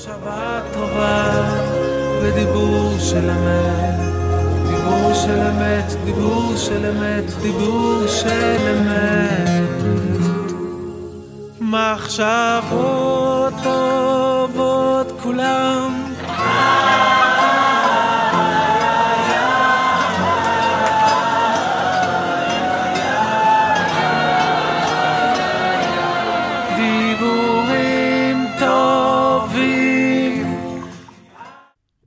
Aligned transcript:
מחשבה 0.00 0.60
טובה 0.72 1.42
ודיבור 2.22 2.98
של 2.98 3.30
אמת, 3.30 4.00
דיבור 4.68 5.14
של 5.14 5.40
אמת, 5.40 5.92
דיבור 6.04 6.56
של 6.56 6.86
אמת, 6.86 7.24
דיבור 7.42 8.06
של 8.06 8.56
אמת. 8.70 9.70
מחשבות 11.60 13.54
טובות 13.62 15.12
כולם 15.22 16.09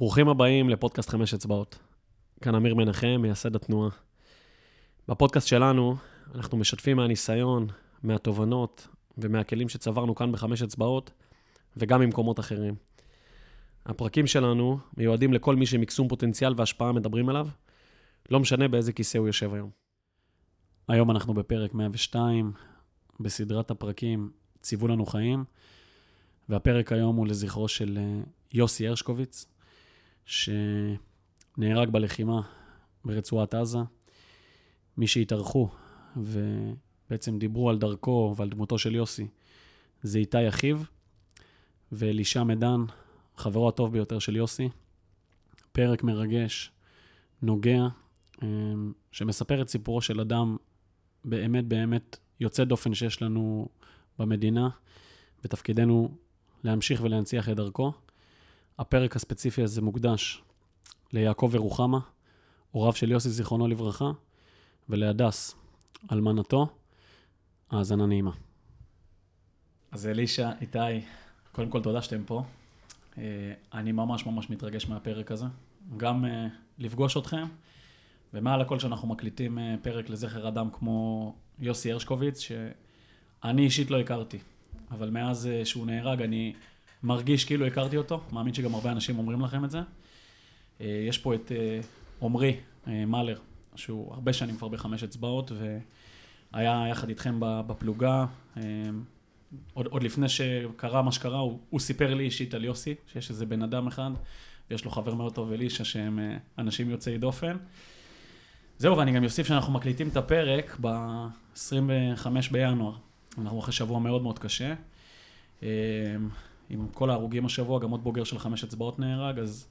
ברוכים 0.04 0.30
הבאים 0.30 0.70
לפודקאסט 0.70 1.10
חמש 1.10 1.34
אצבעות. 1.34 1.80
כאן 2.42 2.56
אמיר 2.56 2.76
מנחם, 2.76 3.18
מייסד 3.22 3.56
התנועה. 3.56 3.90
בפודקאסט 5.08 5.48
שלנו 5.48 5.96
אנחנו 6.36 6.58
משתפים 6.58 6.98
מהניסיון, 6.98 7.68
מהתובנות 8.04 8.88
ומהכלים 9.18 9.70
שצברנו 9.70 10.16
כאן 10.16 10.32
בחמש 10.32 10.62
אצבעות, 10.62 11.12
וגם 11.78 12.02
ממקומות 12.02 12.40
אחרים. 12.40 12.76
הפרקים 13.86 14.28
שלנו 14.28 14.80
מיועדים 14.98 15.34
לכל 15.34 15.56
מי 15.56 15.66
שמקסום 15.66 16.08
פוטנציאל 16.08 16.54
והשפעה 16.58 16.92
מדברים 16.92 17.30
עליו, 17.30 17.48
לא 18.30 18.40
משנה 18.40 18.68
באיזה 18.68 18.94
כיסא 18.94 19.18
הוא 19.18 19.28
יושב 19.28 19.54
היום. 19.54 19.70
היום 20.88 21.12
אנחנו 21.12 21.34
בפרק 21.34 21.74
102, 21.74 22.52
בסדרת 23.20 23.72
הפרקים 23.72 24.32
ציוו 24.62 24.88
לנו 24.88 25.06
חיים, 25.06 25.44
והפרק 26.50 26.92
היום 26.92 27.16
הוא 27.16 27.28
לזכרו 27.28 27.68
של 27.68 27.98
אה, 27.98 28.22
יוסי 28.54 28.88
הרשקוביץ, 28.88 29.53
שנהרג 30.26 31.90
בלחימה 31.92 32.42
ברצועת 33.06 33.54
עזה. 33.54 33.80
מי 34.98 35.08
שהתארחו 35.08 35.70
ובעצם 36.18 37.40
דיברו 37.40 37.70
על 37.70 37.78
דרכו 37.78 38.34
ועל 38.38 38.50
דמותו 38.50 38.78
של 38.78 38.96
יוסי 38.96 39.28
זה 40.04 40.20
איתי 40.20 40.48
אחיו 40.50 40.80
ואלישע 41.92 42.44
מדן, 42.44 42.82
חברו 43.38 43.70
הטוב 43.70 43.94
ביותר 43.94 44.20
של 44.20 44.36
יוסי. 44.36 44.70
פרק 45.72 46.04
מרגש, 46.04 46.72
נוגע, 47.42 47.88
אמ, 48.44 48.94
שמספר 49.12 49.62
את 49.62 49.70
סיפורו 49.70 50.02
של 50.02 50.20
אדם 50.20 50.58
באמת 51.26 51.66
באמת 51.66 52.18
יוצא 52.40 52.64
דופן 52.64 52.94
שיש 52.94 53.22
לנו 53.22 53.68
במדינה, 54.20 54.70
ותפקידנו 55.46 56.18
להמשיך 56.64 57.02
ולהנציח 57.04 57.50
את 57.50 57.56
דרכו. 57.56 57.92
הפרק 58.80 59.16
הספציפי 59.16 59.64
הזה 59.64 59.82
מוקדש 59.82 60.44
ליעקב 61.14 61.50
ורוחמה, 61.52 62.00
הוריו 62.72 62.94
של 62.94 63.12
יוסי, 63.12 63.30
זיכרונו 63.30 63.68
לברכה, 63.68 64.12
ולהדס, 64.90 65.56
אלמנתו. 66.12 66.68
האזנה 67.74 68.06
נעימה. 68.06 68.32
אז 69.92 70.08
אלישע, 70.08 70.52
איתי, 70.62 70.80
קודם 71.52 71.70
כל 71.70 71.82
תודה 71.82 72.02
שאתם 72.02 72.24
פה. 72.24 72.44
אה, 73.18 73.24
אני 73.74 73.92
ממש 73.92 74.26
ממש 74.26 74.50
מתרגש 74.50 74.88
מהפרק 74.88 75.32
הזה. 75.32 75.46
גם 75.98 76.26
אה, 76.26 76.48
לפגוש 76.78 77.18
אתכם, 77.18 77.46
ומעל 78.34 78.62
הכל 78.62 78.80
שאנחנו 78.80 79.08
מקליטים 79.08 79.60
אה, 79.60 79.76
פרק 79.82 80.10
לזכר 80.10 80.48
אדם 80.48 80.70
כמו 80.74 81.36
יוסי 81.60 81.92
הרשקוביץ, 81.92 82.40
שאני 82.40 83.62
אישית 83.62 83.92
לא 83.92 84.00
הכרתי, 84.00 84.40
אבל 84.92 85.10
מאז 85.10 85.50
שהוא 85.64 85.86
נהרג 85.86 86.22
אני 86.22 86.54
מרגיש 87.04 87.46
כאילו 87.46 87.66
הכרתי 87.66 87.98
אותו, 87.98 88.22
מאמין 88.32 88.54
שגם 88.54 88.76
הרבה 88.76 88.92
אנשים 88.92 89.18
אומרים 89.18 89.42
לכם 89.42 89.66
את 89.66 89.72
זה. 89.72 89.80
אה, 90.82 91.06
יש 91.08 91.18
פה 91.18 91.36
את 91.36 91.52
אה, 91.52 91.80
עמרי 92.22 92.58
אה, 92.88 93.06
מאלר, 93.06 93.40
שהוא 93.76 94.14
הרבה 94.14 94.34
שנים 94.34 94.58
כבר 94.58 94.68
בחמש 94.68 95.04
אצבעות, 95.04 95.52
והיה 96.54 96.86
יחד 96.92 97.10
איתכם 97.10 97.36
בפלוגה. 97.40 98.26
עוד, 99.74 99.86
עוד 99.86 100.04
לפני 100.04 100.30
שקרה 100.30 101.02
מה 101.02 101.12
שקרה, 101.12 101.40
הוא, 101.40 101.60
הוא 101.70 101.80
סיפר 101.80 102.14
לי 102.14 102.24
אישית 102.24 102.54
על 102.54 102.64
יוסי, 102.64 102.96
שיש 103.08 103.30
איזה 103.30 103.46
בן 103.46 103.62
אדם 103.62 103.88
אחד, 103.88 104.12
ויש 104.70 104.86
לו 104.86 104.92
חבר 104.92 105.14
מאוד 105.14 105.34
טוב 105.34 105.52
אלישע, 105.52 105.84
שהם 105.84 106.20
אנשים 106.58 106.90
יוצאי 106.90 107.18
דופן. 107.18 107.58
זהו, 108.78 108.98
ואני 108.98 109.12
גם 109.12 109.24
אוסיף 109.24 109.48
שאנחנו 109.48 109.74
מקליטים 109.74 110.08
את 110.08 110.18
הפרק 110.18 110.78
ב-25 110.82 112.28
בינואר. 112.52 112.96
אנחנו 113.38 113.60
אחרי 113.60 113.74
שבוע 113.74 114.00
מאוד 114.00 114.22
מאוד 114.22 114.40
קשה. 114.40 114.74
עם 116.70 116.88
כל 116.94 117.10
ההרוגים 117.10 117.46
השבוע, 117.46 117.80
גם 117.80 117.90
עוד 117.90 118.04
בוגר 118.04 118.24
של 118.24 118.40
חמש 118.40 118.64
אצבעות 118.64 119.00
נהרג, 119.00 119.40
אז 119.40 119.68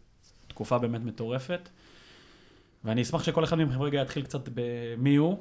תקופה 0.49 0.79
באמת 0.79 1.01
מטורפת. 1.05 1.69
ואני 2.85 3.03
אשמח 3.03 3.25
שכל 3.25 3.45
אחד 3.45 3.59
מכם 3.59 3.83
רגע 3.83 4.03
יתחיל 4.03 4.23
קצת 4.23 4.49
במי 4.55 5.17
הוא, 5.17 5.39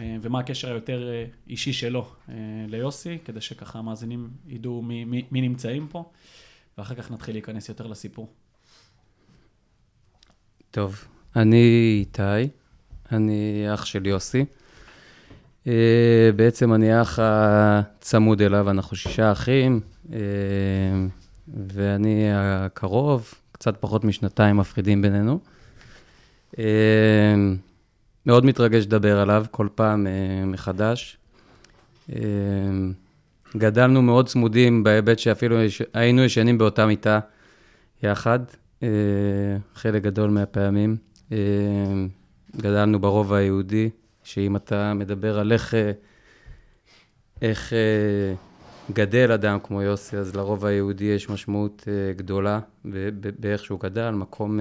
אה, 0.00 0.16
ומה 0.22 0.38
הקשר 0.38 0.70
היותר 0.70 1.08
אה, 1.12 1.24
אישי 1.48 1.72
שלו 1.72 2.06
אה, 2.28 2.34
ליוסי, 2.68 3.18
כדי 3.24 3.40
שככה 3.40 3.78
המאזינים 3.78 4.30
ידעו 4.46 4.82
מי, 4.82 5.04
מי, 5.04 5.22
מי 5.30 5.40
נמצאים 5.40 5.86
פה, 5.90 6.10
ואחר 6.78 6.94
כך 6.94 7.10
נתחיל 7.10 7.34
להיכנס 7.34 7.68
יותר 7.68 7.86
לסיפור. 7.86 8.28
טוב, 10.70 11.04
אני 11.36 11.96
איתי, 12.00 12.48
אני 13.12 13.66
אח 13.74 13.84
של 13.84 14.06
יוסי. 14.06 14.44
בעצם 16.36 16.74
אני 16.74 17.02
אח 17.02 17.18
הצמוד 17.22 18.42
אליו, 18.42 18.70
אנחנו 18.70 18.96
שישה 18.96 19.32
אחים, 19.32 19.80
ואני 21.48 22.28
הקרוב, 22.34 23.34
קצת 23.52 23.76
פחות 23.80 24.04
משנתיים 24.04 24.56
מפרידים 24.56 25.02
בינינו. 25.02 25.38
אה, 26.58 26.64
מאוד 28.26 28.44
מתרגש 28.44 28.84
לדבר 28.84 29.20
עליו 29.20 29.44
כל 29.50 29.68
פעם 29.74 30.06
מחדש. 30.46 31.16
גדלנו 33.56 34.02
מאוד 34.02 34.28
צמודים 34.28 34.82
בהיבט 34.82 35.18
שאפילו 35.18 35.56
היינו 35.94 36.24
ישנים 36.24 36.58
באותה 36.58 36.86
מיטה 36.86 37.20
יחד, 38.02 38.38
חלק 39.74 40.02
גדול 40.02 40.30
מהפעמים. 40.30 40.96
גדלנו 42.56 43.00
ברובע 43.00 43.36
היהודי, 43.36 43.90
שאם 44.24 44.56
אתה 44.56 44.94
מדבר 44.94 45.38
על 45.38 45.52
איך, 45.52 45.74
אה, 45.74 45.92
איך 47.42 47.72
אה, 47.72 48.34
גדל 48.92 49.32
אדם 49.32 49.58
כמו 49.62 49.82
יוסי, 49.82 50.16
אז 50.16 50.36
לרוב 50.36 50.64
היהודי 50.64 51.04
יש 51.04 51.30
משמעות 51.30 51.84
אה, 51.88 52.12
גדולה 52.12 52.60
באיך 53.38 53.64
שהוא 53.64 53.80
גדל, 53.80 54.10
מקום 54.10 54.60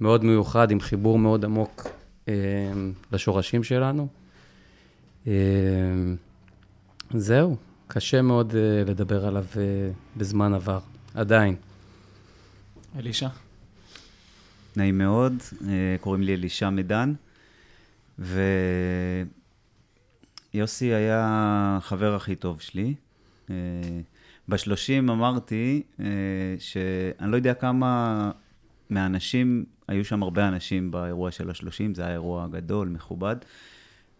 מאוד 0.00 0.24
מיוחד, 0.24 0.70
עם 0.70 0.80
חיבור 0.80 1.18
מאוד 1.18 1.44
עמוק 1.44 1.88
לשורשים 3.12 3.62
שלנו. 3.64 4.08
זהו, 7.10 7.56
קשה 7.86 8.22
מאוד 8.22 8.54
לדבר 8.86 9.26
עליו 9.26 9.44
בזמן 10.16 10.54
עבר, 10.54 10.78
עדיין. 11.14 11.56
אלישע? 12.98 13.28
נעים 14.76 14.98
מאוד, 14.98 15.32
קוראים 16.00 16.22
לי 16.22 16.34
אלישע 16.34 16.70
מדן. 16.70 17.14
ויוסי 20.54 20.94
היה 20.94 21.20
החבר 21.78 22.14
הכי 22.14 22.34
טוב 22.34 22.60
שלי. 22.60 22.94
אה, 23.50 23.56
בשלושים 24.48 25.10
אמרתי 25.10 25.82
אה, 26.00 26.06
שאני 26.58 27.30
לא 27.30 27.36
יודע 27.36 27.54
כמה 27.54 28.30
מהאנשים, 28.90 29.64
היו 29.88 30.04
שם 30.04 30.22
הרבה 30.22 30.48
אנשים 30.48 30.90
באירוע 30.90 31.30
של 31.30 31.50
השלושים, 31.50 31.94
זה 31.94 32.02
היה 32.02 32.12
אירוע 32.12 32.46
גדול, 32.50 32.88
מכובד. 32.88 33.36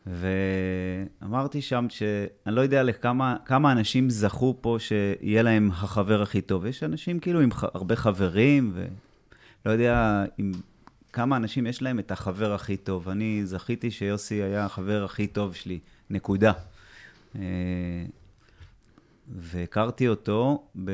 ואמרתי 0.07 1.63
שם 1.63 1.87
שאני 1.91 2.57
לא 2.57 2.61
יודע 2.61 2.83
לכמה 2.83 3.37
כמה 3.45 3.73
אנשים 3.73 4.11
זכו 4.11 4.57
פה 4.61 4.77
שיהיה 4.79 5.43
להם 5.43 5.71
החבר 5.71 6.23
הכי 6.23 6.41
טוב. 6.41 6.67
יש 6.67 6.83
אנשים 6.83 7.19
כאילו 7.19 7.41
עם 7.41 7.49
הרבה 7.75 7.97
חברים, 7.97 8.73
ולא 8.75 9.73
יודע 9.73 10.25
אם 10.41 10.53
כמה 11.13 11.37
אנשים 11.37 11.67
יש 11.67 11.83
להם 11.83 11.99
את 11.99 12.11
החבר 12.11 12.55
הכי 12.55 12.77
טוב. 12.77 13.09
אני 13.09 13.41
זכיתי 13.45 13.91
שיוסי 13.91 14.43
היה 14.43 14.65
החבר 14.65 15.05
הכי 15.05 15.27
טוב 15.27 15.55
שלי, 15.55 15.79
נקודה. 16.11 16.53
אה, 19.29 19.35
והכרתי 19.37 20.09
אותו, 20.09 20.69
ב... 20.85 20.91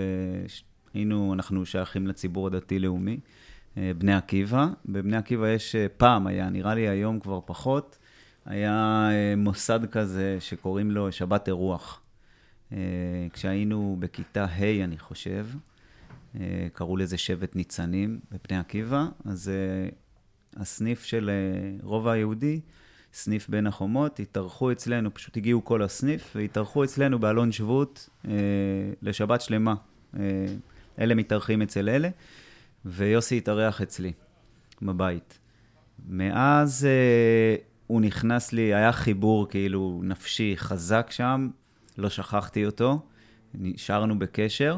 היינו, 0.94 1.34
אנחנו 1.34 1.66
שייכים 1.66 2.06
לציבור 2.06 2.46
הדתי-לאומי, 2.46 3.20
אה, 3.76 3.92
בני 3.98 4.14
עקיבא. 4.14 4.68
בבני 4.86 5.16
עקיבא 5.16 5.48
יש, 5.48 5.74
אה, 5.74 5.86
פעם 5.96 6.26
היה, 6.26 6.50
נראה 6.50 6.74
לי 6.74 6.88
היום 6.88 7.20
כבר 7.20 7.40
פחות, 7.46 7.98
היה 8.46 9.08
מוסד 9.36 9.80
כזה 9.90 10.36
שקוראים 10.40 10.90
לו 10.90 11.12
שבת 11.12 11.48
אירוח. 11.48 12.00
כשהיינו 13.32 13.96
בכיתה 14.00 14.44
ה', 14.44 14.84
אני 14.84 14.98
חושב, 14.98 15.46
קראו 16.72 16.96
לזה 16.96 17.18
שבט 17.18 17.56
ניצנים 17.56 18.20
בבני 18.30 18.58
עקיבא, 18.58 19.06
אז 19.24 19.50
הסניף 20.56 21.04
של 21.04 21.30
אה, 21.30 21.76
רובע 21.82 22.12
היהודי, 22.12 22.60
סניף 23.12 23.48
בין 23.48 23.66
החומות, 23.66 24.20
התארחו 24.20 24.72
אצלנו, 24.72 25.14
פשוט 25.14 25.36
הגיעו 25.36 25.64
כל 25.64 25.82
הסניף, 25.82 26.32
והתארחו 26.36 26.84
אצלנו 26.84 27.18
באלון 27.18 27.52
שבות 27.52 28.08
אה, 28.28 28.32
לשבת 29.02 29.40
שלמה. 29.40 29.74
אה, 30.18 30.46
אלה 30.98 31.14
מתארחים 31.14 31.62
אצל 31.62 31.88
אלה, 31.88 32.08
ויוסי 32.84 33.38
התארח 33.38 33.82
אצלי, 33.82 34.12
בבית. 34.82 35.38
מאז 36.08 36.84
אה, 36.84 37.56
הוא 37.86 38.00
נכנס 38.00 38.52
לי, 38.52 38.74
היה 38.74 38.92
חיבור 38.92 39.48
כאילו 39.48 40.00
נפשי 40.04 40.54
חזק 40.56 41.10
שם, 41.10 41.48
לא 41.98 42.08
שכחתי 42.08 42.66
אותו, 42.66 43.02
נשארנו 43.54 44.18
בקשר. 44.18 44.76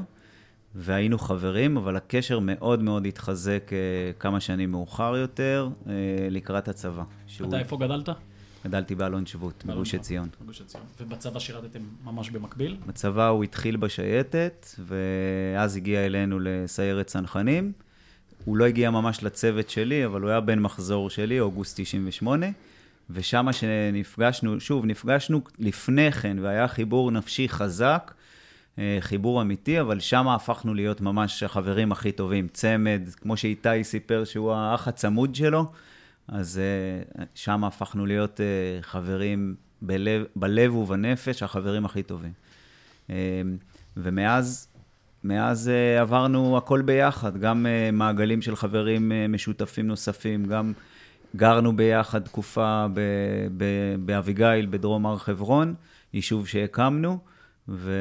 והיינו 0.75 1.19
חברים, 1.19 1.77
אבל 1.77 1.97
הקשר 1.97 2.39
מאוד 2.39 2.83
מאוד 2.83 3.07
התחזק 3.07 3.71
אה, 3.73 3.77
כמה 4.19 4.41
שנים 4.41 4.71
מאוחר 4.71 5.17
יותר, 5.17 5.69
אה, 5.87 5.93
לקראת 6.31 6.69
הצבא. 6.69 7.03
שהוא- 7.27 7.49
אתה 7.49 7.59
איפה 7.59 7.77
גדלת? 7.77 8.09
גדלתי 8.67 8.95
באלון 8.95 9.27
שבות, 9.27 9.65
בגוש. 9.67 9.95
עציון. 9.95 10.29
בגוש 10.43 10.61
עציון. 10.61 10.85
ובצבא 11.01 11.39
שירתתם 11.41 11.81
ממש 12.05 12.31
במקביל? 12.31 12.77
בצבא 12.87 13.29
הוא 13.29 13.45
התחיל 13.45 13.77
בשייטת, 13.77 14.67
ואז 14.87 15.77
הגיע 15.77 16.07
אלינו 16.07 16.39
לסיירת 16.41 17.07
צנחנים. 17.07 17.73
הוא 18.45 18.57
לא 18.57 18.65
הגיע 18.65 18.91
ממש 18.91 19.23
לצוות 19.23 19.71
שלי, 19.71 20.07
אבל 20.07 20.21
הוא 20.21 20.31
היה 20.31 20.41
בן 20.41 20.59
מחזור 20.59 21.11
שלי, 21.11 21.41
אוגוסט 21.41 21.81
98. 21.81 22.47
ושם 23.11 23.47
שנפגשנו, 23.53 24.61
שוב, 24.61 24.87
נפגשנו 24.87 25.41
לפני 25.59 26.13
כן, 26.13 26.37
והיה 26.41 26.69
חיבור 26.69 27.11
נפשי 27.11 27.49
חזק, 27.49 28.15
חיבור 29.01 29.43
אמיתי, 29.43 29.81
אבל 29.81 30.01
שם 30.01 30.29
הפכנו 30.29 30.75
להיות 30.75 31.01
ממש 31.01 31.43
החברים 31.43 31.93
הכי 31.93 32.13
טובים. 32.13 32.49
צמד, 32.49 33.03
כמו 33.21 33.37
שאיתי 33.37 33.85
סיפר 33.85 34.25
שהוא 34.25 34.53
האח 34.53 34.89
הצמוד 34.89 35.35
שלו, 35.35 35.67
אז 36.29 36.59
אה, 36.59 37.25
שם 37.35 37.65
הפכנו 37.65 38.07
להיות 38.07 38.41
אה, 38.41 38.83
חברים 38.83 39.55
בלב, 39.83 40.25
בלב 40.37 40.75
ובנפש, 40.75 41.43
החברים 41.43 41.85
הכי 41.85 42.03
טובים. 42.03 42.33
אה, 43.11 43.43
ומאז 43.97 44.69
מאז 45.25 45.69
אה, 45.69 46.01
עברנו 46.01 46.57
הכל 46.57 46.83
ביחד, 46.83 47.37
גם 47.37 47.67
אה, 47.67 47.91
מעגלים 47.93 48.43
של 48.43 48.57
חברים 48.57 49.13
אה, 49.13 49.29
משותפים 49.29 49.87
נוספים, 49.87 50.45
גם 50.45 50.73
גרנו 51.37 51.77
ביחד 51.77 52.23
תקופה 52.23 52.87
באביגיל, 53.99 54.67
בדרום 54.71 55.07
הר 55.07 55.17
חברון, 55.17 55.75
יישוב 56.15 56.47
שהקמנו, 56.49 57.19
ו, 57.69 57.93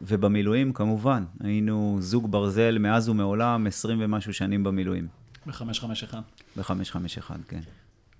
ובמילואים 0.00 0.72
כמובן, 0.72 1.24
היינו 1.40 1.96
זוג 2.00 2.30
ברזל 2.30 2.78
מאז 2.78 3.08
ומעולם, 3.08 3.66
20 3.66 3.98
ומשהו 4.00 4.34
שנים 4.34 4.64
במילואים, 4.64 5.08
ב-551. 5.46 6.14
ב-551, 6.56 7.32
כן. 7.48 7.60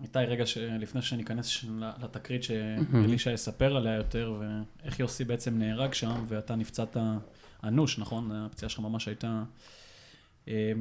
איתי, 0.03 0.19
רגע, 0.19 0.47
ש... 0.47 0.59
לפני 0.59 1.03
שניכנס 1.03 1.47
ש- 1.47 1.67
לתקרית 2.03 2.43
שאלישע 2.43 3.31
יספר 3.31 3.77
עליה 3.77 3.95
יותר, 3.95 4.41
ואיך 4.41 5.01
יוסי 5.01 5.25
בעצם 5.25 5.59
נהרג 5.59 5.93
שם, 5.95 6.25
ואתה 6.29 6.57
נפצעת 6.57 6.97
אנוש, 7.65 7.99
נכון? 7.99 8.33
הפציעה 8.33 8.69
שלך 8.69 8.81
ממש 8.81 9.09
הייתה... 9.09 9.43
אה, 10.49 10.73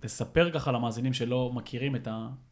תספר 0.00 0.50
ככה 0.50 0.72
למאזינים 0.72 1.12
שלא 1.12 1.50
מכירים 1.54 1.96
את 1.96 2.08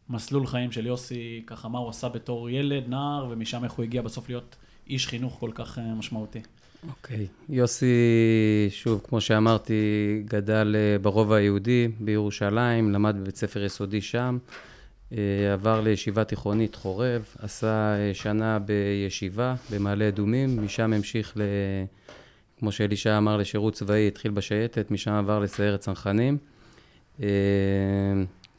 המסלול 0.09 0.47
חיים 0.47 0.73
של 0.73 0.87
יוסי, 0.87 1.43
ככה 1.47 1.69
מה 1.69 1.79
הוא 1.79 1.89
עשה 1.89 2.09
בתור 2.09 2.51
ילד, 2.51 2.89
נער, 2.89 3.27
ומשם 3.31 3.65
איך 3.65 3.73
הוא 3.73 3.85
הגיע 3.85 4.03
בסוף 4.03 4.29
להיות 4.29 4.57
איש 4.87 5.07
חינוך 5.07 5.41
כל 5.41 5.51
כך 5.55 5.79
אה, 5.79 5.95
משמעותי. 5.95 6.41
אוקיי. 6.88 7.26
יוסי, 7.49 7.87
שוב, 8.70 9.00
כמו 9.08 9.20
שאמרתי, 9.20 9.75
גדל 10.25 10.76
אה, 10.79 10.99
ברובע 10.99 11.37
היהודי 11.37 11.88
בירושלים, 12.00 12.93
למד 12.93 13.17
בבית 13.20 13.37
ספר 13.37 13.64
יסודי 13.64 14.00
שם, 14.00 14.38
אה, 15.12 15.52
עבר 15.52 15.81
לישיבה 15.81 16.25
תיכונית 16.25 16.75
חורב, 16.75 17.25
עשה 17.38 17.94
אה, 17.96 18.11
שנה 18.14 18.58
בישיבה 18.58 19.55
במעלה 19.70 20.08
אדומים, 20.08 20.64
משם 20.64 20.93
המשיך, 20.93 21.32
ל... 21.37 21.43
כמו 22.58 22.73
שאלישע 22.73 23.19
אמר, 23.19 23.37
לשירות 23.37 23.75
צבאי, 23.75 24.08
התחיל 24.08 24.31
בשייטת, 24.31 24.90
משם 24.90 25.12
עבר 25.12 25.38
לסיירת 25.38 25.81
צנחנים. 25.81 26.38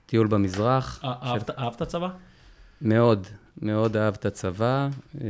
טיול 0.06 0.28
במזרח. 0.28 1.02
אה, 1.04 1.38
אהבת 1.58 1.84
צבא? 1.84 2.10
מאוד, 2.82 3.28
מאוד 3.62 3.98
אהב 3.98 4.14
את 4.14 4.26
הצבא. 4.26 4.90
אה, 5.22 5.28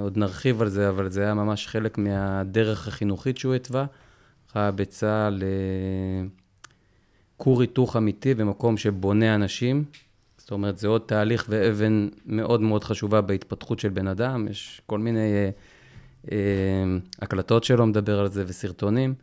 עוד 0.00 0.16
נרחיב 0.16 0.62
על 0.62 0.68
זה, 0.68 0.88
אבל 0.88 1.08
זה 1.10 1.22
היה 1.22 1.34
ממש 1.34 1.66
חלק 1.66 1.98
מהדרך 1.98 2.88
החינוכית 2.88 3.38
שהוא 3.38 3.54
התווה. 3.54 3.86
ראה 4.56 4.70
בצה"ל 4.70 5.42
אה, 5.42 6.28
כור 7.36 7.60
היתוך 7.60 7.96
אמיתי 7.96 8.34
במקום 8.34 8.76
שבונה 8.76 9.34
אנשים. 9.34 9.84
זאת 10.38 10.50
אומרת, 10.50 10.78
זה 10.78 10.88
עוד 10.88 11.02
תהליך 11.06 11.46
ואבן 11.48 12.08
מאוד 12.26 12.60
מאוד 12.60 12.84
חשובה 12.84 13.20
בהתפתחות 13.20 13.78
של 13.78 13.88
בן 13.88 14.06
אדם. 14.06 14.48
יש 14.50 14.82
כל 14.86 14.98
מיני 14.98 15.32
אה, 15.32 15.50
אה, 16.32 16.36
הקלטות 17.22 17.64
שלו 17.64 17.86
מדבר 17.86 18.20
על 18.20 18.28
זה 18.28 18.44
וסרטונים, 18.46 19.14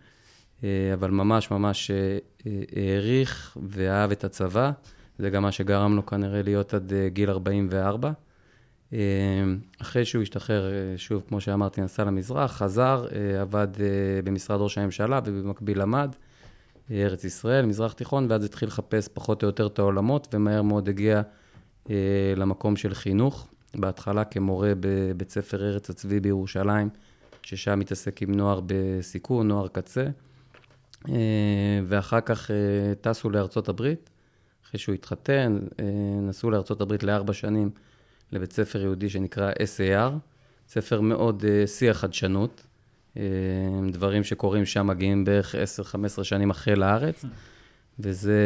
אה, 0.64 0.94
אבל 0.94 1.12
ממש 1.12 1.52
ממש 1.52 1.92
אה, 1.92 2.18
אה, 2.48 2.62
העריך 2.76 3.58
ואהב 3.70 4.12
את 4.12 4.24
הצבא. 4.24 4.72
זה 5.20 5.30
גם 5.30 5.44
מה 5.44 5.52
שגרם 5.52 5.96
לו 5.96 6.06
כנראה 6.06 6.42
להיות 6.42 6.74
עד 6.74 6.94
אה, 6.94 7.10
גיל 7.10 7.30
44. 7.30 8.12
אה, 8.94 9.00
אחרי 9.82 10.06
שהוא 10.06 10.22
השתחרר, 10.22 10.74
אה, 10.74 10.98
שוב, 10.98 11.24
כמו 11.28 11.42
שאמרתי, 11.42 11.82
נסע 11.82 12.04
למזרח, 12.04 12.52
חזר, 12.52 13.06
אה, 13.12 13.42
עבד 13.42 13.68
אה, 13.80 13.86
במשרד 14.24 14.62
ראש 14.62 14.78
הממשלה 14.78 15.20
ובמקביל 15.26 15.82
למד, 15.82 16.16
ארץ 16.92 17.24
ישראל, 17.24 17.66
מזרח 17.66 17.94
תיכון, 17.94 18.28
ואז 18.30 18.44
התחיל 18.44 18.68
לחפש 18.68 19.08
פחות 19.14 19.44
או 19.44 19.48
יותר 19.48 19.68
את 19.68 19.80
העולמות, 19.80 20.28
ומהר 20.34 20.62
מאוד 20.62 20.90
הגיע 20.90 21.22
למקום 22.38 22.76
של 22.76 22.94
חינוך. 22.94 23.48
בהתחלה 23.76 24.24
כמורה 24.24 24.74
בבית 24.80 25.30
ספר 25.30 25.64
ארץ 25.64 25.90
הצבי 25.90 26.20
בירושלים, 26.20 26.90
ששם 27.42 27.80
מתעסק 27.80 28.22
עם 28.22 28.32
נוער 28.32 28.62
בסיכון, 28.66 29.48
נוער 29.48 29.68
קצה. 29.68 30.08
ואחר 31.88 32.22
כך 32.22 32.52
טסו 33.02 33.30
לארצות 33.30 33.70
הברית. 33.70 34.10
אחרי 34.66 34.80
שהוא 34.80 34.96
התחתן, 34.96 35.60
נסעו 36.22 36.52
לארצות 36.52 36.82
הברית 36.82 37.04
לארבע 37.04 37.34
שנים 37.34 37.70
לבית 38.32 38.54
ספר 38.54 38.82
יהודי 38.82 39.10
שנקרא 39.10 39.52
SAR, 39.52 40.12
ספר 40.68 41.02
מאוד 41.02 41.46
אה, 41.48 41.68
שיא 41.68 41.92
החדשנות. 41.92 42.64
אה, 43.18 43.24
דברים 43.92 44.24
שקורים 44.24 44.66
שם 44.66 44.88
מגיעים 44.88 45.26
בערך 45.26 45.56
10-15 46.20 46.24
שנים 46.24 46.50
אחרי 46.50 46.76
לארץ, 46.76 47.26
וזה 48.00 48.42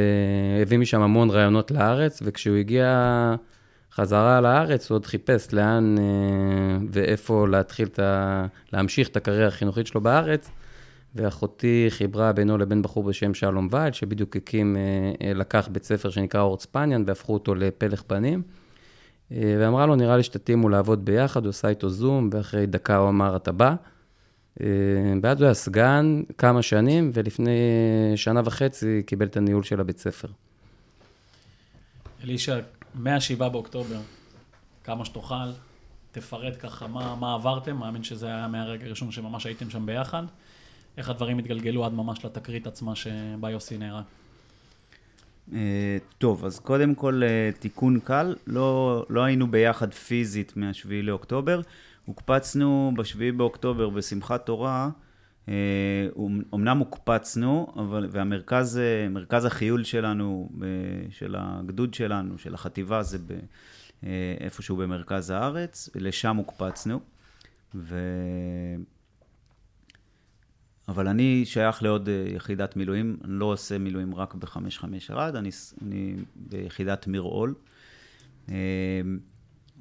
הביא 0.62 0.78
משם 0.78 1.02
המון 1.02 1.30
רעיונות 1.30 1.72
לארץ, 1.72 2.22
וכשהוא 2.26 2.56
הגיע 2.58 3.36
חזרה 3.94 4.42
לארץ, 4.42 4.90
הוא 4.90 4.96
עוד 4.96 5.06
חיפש 5.06 5.54
לאן 5.54 5.96
אה, 5.98 6.78
ואיפה 6.92 7.48
להתחיל 7.48 7.88
את 7.88 8.00
ה... 8.00 8.46
להמשיך 8.74 9.08
את 9.08 9.18
הקריירה 9.18 9.48
החינוכית 9.48 9.88
שלו 9.88 10.02
בארץ. 10.02 10.52
ואחותי 11.16 11.86
חיברה 11.90 12.32
בינו 12.34 12.58
לבין 12.58 12.82
בחור 12.82 13.04
בשם 13.04 13.34
שלום 13.34 13.68
וייל, 13.72 13.92
שבדיוק 13.92 14.36
הקים, 14.36 14.78
לקח 15.36 15.70
בית 15.72 15.84
ספר 15.84 16.10
שנקרא 16.10 16.42
אורט 16.42 16.60
ספניאן, 16.60 17.04
והפכו 17.08 17.34
אותו 17.34 17.56
לפלך 17.56 18.04
פנים. 18.08 18.42
אה, 19.32 19.56
ואמרה 19.60 19.86
לו, 19.86 19.96
נראה 19.96 20.18
לי 20.18 20.24
שתתאימו 20.24 20.70
לעבוד 20.70 21.06
ביחד, 21.06 21.44
הוא 21.44 21.50
עשה 21.50 21.68
איתו 21.68 21.90
זום, 21.90 22.30
ואחרי 22.34 22.66
דקה 22.66 22.98
הוא 22.98 23.10
אמר, 23.10 23.36
אתה 23.36 23.52
בא. 23.52 23.76
אה, 24.62 24.68
ואז 25.24 25.38
הוא 25.38 25.46
היה 25.46 25.54
סגן 25.54 26.22
כמה 26.38 26.62
שנים, 26.62 27.12
ולפני 27.14 27.60
שנה 28.16 28.42
וחצי 28.46 29.04
קיבל 29.06 29.26
את 29.26 29.38
הניהול 29.38 29.64
של 29.64 29.80
הבית 29.80 30.00
ספר. 30.00 30.28
אלישע, 32.24 32.60
מ-7 32.96 33.50
באוקטובר, 33.50 34.00
כמה 34.84 35.06
שתוכל, 35.06 35.52
תפרט 36.12 36.54
ככה 36.60 36.88
מה, 36.88 37.16
מה 37.16 37.34
עברתם, 37.34 37.78
מאמין 37.78 38.04
שזה 38.04 38.28
היה 38.28 38.48
מהרגע 38.48 38.86
הראשון 38.86 39.12
שממש 39.12 39.46
הייתם 39.46 39.70
שם 39.70 39.86
ביחד. 39.86 40.24
איך 40.98 41.10
הדברים 41.10 41.38
התגלגלו 41.38 41.86
עד 41.86 41.94
ממש 41.94 42.26
לתקרית 42.26 42.68
עצמה 42.68 42.96
שבה 42.96 43.50
יוסי 43.50 43.78
נהרג. 43.78 44.04
אה, 45.54 45.98
טוב, 46.18 46.46
אז 46.46 46.60
קודם 46.60 46.96
כל 46.96 47.22
אה, 47.24 47.50
תיקון 47.60 48.00
קל, 48.00 48.36
לא, 48.48 49.06
לא 49.10 49.24
היינו 49.24 49.52
ביחד 49.52 49.94
פיזית 49.94 50.58
מה-7 50.58 50.88
לאוקטובר, 51.04 51.62
הוקפצנו 52.06 52.94
ב-7 52.98 53.38
באוקטובר 53.38 53.90
בשמחת 53.90 54.46
תורה, 54.46 54.90
אה, 55.50 56.08
אמנם 56.54 56.78
הוקפצנו, 56.78 57.74
אבל, 57.76 58.08
והמרכז 58.12 58.80
מרכז 59.10 59.46
החיול 59.46 59.84
שלנו, 59.84 60.50
של 61.10 61.36
הגדוד 61.38 61.94
שלנו, 61.94 62.38
של 62.38 62.54
החטיבה, 62.54 63.04
זה 63.04 63.18
ב, 63.18 63.32
אה, 64.04 64.36
איפשהו 64.40 64.78
במרכז 64.78 65.30
הארץ, 65.30 65.90
לשם 65.96 66.36
הוקפצנו. 66.36 67.00
ו... 67.76 68.00
אבל 70.88 71.08
אני 71.08 71.46
שייך 71.46 71.84
לעוד 71.84 72.10
אה, 72.10 72.26
יחידת 72.36 72.76
מילואים, 72.76 73.18
אני 73.24 73.34
לא 73.34 73.46
עושה 73.46 73.78
מילואים 73.78 74.16
רק 74.16 74.36
ב-551, 74.36 75.16
אני, 75.16 75.50
אני 75.82 76.16
ביחידת 76.36 77.08
מירעול. 77.08 77.54
אה, 78.50 78.56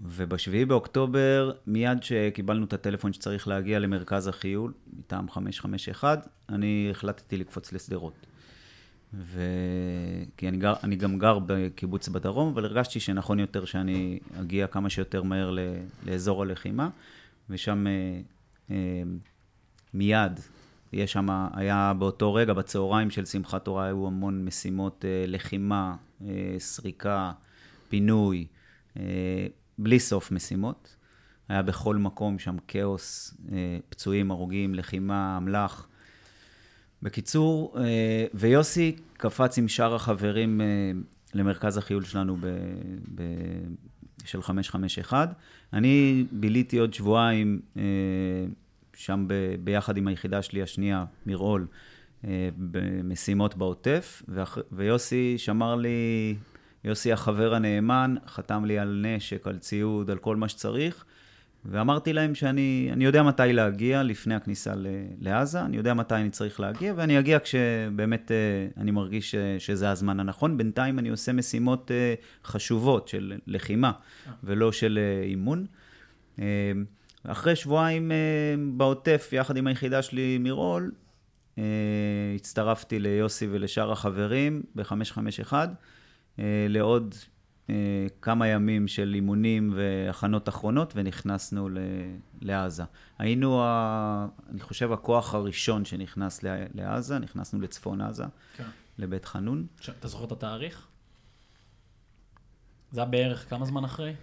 ובשביעי 0.02 0.64
באוקטובר, 0.64 1.52
מיד 1.66 2.02
שקיבלנו 2.02 2.64
את 2.64 2.72
הטלפון 2.72 3.12
שצריך 3.12 3.48
להגיע 3.48 3.78
למרכז 3.78 4.26
החיול, 4.26 4.72
מטעם 4.98 5.30
551, 5.30 6.28
אני 6.48 6.88
החלטתי 6.90 7.36
לקפוץ 7.36 7.72
לשדרות. 7.72 8.26
ו... 9.14 9.42
כי 10.36 10.48
אני, 10.48 10.56
גר, 10.56 10.74
אני 10.84 10.96
גם 10.96 11.18
גר 11.18 11.38
בקיבוץ 11.46 12.08
בדרום, 12.08 12.52
אבל 12.52 12.64
הרגשתי 12.64 13.00
שנכון 13.00 13.38
יותר 13.38 13.64
שאני 13.64 14.18
אגיע 14.40 14.66
כמה 14.66 14.90
שיותר 14.90 15.22
מהר 15.22 15.50
ל... 15.50 15.58
לאזור 16.06 16.42
הלחימה, 16.42 16.88
ושם 17.50 17.86
אה, 17.86 18.20
אה, 18.70 19.02
מיד 19.94 20.40
יש 20.92 21.12
שם, 21.12 21.48
היה 21.52 21.92
באותו 21.98 22.34
רגע, 22.34 22.52
בצהריים 22.52 23.10
של 23.10 23.24
שמחת 23.24 23.64
תורה, 23.64 23.84
היו 23.84 24.06
המון 24.06 24.44
משימות 24.44 25.04
אה, 25.04 25.24
לחימה, 25.26 25.96
אה, 26.24 26.54
סריקה, 26.58 27.32
פינוי, 27.88 28.46
אה, 28.96 29.46
בלי 29.78 30.00
סוף 30.00 30.32
משימות. 30.32 30.96
היה 31.48 31.62
בכל 31.62 31.96
מקום 31.96 32.38
שם 32.38 32.56
כאוס, 32.68 33.34
פצועים, 33.88 34.30
הרוגים, 34.30 34.74
לחימה, 34.74 35.36
אמל"ח. 35.36 35.86
בקיצור, 37.02 37.76
ויוסי 38.34 38.96
קפץ 39.12 39.58
עם 39.58 39.68
שאר 39.68 39.94
החברים 39.94 40.60
למרכז 41.34 41.76
החיול 41.76 42.04
שלנו 42.04 42.36
ב, 42.36 42.46
ב, 43.14 43.22
של 44.24 44.42
551. 44.42 45.34
אני 45.72 46.24
ביליתי 46.32 46.78
עוד 46.78 46.94
שבועיים 46.94 47.60
שם 49.00 49.24
ב, 49.28 49.34
ביחד 49.64 49.96
עם 49.96 50.08
היחידה 50.08 50.42
שלי 50.42 50.62
השנייה, 50.62 51.04
מירעול, 51.26 51.66
במשימות 52.56 53.56
בעוטף, 53.56 54.22
ואח, 54.28 54.58
ויוסי 54.72 55.34
שמר 55.38 55.74
לי, 55.74 56.36
יוסי 56.84 57.12
החבר 57.12 57.54
הנאמן, 57.54 58.14
חתם 58.26 58.64
לי 58.64 58.78
על 58.78 59.06
נשק, 59.06 59.46
על 59.46 59.58
ציוד, 59.58 60.10
על 60.10 60.18
כל 60.18 60.36
מה 60.36 60.48
שצריך. 60.48 61.04
ואמרתי 61.64 62.12
להם 62.12 62.34
שאני 62.34 63.04
יודע 63.04 63.22
מתי 63.22 63.52
להגיע 63.52 64.02
לפני 64.02 64.34
הכניסה 64.34 64.72
לעזה, 65.20 65.60
אני 65.60 65.76
יודע 65.76 65.94
מתי 65.94 66.14
אני 66.14 66.30
צריך 66.30 66.60
להגיע, 66.60 66.94
ואני 66.96 67.18
אגיע 67.18 67.38
כשבאמת 67.38 68.30
אה, 68.32 68.82
אני 68.82 68.90
מרגיש 68.90 69.34
שזה 69.58 69.90
הזמן 69.90 70.20
הנכון. 70.20 70.56
בינתיים 70.56 70.98
אני 70.98 71.08
עושה 71.08 71.32
משימות 71.32 71.90
אה, 71.90 72.14
חשובות 72.44 73.08
של 73.08 73.38
לחימה, 73.46 73.92
ולא 74.44 74.72
של 74.72 74.98
אה, 74.98 75.24
אימון. 75.26 75.66
אחרי 77.26 77.56
שבועיים 77.56 78.12
בעוטף, 78.76 79.28
יחד 79.32 79.56
עם 79.56 79.66
היחידה 79.66 80.02
שלי 80.02 80.38
מירול, 80.38 80.92
הצטרפתי 82.36 82.98
ליוסי 82.98 83.48
ולשאר 83.50 83.92
החברים 83.92 84.62
ב-551 84.74 85.52
לעוד 86.68 87.14
אה, 87.70 88.06
כמה 88.22 88.46
ימים 88.46 88.88
של 88.88 89.12
אימונים 89.14 89.72
והכנות 89.76 90.48
אחרונות, 90.48 90.92
ונכנסנו 90.96 91.68
לעזה. 92.40 92.82
היינו, 93.18 93.62
ה, 93.62 94.26
אני 94.50 94.60
חושב, 94.60 94.92
הכוח 94.92 95.34
הראשון 95.34 95.84
שנכנס 95.84 96.40
לעזה, 96.74 97.18
נכנסנו 97.18 97.60
לצפון 97.60 98.00
עזה, 98.00 98.24
כן. 98.56 98.64
לבית 98.98 99.24
חנון. 99.24 99.66
אתה 99.98 100.08
זוכר 100.08 100.24
את 100.24 100.32
התאריך? 100.32 100.86
זה 102.92 103.00
היה 103.00 103.10
בערך 103.10 103.50
כמה 103.50 103.66
זמן 103.66 103.84
אחרי? 103.84 104.14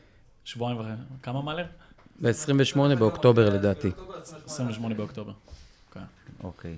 שבועיים 0.44 0.80
וחצי, 0.80 1.01
כמה 1.24 1.42
מלר? 1.42 1.66
ב-28 2.21 2.95
באוקטובר 3.00 3.50
לדעתי. 3.50 3.91
28 4.45 4.95
באוקטובר. 4.95 5.33
כן. 5.91 6.03
אוקיי. 6.43 6.75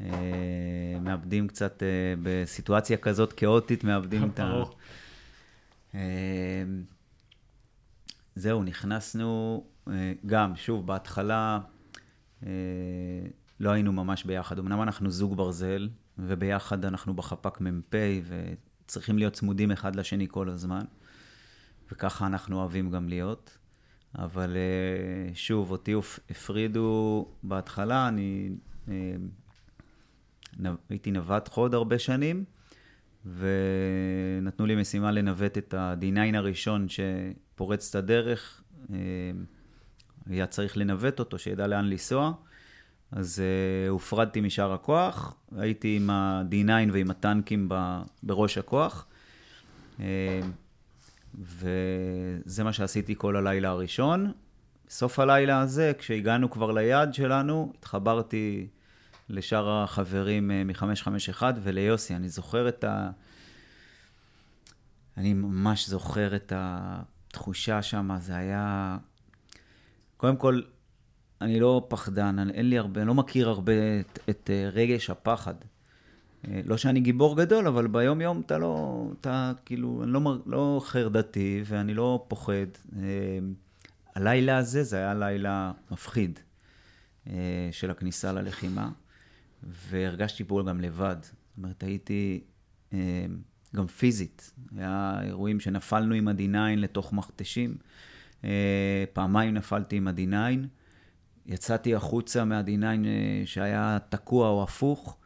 אה, 0.00 0.98
מאבדים 1.00 1.48
קצת, 1.48 1.82
אה, 1.82 2.14
בסיטואציה 2.22 2.96
כזאת 2.96 3.32
כאוטית, 3.32 3.84
מאבדים 3.84 4.30
את 4.30 4.40
ה... 4.40 4.62
אמ, 5.94 6.00
זהו, 8.36 8.62
נכנסנו 8.62 9.64
אה, 9.88 10.12
גם, 10.26 10.56
שוב, 10.56 10.86
בהתחלה 10.86 11.58
אה, 12.46 12.50
לא 13.60 13.70
היינו 13.70 13.92
ממש 13.92 14.24
ביחד. 14.24 14.58
אמנם 14.58 14.82
אנחנו 14.82 15.10
זוג 15.10 15.36
ברזל, 15.36 15.88
וביחד 16.18 16.84
אנחנו 16.84 17.14
בחפ"ק 17.14 17.60
מ"פ, 17.60 17.94
וצריכים 18.84 19.18
להיות 19.18 19.32
צמודים 19.32 19.70
אחד 19.70 19.96
לשני 19.96 20.26
כל 20.30 20.48
הזמן, 20.48 20.84
וככה 21.92 22.26
אנחנו 22.26 22.60
אוהבים 22.60 22.90
גם 22.90 23.08
להיות. 23.08 23.55
אבל 24.18 24.56
אה, 24.56 25.34
שוב, 25.34 25.70
אותי 25.70 25.94
הפרידו 26.30 27.28
בהתחלה, 27.42 28.08
אני 28.08 28.50
הייתי 30.88 31.10
נווט 31.10 31.48
חוד 31.48 31.74
הרבה 31.74 31.98
שנים, 31.98 32.44
ונתנו 33.26 34.66
לי 34.66 34.76
משימה 34.76 35.10
לנווט 35.10 35.58
את 35.58 35.74
ה-D9 35.74 36.36
הראשון 36.36 36.86
שפורץ 36.88 37.88
את 37.88 37.94
הדרך. 37.94 38.62
אה, 38.92 38.98
היה 40.26 40.46
צריך 40.46 40.76
לנווט 40.76 41.18
אותו, 41.18 41.38
שידע 41.38 41.66
לאן 41.66 41.84
לנסוע. 41.84 42.32
אז 43.12 43.42
uh, 43.42 43.90
הופרדתי 43.90 44.40
משאר 44.40 44.72
הכוח, 44.72 45.36
הייתי 45.56 45.96
עם 45.96 46.10
ה-D9 46.10 46.92
ועם 46.92 47.10
הטנקים 47.10 47.66
ב, 47.68 48.02
בראש 48.22 48.58
הכוח. 48.58 49.06
Uh, 49.98 50.02
וזה 51.38 52.64
מה 52.64 52.72
שעשיתי 52.72 53.14
כל 53.18 53.36
הלילה 53.36 53.68
הראשון. 53.68 54.32
בסוף 54.88 55.18
הלילה 55.18 55.60
הזה, 55.60 55.92
כשהגענו 55.98 56.50
כבר 56.50 56.70
ליעד 56.72 57.14
שלנו, 57.14 57.72
התחברתי 57.78 58.68
לשאר 59.28 59.82
החברים 59.82 60.50
אה, 60.50 60.64
מ-551 60.64 61.42
וליוסי. 61.62 62.14
אני 62.14 62.28
זוכר 62.28 62.68
את 62.68 62.84
ה... 62.84 63.10
אני 65.16 65.34
ממש 65.34 65.88
זוכר 65.88 66.36
את 66.36 66.52
התחושה 66.56 67.82
שם, 67.82 68.10
זה 68.18 68.36
היה... 68.36 68.96
קודם 70.16 70.36
כל, 70.36 70.60
אני 71.40 71.60
לא 71.60 71.86
פחדן, 71.88 72.38
אני, 72.38 72.52
אין 72.52 72.70
לי 72.70 72.78
הרבה, 72.78 73.00
אני 73.00 73.08
לא 73.08 73.14
מכיר 73.14 73.48
הרבה 73.48 73.72
את, 74.00 74.18
את 74.30 74.50
אה, 74.52 74.70
רגש 74.72 75.10
הפחד. 75.10 75.54
אה, 76.50 76.60
לא 76.64 76.76
שאני 76.76 77.00
גיבור 77.00 77.36
גדול, 77.36 77.66
אבל 77.66 77.86
ביום-יום 77.86 78.40
אתה 78.46 78.58
לא, 78.58 79.06
אתה 79.20 79.52
כאילו, 79.64 80.02
אני 80.04 80.12
לא, 80.12 80.36
לא 80.46 80.80
חרדתי 80.84 81.62
ואני 81.66 81.94
לא 81.94 82.24
פוחד. 82.28 82.66
הלילה 84.14 84.56
הזה, 84.56 84.82
זה 84.82 84.96
היה 84.96 85.14
לילה 85.14 85.72
מפחיד 85.90 86.38
של 87.72 87.90
הכניסה 87.90 88.32
ללחימה. 88.32 88.90
והרגשתי 89.62 90.44
פה 90.44 90.62
גם 90.68 90.80
לבד. 90.80 91.16
זאת 91.22 91.32
אומרת, 91.58 91.82
הייתי 91.82 92.40
אה, 92.92 93.26
גם 93.76 93.86
פיזית. 93.86 94.52
היה 94.76 95.18
אירועים 95.22 95.60
שנפלנו 95.60 96.14
עם 96.14 96.28
ה-D9 96.28 96.76
לתוך 96.76 97.12
מכתשים. 97.12 97.76
אה, 98.44 99.04
פעמיים 99.12 99.54
נפלתי 99.54 99.96
עם 99.96 100.08
ה-D9. 100.08 100.66
יצאתי 101.46 101.94
החוצה 101.94 102.44
מה-D9 102.44 102.84
אה, 102.84 103.42
שהיה 103.44 103.98
תקוע 104.08 104.48
או 104.48 104.62
הפוך, 104.62 105.18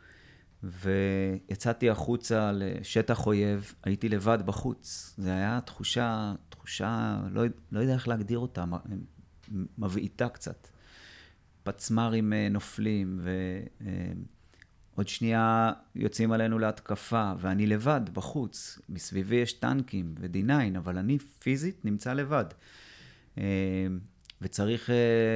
ויצאתי 0.63 1.91
החוצה 1.91 2.53
לשטח 2.53 3.27
אויב, 3.27 3.75
הייתי 3.85 4.09
לבד 4.09 4.39
בחוץ. 4.45 5.15
זו 5.19 5.31
הייתה 5.31 5.61
תחושה, 5.65 6.35
תחושה, 6.49 7.21
לא, 7.31 7.43
לא 7.73 7.81
יודע 7.81 7.95
איך 7.95 8.09
להגדיר 8.09 8.39
אותה, 8.39 8.65
מבעיטה 9.79 10.29
קצת. 10.29 10.69
פצמ"רים 11.63 12.33
אה, 12.33 12.49
נופלים, 12.51 13.21
ועוד 13.23 15.07
אה, 15.07 15.13
שנייה 15.13 15.73
יוצאים 15.95 16.33
עלינו 16.33 16.59
להתקפה, 16.59 17.33
ואני 17.39 17.67
לבד, 17.67 18.01
בחוץ. 18.13 18.79
מסביבי 18.89 19.37
יש 19.37 19.53
טנקים 19.53 20.15
ו-D9, 20.19 20.79
אבל 20.79 20.99
אני 20.99 21.19
פיזית 21.19 21.85
נמצא 21.85 22.13
לבד. 22.13 22.45
אה, 24.43 24.47
וצריך 24.47 24.91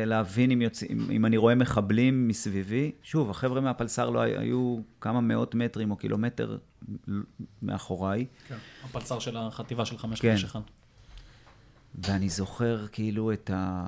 להבין 0.07 0.51
אם, 0.51 0.63
יוצא, 0.63 0.87
אם 1.11 1.27
אני 1.27 1.37
רואה 1.37 1.55
מחבלים 1.55 2.29
מסביבי. 2.29 2.93
שוב, 3.03 3.31
החבר'ה 3.31 3.61
מהפלס"ר 3.61 4.11
לא 4.11 4.21
היו 4.21 4.79
כמה 5.01 5.21
מאות 5.21 5.55
מטרים 5.55 5.91
או 5.91 5.97
קילומטר 5.97 6.59
מאחוריי. 7.63 8.27
כן, 8.49 8.57
הפלס"ר 8.85 9.19
של 9.19 9.37
החטיבה 9.37 9.85
של 9.85 9.99
551. 9.99 10.63
כן. 10.63 10.71
ואני 11.95 12.29
זוכר 12.29 12.87
כאילו 12.87 13.33
את 13.33 13.51
ה... 13.55 13.85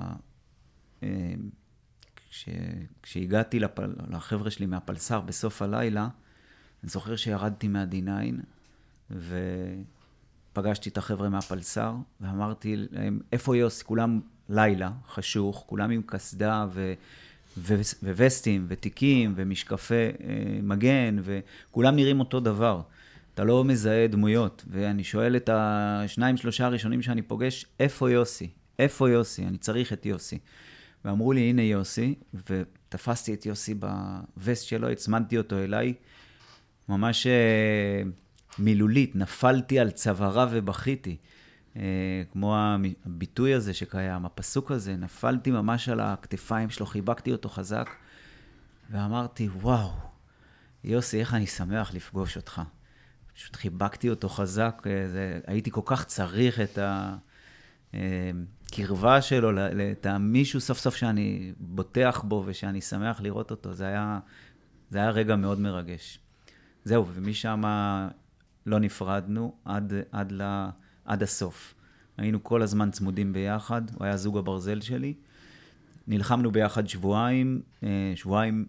כש, 2.29 2.49
כשהגעתי 3.03 3.59
לפל, 3.59 3.93
לחבר'ה 4.09 4.51
שלי 4.51 4.65
מהפלס"ר 4.65 5.21
בסוף 5.21 5.61
הלילה, 5.61 6.07
אני 6.83 6.89
זוכר 6.89 7.15
שירדתי 7.15 7.67
מה-D9 7.67 9.15
ופגשתי 10.53 10.89
את 10.89 10.97
החבר'ה 10.97 11.29
מהפלס"ר 11.29 11.95
ואמרתי 12.21 12.75
להם, 12.91 13.19
איפה 13.31 13.57
יוסי? 13.57 13.83
כולם 13.83 14.19
לילה, 14.49 14.91
חשוך, 15.07 15.63
כולם 15.67 15.91
עם 15.91 16.01
קסדה 16.05 16.67
ו... 16.71 16.93
ו- 17.57 17.81
ווסטים, 18.01 18.65
ותיקים, 18.67 19.33
ומשקפי 19.35 19.93
אה, 19.95 20.09
מגן, 20.63 21.17
וכולם 21.21 21.95
נראים 21.95 22.19
אותו 22.19 22.39
דבר. 22.39 22.81
אתה 23.33 23.43
לא 23.43 23.63
מזהה 23.63 24.07
דמויות. 24.07 24.65
ואני 24.69 25.03
שואל 25.03 25.35
את 25.35 25.49
השניים, 25.53 26.37
שלושה 26.37 26.65
הראשונים 26.65 27.01
שאני 27.01 27.21
פוגש, 27.21 27.65
איפה 27.79 28.11
יוסי? 28.11 28.49
איפה 28.79 29.09
יוסי? 29.09 29.45
אני 29.45 29.57
צריך 29.57 29.93
את 29.93 30.05
יוסי. 30.05 30.37
ואמרו 31.05 31.33
לי, 31.33 31.41
הנה 31.41 31.61
יוסי, 31.61 32.15
ותפסתי 32.49 33.33
את 33.33 33.45
יוסי 33.45 33.73
בווסט 33.73 34.65
שלו, 34.65 34.89
הצמדתי 34.89 35.37
אותו 35.37 35.57
אליי, 35.57 35.93
ממש 36.89 37.27
אה, 37.27 38.01
מילולית, 38.59 39.15
נפלתי 39.15 39.79
על 39.79 39.91
צווארה 39.91 40.47
ובכיתי. 40.51 41.17
אה, 41.77 42.23
כמו 42.31 42.55
הביטוי 43.05 43.53
הזה 43.53 43.73
שקיים, 43.73 44.25
הפסוק 44.25 44.71
הזה, 44.71 44.95
נפלתי 44.95 45.51
ממש 45.51 45.89
על 45.89 45.99
הכתפיים 45.99 46.69
שלו, 46.69 46.85
חיבקתי 46.85 47.31
אותו 47.31 47.49
חזק, 47.49 47.89
ואמרתי, 48.91 49.47
וואו, 49.47 49.91
יוסי, 50.83 51.19
איך 51.19 51.33
אני 51.33 51.47
שמח 51.47 51.93
לפגוש 51.93 52.37
אותך. 52.37 52.61
פשוט 53.33 53.55
חיבקתי 53.55 54.09
אותו 54.09 54.29
חזק, 54.29 54.83
אה, 54.85 55.07
זה, 55.07 55.39
הייתי 55.47 55.71
כל 55.71 55.81
כך 55.85 56.05
צריך 56.05 56.59
את, 56.59 56.79
הקרבה 57.93 59.21
שלו, 59.21 59.51
ל- 59.51 59.59
ל- 59.59 59.91
את 59.91 60.05
המישהו 60.05 60.61
סוף 60.61 60.77
סוף 60.79 60.95
שאני 60.95 61.53
בוטח 61.59 62.21
בו 62.27 62.43
ושאני 62.45 62.81
שמח 62.81 63.21
לראות 63.21 63.51
אותו, 63.51 63.73
זה 63.73 63.87
היה, 63.87 64.19
זה 64.89 64.97
היה 64.97 65.09
רגע 65.09 65.35
מאוד 65.35 65.59
מרגש. 65.59 66.19
זהו, 66.83 67.05
ומשם 67.13 67.61
לא 68.65 68.79
נפרדנו 68.79 69.55
עד, 69.65 69.93
עד, 70.11 70.31
ל, 70.31 70.69
עד 71.07 71.23
הסוף. 71.23 71.73
היינו 72.17 72.43
כל 72.43 72.61
הזמן 72.61 72.91
צמודים 72.91 73.33
ביחד, 73.33 73.81
הוא 73.95 74.05
היה 74.05 74.17
זוג 74.17 74.37
הברזל 74.37 74.81
שלי. 74.81 75.13
נלחמנו 76.07 76.51
ביחד 76.51 76.87
שבועיים, 76.87 77.61
אה, 77.83 78.13
שבועיים 78.15 78.65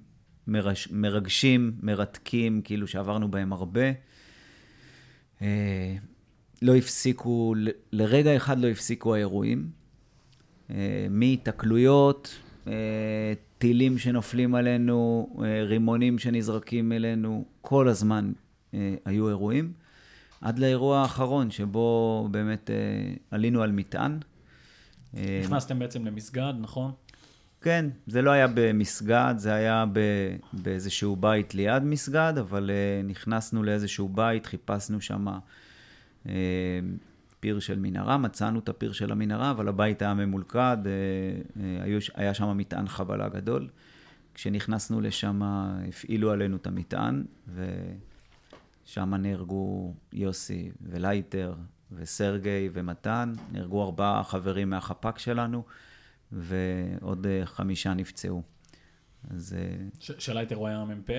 מרש, 0.47 0.89
מרגשים, 0.93 1.73
מרתקים, 1.83 2.61
כאילו 2.65 2.87
שעברנו 2.87 3.31
בהם 3.31 3.53
הרבה. 3.53 3.91
אה, 5.43 5.97
לא 6.63 6.77
הפסיקו, 6.77 7.55
ל- 7.57 7.69
לרגע 7.93 8.37
אחד 8.37 8.59
לא 8.59 8.69
הפסיקו 8.69 9.15
האירועים. 9.15 9.71
אה, 10.71 11.07
מהיתקלויות, 11.11 12.39
טילים 13.59 13.99
שנופלים 13.99 14.55
עלינו, 14.55 15.29
רימונים 15.67 16.19
שנזרקים 16.19 16.93
אלינו, 16.93 17.45
כל 17.61 17.89
הזמן 17.89 18.33
היו 19.05 19.29
אירועים. 19.29 19.73
עד 20.41 20.59
לאירוע 20.59 20.99
האחרון, 20.99 21.51
שבו 21.51 22.29
באמת 22.31 22.71
אה, 22.71 22.77
עלינו 23.31 23.63
על 23.63 23.73
מטען. 23.73 24.19
אה, 25.17 25.41
נכנסתם 25.45 25.79
בעצם 25.79 26.05
למסגד, 26.05 26.53
נכון? 26.61 26.93
כן, 27.61 27.87
זה 28.07 28.23
לא 28.23 28.31
היה 28.31 28.47
במסגד, 28.55 29.35
זה 29.37 29.55
היה 29.55 29.85
ב, 29.93 30.01
באיזשהו 30.53 31.17
בית 31.17 31.55
ליד 31.55 31.83
מסגד, 31.83 32.33
אבל 32.41 32.71
uh, 32.71 33.07
נכנסנו 33.07 33.63
לאיזשהו 33.63 34.09
בית, 34.09 34.47
חיפשנו 34.47 35.01
שם 35.01 35.27
uh, 36.27 36.29
פיר 37.41 37.61
של 37.61 37.79
מנהרה, 37.79 38.19
מצאנו 38.19 38.59
את 38.59 38.69
הפיר 38.69 38.93
של 38.93 39.13
המנהרה, 39.13 39.51
אבל 39.51 39.69
הבית 39.69 40.03
היה 40.03 40.15
ממולכד, 40.15 40.77
uh, 40.85 41.61
היו, 41.83 41.99
היה 42.15 42.35
שם 42.35 42.57
מטען 42.57 42.89
חבלה 42.89 43.29
גדול. 43.29 43.69
כשנכנסנו 44.35 45.01
לשם, 45.01 45.41
הפעילו 45.89 46.31
עלינו 46.31 46.57
את 46.57 46.67
המטען, 46.67 47.25
ושם 48.89 49.15
נהרגו 49.15 49.95
יוסי 50.13 50.71
ולייטר 50.83 51.55
וסרגי 51.93 52.69
ומתן, 52.73 53.33
נהרגו 53.53 53.85
ארבעה 53.85 54.25
חברים 54.25 54.71
מהחפ"ק 54.71 55.19
שלנו. 55.19 55.63
ועוד 56.33 57.27
אה, 57.27 57.47
חמישה 57.47 57.95
נפצעו. 57.95 58.43
אז 59.31 59.57
אה, 59.59 59.77
ש- 59.99 60.13
ש 60.19 60.30
לייטר 60.30 60.57
הוא 60.57 60.69
היה 60.69 60.85
מ"פ. 60.85 61.11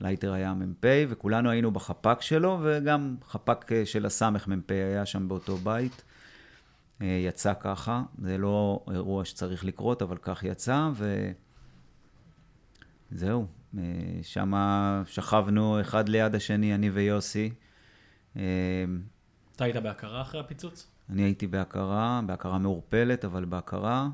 לייטר 0.00 0.32
היה 0.32 0.54
מ"פ, 0.54 0.84
וכולנו 1.08 1.50
היינו 1.50 1.70
בחפ"ק 1.70 2.20
שלו, 2.20 2.60
וגם 2.62 3.16
חפ"ק 3.28 3.72
אה, 3.72 3.86
של 3.86 4.06
הסמ"ך 4.06 4.48
מ"פ 4.48 4.70
היה 4.70 5.06
שם 5.06 5.28
באותו 5.28 5.56
בית. 5.56 6.02
יצא 7.00 7.52
ככה, 7.60 8.02
זה 8.18 8.38
לא 8.38 8.84
אירוע 8.90 9.24
שצריך 9.24 9.64
לקרות, 9.64 10.02
אבל 10.02 10.16
כך 10.22 10.42
יצא, 10.44 10.90
וזהו. 13.12 13.46
שם 14.22 14.52
שכבנו 15.06 15.80
אחד 15.80 16.08
ליד 16.08 16.34
השני, 16.34 16.74
אני 16.74 16.90
ויוסי. 16.90 17.50
אה, 18.36 18.42
אתה 19.56 19.64
היית 19.64 19.76
בהכרה 19.76 20.22
אחרי 20.22 20.40
הפיצוץ? 20.40 20.90
אני 21.10 21.22
הייתי 21.22 21.46
בהכרה, 21.46 22.20
בהכרה 22.26 22.58
מעורפלת, 22.58 23.24
אבל 23.24 23.44
בהכרה, 23.44 24.08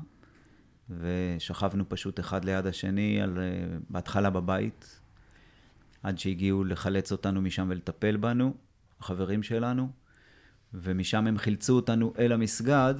ושכבנו 0.89 1.89
פשוט 1.89 2.19
אחד 2.19 2.45
ליד 2.45 2.67
השני, 2.67 3.21
על, 3.21 3.39
אה, 3.39 3.77
בהתחלה 3.89 4.29
בבית, 4.29 4.99
עד 6.03 6.19
שהגיעו 6.19 6.63
לחלץ 6.63 7.11
אותנו 7.11 7.41
משם 7.41 7.67
ולטפל 7.69 8.17
בנו, 8.17 8.53
החברים 8.99 9.43
שלנו, 9.43 9.89
ומשם 10.73 11.27
הם 11.27 11.37
חילצו 11.37 11.75
אותנו 11.75 12.13
אל 12.19 12.31
המסגד, 12.31 12.95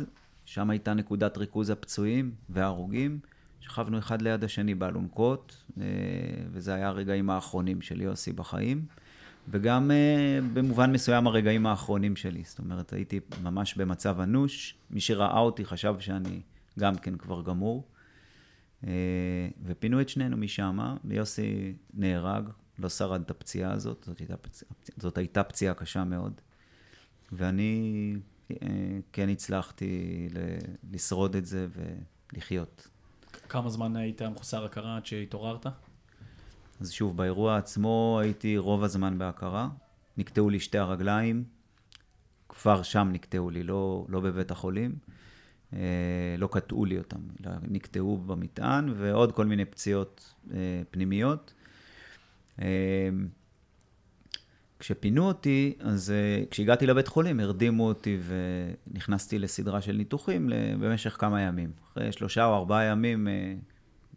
שם 0.46 0.70
הייתה 0.70 0.94
נקודת 0.94 1.38
ריכוז 1.38 1.70
הפצועים 1.70 2.32
וההרוגים. 2.50 3.20
שכבנו 3.64 3.98
אחד 3.98 4.22
ליד 4.22 4.44
השני 4.44 4.76
באלונקות, 4.76 5.64
אה, 5.82 5.86
וזה 6.52 6.74
היה 6.74 6.88
הרגעים 6.88 7.30
האחרונים 7.30 7.82
של 7.82 8.02
יוסי 8.02 8.34
בחיים. 8.34 8.86
וגם 9.48 9.92
uh, 9.92 10.44
במובן 10.54 10.92
מסוים 10.92 11.28
הרגעים 11.28 11.66
האחרונים 11.66 12.16
שלי. 12.16 12.44
זאת 12.46 12.60
אומרת, 12.60 12.94
הייתי 12.94 13.20
ממש 13.42 13.76
במצב 13.76 14.20
אנוש. 14.20 14.76
מי 14.92 15.00
שראה 15.00 15.40
אותי 15.40 15.66
חשב 15.66 15.96
שאני 16.00 16.42
גם 16.80 16.96
כן 16.96 17.18
כבר 17.18 17.42
גמור. 17.42 17.88
Uh, 18.82 18.86
ופינו 19.64 20.02
את 20.02 20.10
שנינו 20.10 20.38
משם, 20.38 20.96
ויוסי 21.06 21.74
נהרג, 21.94 22.50
לא 22.80 22.90
שרד 22.90 23.22
את 23.22 23.32
הפציעה 23.32 23.72
הזאת, 23.72 24.04
זאת 24.08 24.20
הייתה, 24.20 24.38
פצ... 24.38 24.64
זאת 24.98 25.18
הייתה 25.18 25.44
פציעה 25.44 25.74
קשה 25.74 26.04
מאוד. 26.04 26.42
ואני 27.32 28.16
כן 29.12 29.30
הצלחתי 29.30 30.28
לשרוד 30.92 31.36
את 31.36 31.46
זה 31.46 31.68
ולחיות. 32.34 32.88
כמה 33.54 33.70
זמן 33.70 33.96
היית 33.96 34.22
מחוסר 34.22 34.66
הכרה 34.66 34.98
עד 34.98 35.06
שהתעוררת? 35.06 35.66
אז 36.82 36.92
שוב, 36.92 37.18
באירוע 37.18 37.58
עצמו 37.58 38.20
הייתי 38.22 38.58
רוב 38.58 38.84
הזמן 38.84 39.18
בהכרה. 39.18 39.70
נקטעו 40.18 40.50
לי 40.50 40.60
שתי 40.60 40.78
הרגליים, 40.78 41.44
כבר 42.50 42.84
שם 42.84 43.10
נקטעו 43.12 43.50
לי, 43.50 43.64
לא, 43.64 44.06
לא 44.10 44.20
בבית 44.20 44.52
החולים. 44.52 44.96
אה, 45.74 46.36
לא 46.38 46.48
קטעו 46.52 46.86
לי 46.86 46.98
אותם, 46.98 47.20
אלא 47.42 47.52
נקטעו 47.62 48.18
במטען, 48.18 48.94
ועוד 48.98 49.32
כל 49.32 49.46
מיני 49.46 49.66
פציעות 49.66 50.34
אה, 50.54 50.82
פנימיות. 50.92 51.54
אה, 52.62 53.10
כשפינו 54.84 55.28
אותי, 55.28 55.74
אז 55.80 56.12
אה, 56.12 56.44
כשהגעתי 56.52 56.86
לבית 56.88 57.08
חולים, 57.08 57.40
הרדימו 57.40 57.88
אותי 57.88 58.18
ונכנסתי 58.88 59.40
לסדרה 59.40 59.82
של 59.82 59.92
ניתוחים 59.92 60.50
במשך 60.80 61.16
כמה 61.20 61.42
ימים. 61.42 61.72
אחרי 61.92 62.12
שלושה 62.12 62.46
או 62.46 62.56
ארבעה 62.56 62.84
ימים 62.84 63.28
אה, 63.28 63.54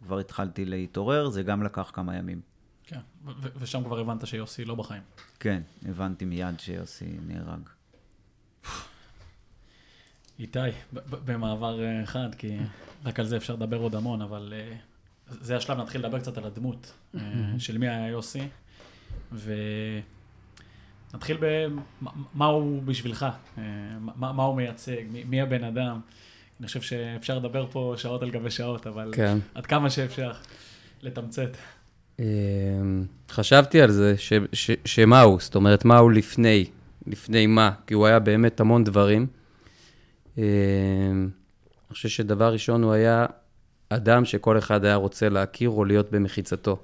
כבר 0.03 0.19
התחלתי 0.19 0.65
להתעורר, 0.65 1.29
זה 1.29 1.43
גם 1.43 1.63
לקח 1.63 1.91
כמה 1.93 2.15
ימים. 2.15 2.41
כן. 2.83 2.99
ו- 3.25 3.31
ו- 3.41 3.47
ושם 3.59 3.83
כבר 3.83 3.99
הבנת 3.99 4.27
שיוסי 4.27 4.65
לא 4.65 4.75
בחיים. 4.75 5.01
כן, 5.39 5.61
הבנתי 5.85 6.25
מיד 6.25 6.59
שיוסי 6.59 7.17
נהרג. 7.27 7.69
איתי, 10.39 10.59
במעבר 11.25 11.83
אה, 11.83 12.03
אחד, 12.03 12.35
כי 12.37 12.57
רק 13.05 13.19
על 13.19 13.25
זה 13.25 13.37
אפשר 13.37 13.53
לדבר 13.53 13.77
עוד 13.77 13.95
המון, 13.95 14.21
אבל 14.21 14.53
אה, 14.55 14.75
זה 15.27 15.57
השלב, 15.57 15.77
נתחיל 15.77 16.01
לדבר 16.01 16.19
קצת 16.19 16.37
על 16.37 16.45
הדמות 16.45 16.93
אה, 17.15 17.21
של 17.59 17.77
מי 17.77 17.89
היה 17.89 18.07
יוסי, 18.07 18.47
ונתחיל 21.13 21.37
במה 21.39 22.45
הוא 22.45 22.83
בשבילך, 22.83 23.25
אה, 23.57 23.63
מה, 23.99 24.33
מה 24.33 24.43
הוא 24.43 24.55
מייצג, 24.55 25.03
מי, 25.11 25.23
מי 25.23 25.41
הבן 25.41 25.63
אדם. 25.63 25.99
אני 26.59 26.67
חושב 26.67 26.81
שאפשר 26.81 27.37
לדבר 27.37 27.65
פה 27.71 27.93
שעות 27.97 28.23
על 28.23 28.29
גבי 28.29 28.51
שעות, 28.51 28.87
אבל 28.87 29.11
כן. 29.15 29.37
עד 29.55 29.65
כמה 29.65 29.89
שאפשר 29.89 30.31
לתמצת. 31.01 31.57
אמ, 32.19 32.25
חשבתי 33.29 33.81
על 33.81 33.91
זה, 33.91 34.17
ש, 34.17 34.33
ש, 34.53 34.71
שמה 34.85 35.21
הוא, 35.21 35.39
זאת 35.39 35.55
אומרת, 35.55 35.85
מה 35.85 35.97
הוא 35.97 36.11
לפני, 36.11 36.65
לפני 37.07 37.47
מה, 37.47 37.71
כי 37.87 37.93
הוא 37.93 38.07
היה 38.07 38.19
באמת 38.19 38.59
המון 38.59 38.83
דברים. 38.83 39.27
אמ, 40.37 40.43
אני 40.43 41.93
חושב 41.93 42.09
שדבר 42.09 42.53
ראשון, 42.53 42.83
הוא 42.83 42.93
היה 42.93 43.25
אדם 43.89 44.25
שכל 44.25 44.57
אחד 44.57 44.85
היה 44.85 44.95
רוצה 44.95 45.29
להכיר 45.29 45.69
או 45.69 45.85
להיות 45.85 46.11
במחיצתו. 46.11 46.79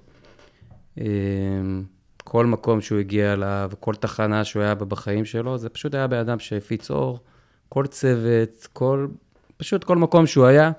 אמ, 2.24 2.32
כל 2.32 2.46
מקום 2.46 2.82
שהוא 2.82 3.00
הגיע 3.00 3.34
אליו, 3.34 3.72
כל 3.80 3.96
תחנה 3.96 4.44
שהוא 4.44 4.64
היה 4.64 4.76
בה 4.76 4.86
בחיים 4.86 5.26
שלו, 5.26 5.58
זה 5.58 5.70
פשוט 5.70 5.96
היה 5.96 6.08
בן 6.08 6.18
אדם 6.18 6.40
שהפיץ 6.40 6.92
אור, 6.92 7.20
כל 7.70 7.88
צוות, 7.88 8.68
כל, 8.74 9.08
פשוט 9.58 9.84
כל 9.84 9.98
מקום 9.98 10.28
שהוא 10.28 10.46
היה, 10.46 10.72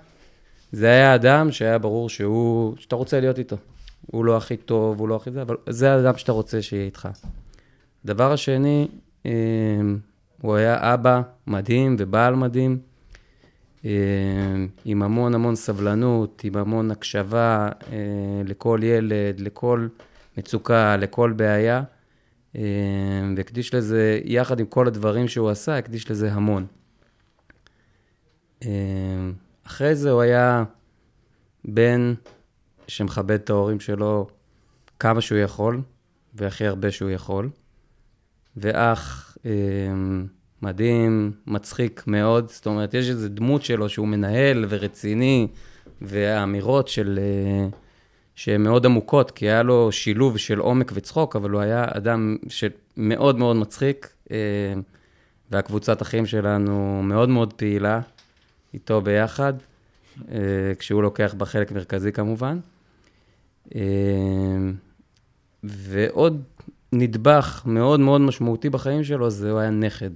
זה 0.73 0.87
היה 0.87 1.15
אדם 1.15 1.53
שהיה 1.53 1.79
ברור 1.79 2.09
שהוא, 2.09 2.77
שאתה 2.79 2.97
רוצה 2.97 3.21
להיות 3.21 3.39
איתו. 3.39 3.57
הוא 4.07 4.25
לא 4.25 4.37
הכי 4.37 4.57
טוב, 4.57 5.01
הוא 5.01 5.09
לא 5.09 5.17
הכי 5.17 5.31
זה, 5.31 5.43
אבל 5.43 5.57
זה 5.69 5.93
האדם 5.93 6.17
שאתה 6.17 6.33
רוצה 6.33 6.63
שיהיה 6.63 6.85
איתך. 6.85 7.09
הדבר 8.05 8.33
השני, 8.33 8.89
אה, 9.27 9.33
הוא 10.43 10.55
היה 10.55 10.95
אבא 10.95 11.23
מדהים 11.47 11.97
ובעל 11.99 12.35
מדהים, 12.35 12.79
אה, 13.85 13.91
עם 14.85 15.03
המון 15.03 15.35
המון 15.35 15.57
סבלנות, 15.57 16.43
עם 16.45 16.57
המון 16.57 16.91
הקשבה 16.91 17.69
אה, 17.93 17.99
לכל 18.45 18.81
ילד, 18.83 19.41
לכל 19.41 19.87
מצוקה, 20.38 20.97
לכל 20.97 21.33
בעיה, 21.37 21.83
אה, 22.57 22.62
והקדיש 23.37 23.75
לזה, 23.75 24.20
יחד 24.25 24.61
עם 24.61 24.66
כל 24.66 24.87
הדברים 24.87 25.29
שהוא 25.29 25.51
עשה, 25.51 25.79
הקדיש 25.79 26.11
לזה 26.11 26.33
המון. 26.33 26.66
אה, 28.64 28.70
אחרי 29.66 29.94
זה 29.94 30.11
הוא 30.11 30.20
היה 30.20 30.64
בן 31.64 32.14
שמכבד 32.88 33.31
את 33.31 33.51
ההורים 33.51 33.81
שלו 33.81 34.27
כמה 34.99 35.20
שהוא 35.20 35.38
יכול, 35.38 35.81
והכי 36.35 36.66
הרבה 36.66 36.90
שהוא 36.90 37.11
יכול. 37.11 37.51
ואח 38.57 39.37
אה, 39.47 39.51
מדהים, 40.62 41.33
מצחיק 41.47 42.05
מאוד, 42.07 42.49
זאת 42.49 42.66
אומרת, 42.66 42.94
יש 42.94 43.09
איזו 43.09 43.29
דמות 43.29 43.62
שלו 43.62 43.88
שהוא 43.88 44.09
מנהל 44.09 44.64
ורציני, 44.68 45.49
והאמירות 46.03 46.88
של... 46.88 47.18
אה, 47.23 47.68
שהן 48.35 48.62
מאוד 48.62 48.87
עמוקות, 48.87 49.31
כי 49.31 49.44
היה 49.47 49.62
לו 49.62 49.92
שילוב 49.92 50.37
של 50.37 50.59
עומק 50.59 50.92
וצחוק, 50.94 51.37
אבל 51.37 51.51
הוא 51.51 51.61
היה 51.61 51.85
אדם 51.88 52.37
שמאוד 52.49 53.38
מאוד 53.38 53.57
מצחיק, 53.57 54.09
אה, 54.31 54.37
והקבוצת 55.51 56.03
אחים 56.03 56.27
שלנו 56.27 57.03
מאוד 57.03 57.29
מאוד 57.29 57.53
פעילה. 57.53 58.01
איתו 58.75 59.01
ביחד, 59.01 59.53
אה, 60.31 60.37
כשהוא 60.79 61.03
לוקח 61.03 61.35
בה 61.38 61.47
חלק 61.47 61.73
מרכזי 61.73 62.12
כמובן. 62.12 62.59
אה, 63.75 63.81
ועוד 65.64 66.42
נדבך 66.92 67.62
מאוד 67.66 68.01
מאוד 68.01 68.20
משמעותי 68.20 68.70
בחיים 68.70 69.05
שלו, 69.05 69.31
זה 69.31 69.51
הוא 69.51 69.59
היה 69.59 69.70
נכד. 69.70 70.11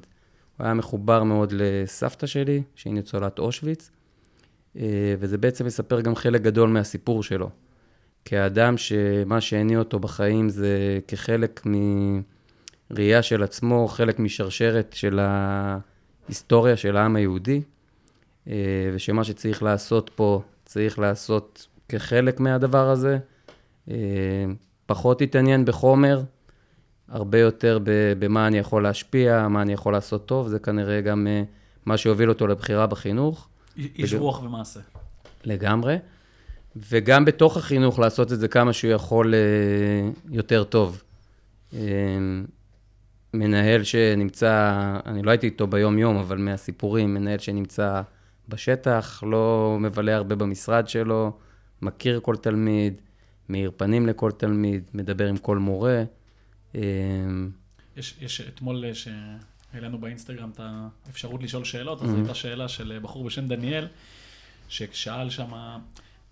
הוא 0.56 0.64
היה 0.64 0.74
מחובר 0.74 1.22
מאוד 1.22 1.52
לסבתא 1.56 2.26
שלי, 2.26 2.62
שהיא 2.74 2.92
ניצולת 2.92 3.38
אושוויץ, 3.38 3.90
וזה 5.18 5.38
בעצם 5.38 5.66
מספר 5.66 6.00
גם 6.00 6.14
חלק 6.14 6.40
גדול 6.42 6.68
מהסיפור 6.68 7.22
שלו. 7.22 7.50
כאדם 8.24 8.74
שמה 8.76 9.40
שהניע 9.40 9.78
אותו 9.78 9.98
בחיים 9.98 10.48
זה 10.48 10.98
כחלק 11.08 11.66
מראייה 12.90 13.22
של 13.22 13.42
עצמו, 13.42 13.88
חלק 13.88 14.18
משרשרת 14.18 14.92
של 14.92 15.20
ההיסטוריה 15.22 16.76
של 16.76 16.96
העם 16.96 17.16
היהודי, 17.16 17.62
אה, 18.48 18.52
ושמה 18.94 19.24
שצריך 19.24 19.62
לעשות 19.62 20.10
פה, 20.14 20.42
צריך 20.64 20.98
לעשות 20.98 21.66
כחלק 21.88 22.40
מהדבר 22.40 22.90
הזה. 22.90 23.18
אה, 23.90 23.96
פחות 24.86 25.22
התעניין 25.22 25.64
בחומר, 25.64 26.22
הרבה 27.08 27.38
יותר 27.38 27.78
במה 28.18 28.46
אני 28.46 28.58
יכול 28.58 28.82
להשפיע, 28.82 29.48
מה 29.48 29.62
אני 29.62 29.72
יכול 29.72 29.92
לעשות 29.92 30.26
טוב, 30.26 30.48
זה 30.48 30.58
כנראה 30.58 31.00
גם 31.00 31.26
אה, 31.26 31.42
מה 31.86 31.96
שהוביל 31.96 32.28
אותו 32.28 32.46
לבחירה 32.46 32.86
בחינוך. 32.86 33.48
איש 33.76 34.12
וגם... 34.12 34.22
רוח 34.22 34.42
ומעשה. 34.42 34.80
לגמרי. 35.44 35.96
וגם 36.88 37.24
בתוך 37.24 37.56
החינוך 37.56 37.98
לעשות 37.98 38.32
את 38.32 38.40
זה 38.40 38.48
כמה 38.48 38.72
שהוא 38.72 38.92
יכול 38.92 39.34
יותר 40.30 40.64
טוב. 40.64 41.02
מנהל 43.34 43.84
שנמצא, 43.84 44.74
אני 45.06 45.22
לא 45.22 45.30
הייתי 45.30 45.46
איתו 45.46 45.66
ביום-יום, 45.66 46.16
אבל 46.16 46.38
מהסיפורים, 46.38 47.14
מנהל 47.14 47.38
שנמצא 47.38 48.02
בשטח, 48.48 49.22
לא 49.26 49.76
מבלה 49.80 50.16
הרבה 50.16 50.34
במשרד 50.34 50.88
שלו, 50.88 51.32
מכיר 51.82 52.20
כל 52.22 52.36
תלמיד, 52.36 53.00
מאיר 53.48 53.70
פנים 53.76 54.06
לכל 54.06 54.32
תלמיד, 54.32 54.90
מדבר 54.94 55.26
עם 55.26 55.36
כל 55.36 55.58
מורה. 55.58 56.04
אמ, 56.74 56.80
יש, 57.96 58.14
יש 58.20 58.40
אתמול 58.40 58.84
אה, 58.84 58.92
שהעלינו 58.94 59.98
באינסטגרם 59.98 60.50
את 60.50 60.60
האפשרות 61.06 61.42
לשאול 61.42 61.64
שאלות, 61.64 62.02
אז 62.02 62.10
mm-hmm. 62.10 62.16
הייתה 62.16 62.34
שאלה 62.34 62.68
של 62.68 62.92
אה, 62.92 63.00
בחור 63.00 63.24
בשם 63.24 63.48
דניאל, 63.48 63.86
ששאל 64.68 65.30
שם, 65.30 65.78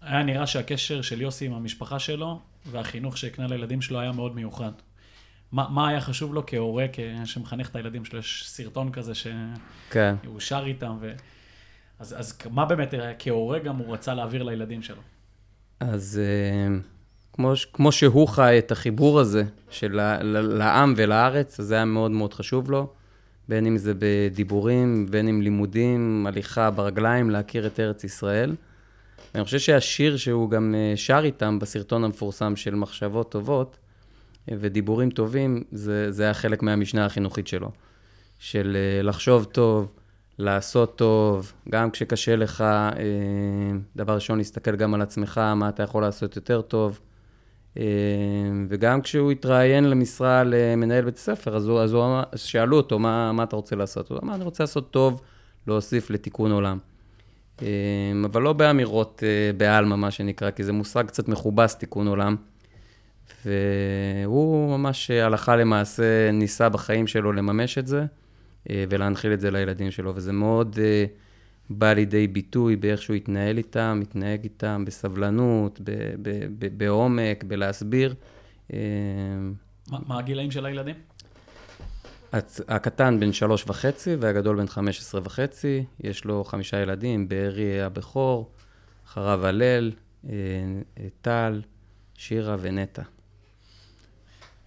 היה 0.06 0.22
נראה 0.22 0.46
שהקשר 0.46 1.02
של 1.02 1.20
יוסי 1.20 1.46
עם 1.46 1.52
המשפחה 1.52 1.98
שלו 1.98 2.40
והחינוך 2.70 3.18
שהקנה 3.18 3.46
לילדים 3.46 3.82
שלו 3.82 4.00
היה 4.00 4.12
מאוד 4.12 4.34
מיוחד. 4.34 4.72
מה, 5.52 5.66
מה 5.70 5.88
היה 5.88 6.00
חשוב 6.00 6.34
לו 6.34 6.42
כהורה 6.46 6.86
שמחנך 7.24 7.68
את 7.68 7.76
הילדים 7.76 8.04
שלו? 8.04 8.18
יש 8.18 8.44
סרטון 8.46 8.92
כזה 8.92 9.14
שהוא 9.14 9.34
כן. 9.90 10.14
שר 10.38 10.62
איתם, 10.66 10.96
ו... 11.00 11.12
אז, 11.98 12.14
אז 12.18 12.38
מה 12.50 12.64
באמת, 12.64 12.94
כהורה 13.18 13.58
גם 13.58 13.76
הוא 13.76 13.94
רצה 13.94 14.14
להעביר 14.14 14.42
לילדים 14.42 14.82
שלו? 14.82 15.02
אז 15.80 16.20
אה, 16.22 16.76
כמו, 17.32 17.52
כמו 17.72 17.92
שהוא 17.92 18.28
חי 18.28 18.58
את 18.58 18.72
החיבור 18.72 19.20
הזה 19.20 19.44
של 19.70 20.00
לעם 20.42 20.94
ולארץ, 20.96 21.60
אז 21.60 21.66
זה 21.66 21.74
היה 21.74 21.84
מאוד 21.84 22.10
מאוד 22.10 22.34
חשוב 22.34 22.70
לו, 22.70 22.92
בין 23.48 23.66
אם 23.66 23.76
זה 23.76 23.92
בדיבורים, 23.98 25.06
בין 25.10 25.28
אם 25.28 25.42
לימודים, 25.42 26.26
הליכה 26.28 26.70
ברגליים, 26.70 27.30
להכיר 27.30 27.66
את 27.66 27.80
ארץ 27.80 28.04
ישראל. 28.04 28.54
ואני 29.34 29.44
חושב 29.44 29.58
שהשיר 29.58 30.16
שהוא 30.16 30.50
גם 30.50 30.74
אה, 30.74 30.96
שר 30.96 31.20
איתם 31.24 31.58
בסרטון 31.58 32.04
המפורסם 32.04 32.56
של 32.56 32.74
מחשבות 32.74 33.30
טובות 33.30 33.76
אה, 34.50 34.56
ודיבורים 34.60 35.10
טובים, 35.10 35.62
זה, 35.72 36.12
זה 36.12 36.22
היה 36.22 36.34
חלק 36.34 36.62
מהמשנה 36.62 37.06
החינוכית 37.06 37.46
שלו. 37.46 37.70
של 38.38 38.76
לחשוב 39.02 39.44
טוב, 39.44 39.88
לעשות 40.38 40.96
טוב, 40.96 41.52
גם 41.68 41.90
כשקשה 41.90 42.36
לך, 42.36 42.60
אה, 42.60 42.92
דבר 43.96 44.14
ראשון, 44.14 44.38
להסתכל 44.38 44.76
גם 44.76 44.94
על 44.94 45.02
עצמך, 45.02 45.38
מה 45.38 45.68
אתה 45.68 45.82
יכול 45.82 46.02
לעשות 46.02 46.36
יותר 46.36 46.60
טוב. 46.60 47.00
אה, 47.78 47.84
וגם 48.68 49.02
כשהוא 49.02 49.32
התראיין 49.32 49.90
למשרה 49.90 50.42
למנהל 50.44 51.04
בית 51.04 51.16
ספר, 51.16 51.56
אז, 51.56 51.68
הוא, 51.68 51.80
אז, 51.80 51.92
הוא, 51.92 52.04
אז 52.32 52.40
שאלו 52.40 52.76
אותו, 52.76 52.98
מה, 52.98 53.32
מה 53.32 53.42
אתה 53.42 53.56
רוצה 53.56 53.76
לעשות? 53.76 54.10
הוא 54.10 54.18
אמר, 54.22 54.34
אני 54.34 54.44
רוצה 54.44 54.62
לעשות 54.62 54.90
טוב, 54.90 55.22
להוסיף 55.66 56.10
לתיקון 56.10 56.52
עולם. 56.52 56.78
אה, 57.62 57.66
אבל 58.24 58.42
לא 58.42 58.52
באמירות 58.52 59.22
בעלמא, 59.56 59.96
מה 59.96 60.10
שנקרא, 60.10 60.50
כי 60.50 60.64
זה 60.64 60.72
מושג 60.72 61.06
קצת 61.06 61.28
מכובס, 61.28 61.74
תיקון 61.74 62.08
עולם. 62.08 62.36
והוא 63.46 64.78
ממש 64.78 65.10
הלכה 65.10 65.56
למעשה 65.56 66.30
ניסה 66.32 66.68
בחיים 66.68 67.06
שלו 67.06 67.32
לממש 67.32 67.78
את 67.78 67.86
זה. 67.86 68.06
אה, 68.70 68.84
ולהנחיל 68.88 69.32
את 69.32 69.40
זה 69.40 69.50
לילדים 69.50 69.90
שלו, 69.90 70.12
וזה 70.14 70.32
מאוד 70.32 70.78
אה, 70.82 71.04
בא 71.70 71.92
לידי 71.92 72.26
ביטוי 72.26 72.76
באיך 72.76 73.02
שהוא 73.02 73.16
התנהל 73.16 73.58
איתם, 73.58 73.98
מתנהג 74.00 74.42
איתם 74.42 74.84
בסבלנות, 74.86 75.80
בעומק, 76.76 77.44
בלהסביר. 77.44 78.14
אה, 78.72 78.78
מה, 79.90 79.98
מה 80.06 80.18
הגילאים 80.18 80.50
של 80.50 80.66
הילדים? 80.66 80.94
הקטן 82.68 83.20
בן 83.20 83.32
שלוש 83.32 83.64
וחצי 83.66 84.14
והגדול 84.20 84.56
בן 84.56 84.66
חמש 84.66 84.98
עשרה 84.98 85.20
וחצי. 85.24 85.84
יש 86.00 86.24
לו 86.24 86.44
חמישה 86.44 86.80
ילדים, 86.80 87.28
בארי 87.28 87.82
הבכור, 87.82 88.50
אחריו 89.06 89.46
הלל, 89.46 89.92
טל, 91.22 91.62
שירה 92.14 92.56
ונטע. 92.60 93.02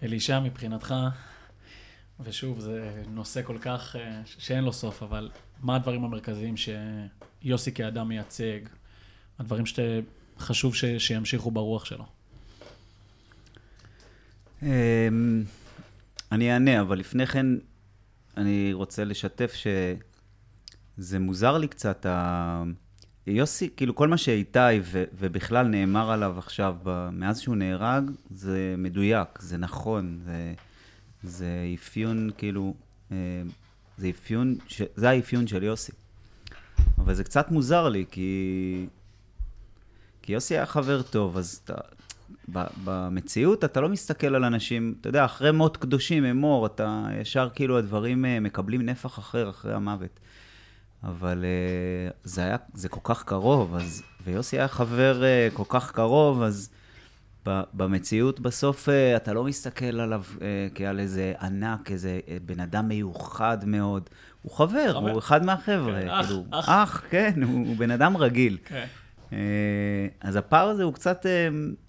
אלישע, 0.02 0.40
מבחינתך, 0.40 0.94
ושוב, 2.20 2.60
זה 2.60 3.02
נושא 3.08 3.42
כל 3.42 3.58
כך, 3.60 3.96
אה, 3.96 4.20
שאין 4.24 4.64
לו 4.64 4.72
סוף, 4.72 5.02
אבל 5.02 5.30
מה 5.60 5.76
הדברים 5.76 6.04
המרכזיים 6.04 6.54
שיוסי 6.56 7.72
כאדם 7.72 8.08
מייצג? 8.08 8.60
הדברים 9.38 9.64
שחשוב 9.66 10.74
ש... 10.74 10.84
שימשיכו 10.84 11.50
ברוח 11.50 11.84
שלו? 11.84 12.04
אני 16.32 16.52
אענה, 16.52 16.80
אבל 16.80 16.98
לפני 16.98 17.26
כן 17.26 17.46
אני 18.36 18.72
רוצה 18.72 19.04
לשתף 19.04 19.54
שזה 19.54 21.18
מוזר 21.18 21.58
לי 21.58 21.68
קצת, 21.68 22.06
ה... 22.06 22.62
יוסי, 23.26 23.70
כאילו 23.76 23.94
כל 23.94 24.08
מה 24.08 24.18
שאיתי 24.18 24.58
ו... 24.82 25.04
ובכלל 25.18 25.66
נאמר 25.66 26.10
עליו 26.10 26.38
עכשיו, 26.38 26.76
מאז 27.12 27.40
שהוא 27.40 27.56
נהרג, 27.56 28.10
זה 28.30 28.74
מדויק, 28.78 29.28
זה 29.40 29.56
נכון, 29.56 30.20
זה... 30.24 30.54
זה 31.22 31.46
אפיון, 31.74 32.30
כאילו, 32.38 32.74
אה, 33.12 33.16
זה 33.98 34.10
אפיון, 34.10 34.56
ש... 34.68 34.82
זה 34.96 35.10
האפיון 35.10 35.46
של 35.46 35.62
יוסי. 35.62 35.92
אבל 36.98 37.14
זה 37.14 37.24
קצת 37.24 37.50
מוזר 37.50 37.88
לי, 37.88 38.04
כי... 38.10 38.86
כי 40.22 40.32
יוסי 40.32 40.54
היה 40.54 40.66
חבר 40.66 41.02
טוב, 41.02 41.36
אז 41.36 41.60
אתה... 41.64 41.74
במציאות 42.84 43.64
אתה 43.64 43.80
לא 43.80 43.88
מסתכל 43.88 44.34
על 44.34 44.44
אנשים, 44.44 44.94
אתה 45.00 45.08
יודע, 45.08 45.24
אחרי 45.24 45.50
מות 45.52 45.76
קדושים, 45.76 46.24
אמור, 46.24 46.66
אתה 46.66 47.06
ישר 47.20 47.48
כאילו 47.54 47.78
הדברים 47.78 48.24
אה, 48.24 48.40
מקבלים 48.40 48.82
נפח 48.82 49.18
אחר 49.18 49.50
אחרי 49.50 49.74
המוות. 49.74 50.20
אבל 51.04 51.44
אה, 51.44 52.10
זה 52.24 52.40
היה, 52.42 52.56
זה 52.74 52.88
כל 52.88 53.00
כך 53.04 53.24
קרוב, 53.24 53.74
אז, 53.74 54.02
ויוסי 54.24 54.58
היה 54.58 54.68
חבר 54.68 55.22
כל 55.54 55.64
כך 55.68 55.92
קרוב, 55.92 56.42
אז 56.42 56.70
במציאות 57.46 58.40
בסוף 58.40 58.88
אה, 58.88 59.16
אתה 59.16 59.32
לא 59.32 59.44
מסתכל 59.44 60.00
עליו 60.00 60.22
אה, 60.42 60.68
כעל 60.74 61.00
איזה 61.00 61.32
ענק, 61.40 61.90
איזה 61.90 62.20
אה, 62.28 62.36
בן 62.46 62.60
אדם 62.60 62.88
מיוחד 62.88 63.58
מאוד. 63.64 64.10
הוא 64.42 64.52
חבר, 64.52 64.92
חבר. 64.92 65.10
הוא 65.10 65.18
אחד 65.18 65.44
מהחבר'ה. 65.44 66.00
כן, 66.00 66.22
כאילו, 66.22 66.44
אח, 66.50 66.68
אח. 66.68 67.02
כן, 67.10 67.42
הוא, 67.42 67.66
הוא 67.66 67.76
בן 67.76 67.90
אדם 67.90 68.16
רגיל. 68.16 68.58
כן. 69.30 69.36
אז 70.20 70.36
הפער 70.36 70.68
הזה 70.68 70.82
הוא 70.82 70.94
קצת 70.94 71.26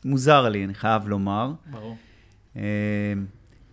מוזר 0.06 0.50
לי, 0.50 0.66
אני 0.66 0.74
חייב 0.74 1.08
לומר. 1.08 1.54
ברור. 1.72 1.96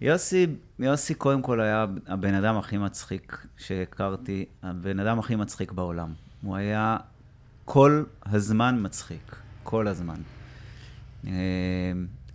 יוסי, 0.00 0.46
יוסי 0.78 1.14
קודם 1.14 1.42
כל 1.42 1.60
היה 1.60 1.86
הבן 2.06 2.34
אדם 2.34 2.56
הכי 2.56 2.78
מצחיק 2.78 3.46
שהכרתי, 3.56 4.44
הבן 4.62 5.00
אדם 5.00 5.18
הכי 5.18 5.36
מצחיק 5.36 5.72
בעולם. 5.72 6.12
הוא 6.42 6.56
היה 6.56 6.96
כל 7.64 8.04
הזמן 8.26 8.78
מצחיק, 8.82 9.36
כל 9.62 9.88
הזמן. 9.88 10.20
אה, 11.26 11.32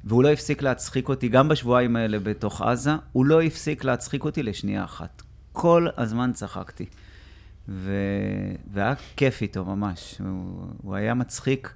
והוא 0.04 0.24
לא 0.24 0.30
הפסיק 0.30 0.62
להצחיק 0.62 1.10
אותי, 1.10 1.30
גם 1.30 1.50
בשבועיים 1.50 1.96
האלה 1.96 2.20
בתוך 2.20 2.62
עזה, 2.62 2.92
הוא 3.12 3.26
לא 3.26 3.42
הפסיק 3.42 3.84
להצחיק 3.84 4.24
אותי 4.26 4.44
לשנייה 4.44 4.84
אחת. 4.84 5.22
כל 5.52 5.88
הזמן 5.98 6.32
צחקתי. 6.34 6.86
ו... 7.70 7.92
והיה 8.74 8.94
כיף 9.16 9.42
איתו 9.42 9.66
ממש. 9.66 10.16
הוא, 10.20 10.66
הוא 10.82 10.96
היה 10.96 11.14
מצחיק, 11.14 11.74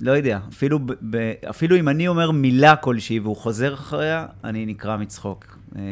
לא 0.00 0.12
יודע, 0.12 0.38
אפילו, 0.48 0.78
ב... 1.10 1.32
אפילו 1.50 1.76
אם 1.76 1.88
אני 1.88 2.08
אומר 2.08 2.30
מילה 2.30 2.76
כלשהי 2.76 3.18
והוא 3.18 3.36
חוזר 3.36 3.74
אחריה, 3.74 4.26
אני 4.44 4.66
נקרע 4.66 4.96
מצחוק. 4.96 5.58
אה, 5.76 5.82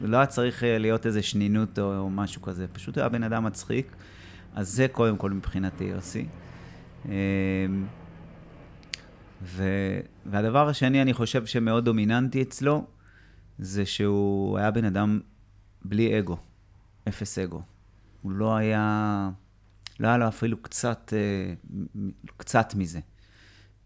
לא 0.00 0.16
היה 0.16 0.26
צריך 0.26 0.64
אה, 0.64 0.78
להיות 0.78 1.06
איזה 1.06 1.22
שנינות 1.22 1.78
או, 1.78 2.10
משהו 2.10 2.42
כזה, 2.42 2.66
פשוט 2.68 2.98
היה 2.98 3.08
בן 3.08 3.22
אדם 3.22 3.44
מצחיק. 3.44 3.86
אז 4.54 4.68
זה 4.68 4.88
קודם 4.88 5.16
כל 5.16 5.30
מבחינתי, 5.30 5.84
יוסי. 5.84 6.26
ו... 9.42 9.64
והדבר 10.26 10.68
השני, 10.68 11.02
אני 11.02 11.12
חושב 11.12 11.46
שמאוד 11.46 11.84
דומיננטי 11.84 12.42
אצלו, 12.42 12.86
זה 13.58 13.86
שהוא 13.86 14.58
היה 14.58 14.70
בן 14.70 14.84
אדם 14.84 15.20
בלי 15.84 16.18
אגו, 16.18 16.38
אפס 17.08 17.38
אגו. 17.38 17.62
הוא 18.22 18.32
לא 18.32 18.56
היה, 18.56 19.30
לא 20.00 20.08
היה 20.08 20.16
לו 20.16 20.28
אפילו 20.28 20.62
קצת, 20.62 21.12
אה, 21.16 21.54
קצת 22.36 22.74
מזה. 22.74 23.00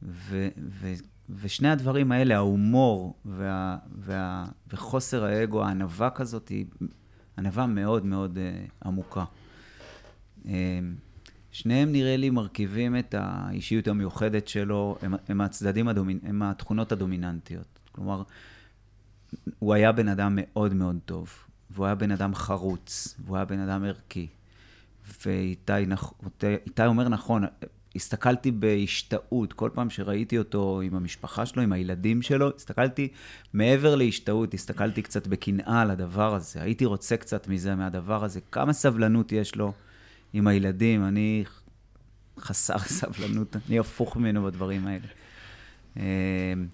ו, 0.02 0.48
ו, 0.68 0.92
ושני 1.30 1.70
הדברים 1.70 2.12
האלה, 2.12 2.36
ההומור 2.36 3.14
וה, 3.24 3.76
וה, 3.98 4.46
וחוסר 4.72 5.24
האגו, 5.24 5.64
הענווה 5.64 6.10
כזאת, 6.10 6.48
היא 6.48 6.66
ענווה 7.38 7.66
מאוד 7.66 8.06
מאוד 8.06 8.38
uh, 8.38 8.86
עמוקה. 8.86 9.24
Um, 10.42 10.48
שניהם 11.50 11.92
נראה 11.92 12.16
לי 12.16 12.30
מרכיבים 12.30 12.96
את 12.96 13.14
האישיות 13.18 13.88
המיוחדת 13.88 14.48
שלו, 14.48 14.98
הם, 15.02 15.14
הם 15.28 15.40
הצדדים 15.40 15.88
הדומינ... 15.88 16.18
הם 16.22 16.42
התכונות 16.42 16.92
הדומיננטיות. 16.92 17.78
כלומר, 17.92 18.22
הוא 19.58 19.74
היה 19.74 19.92
בן 19.92 20.08
אדם 20.08 20.32
מאוד 20.36 20.74
מאוד 20.74 20.98
טוב, 21.04 21.32
והוא 21.70 21.86
היה 21.86 21.94
בן 21.94 22.10
אדם 22.10 22.34
חרוץ, 22.34 23.14
והוא 23.24 23.36
היה 23.36 23.44
בן 23.44 23.60
אדם 23.60 23.84
ערכי. 23.84 24.26
ואיתי 25.26 25.86
נכ... 25.86 26.12
אומר 26.86 27.08
נכון, 27.08 27.44
הסתכלתי 27.96 28.50
בהשתאות, 28.50 29.52
כל 29.52 29.70
פעם 29.74 29.90
שראיתי 29.90 30.38
אותו 30.38 30.80
עם 30.80 30.94
המשפחה 30.94 31.46
שלו, 31.46 31.62
עם 31.62 31.72
הילדים 31.72 32.22
שלו, 32.22 32.50
הסתכלתי 32.56 33.08
מעבר 33.52 33.94
להשתאות, 33.94 34.54
הסתכלתי 34.54 35.02
קצת 35.02 35.26
בקנאה 35.26 35.80
על 35.80 35.90
הדבר 35.90 36.34
הזה. 36.34 36.62
הייתי 36.62 36.84
רוצה 36.84 37.16
קצת 37.16 37.48
מזה, 37.48 37.74
מהדבר 37.74 38.24
הזה. 38.24 38.40
כמה 38.52 38.72
סבלנות 38.72 39.32
יש 39.32 39.56
לו 39.56 39.72
עם 40.32 40.46
הילדים, 40.46 41.04
אני 41.04 41.44
חסר 42.38 42.78
סבלנות, 42.98 43.56
אני 43.68 43.78
הפוך 43.78 44.16
ממנו 44.16 44.44
בדברים 44.44 44.86
האלה. 44.86 45.06
אה, 45.96 46.04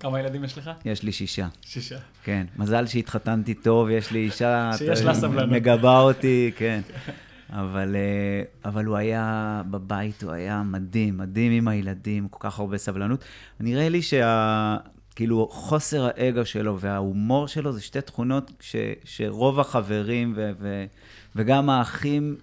כמה 0.00 0.20
ילדים 0.20 0.44
יש 0.44 0.59
לך? 0.59 0.70
יש 0.85 1.02
לי 1.02 1.12
שישה. 1.12 1.48
שישה. 1.62 1.98
כן, 2.24 2.46
מזל 2.57 2.87
שהתחתנתי 2.87 3.55
טוב, 3.55 3.90
יש 3.90 4.11
לי 4.11 4.18
אישה... 4.18 4.70
שיש 4.79 5.00
לה 5.00 5.14
סבלנות. 5.14 5.50
מגבה 5.50 6.00
אותי, 6.00 6.50
כן. 6.59 6.81
אבל, 7.50 7.96
אה, 7.96 8.42
אבל 8.70 8.85
הוא 8.85 8.96
היה 8.96 9.62
בבית, 9.70 10.22
הוא 10.22 10.33
היה 10.33 10.62
מדהים, 10.62 11.18
מדהים 11.18 11.52
עם 11.52 11.68
הילדים, 11.68 12.29
כל 12.29 12.48
כך 12.48 12.59
הרבה 12.59 12.79
סבלנות. 12.79 13.24
נראה 13.61 13.88
לי 13.88 14.02
שה... 14.02 14.76
כאילו, 15.16 15.48
חוסר 15.50 16.07
האגו 16.07 16.46
שלו 16.46 16.81
וההומור 16.81 17.48
שלו 17.48 17.72
זה 17.72 17.81
שתי 17.81 18.00
תכונות 18.00 18.52
ש, 18.61 18.76
שרוב 19.05 19.61
החברים 19.61 20.33
ו, 20.37 20.50
ו, 20.61 20.85
וגם 21.37 21.70
האחים, 21.70 22.37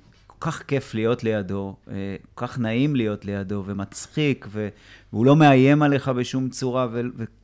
כך 0.51 0.63
כיף 0.67 0.93
להיות 0.93 1.23
לידו, 1.23 1.75
אה, 1.91 2.15
כל 2.35 2.47
כך 2.47 2.59
נעים 2.59 2.95
להיות 2.95 3.25
לידו 3.25 3.63
ומצחיק, 3.65 4.47
ו, 4.51 4.69
והוא 5.13 5.25
לא 5.25 5.35
מאיים 5.35 5.83
עליך 5.83 6.07
בשום 6.07 6.49
צורה, 6.49 6.87
ו, 6.91 7.01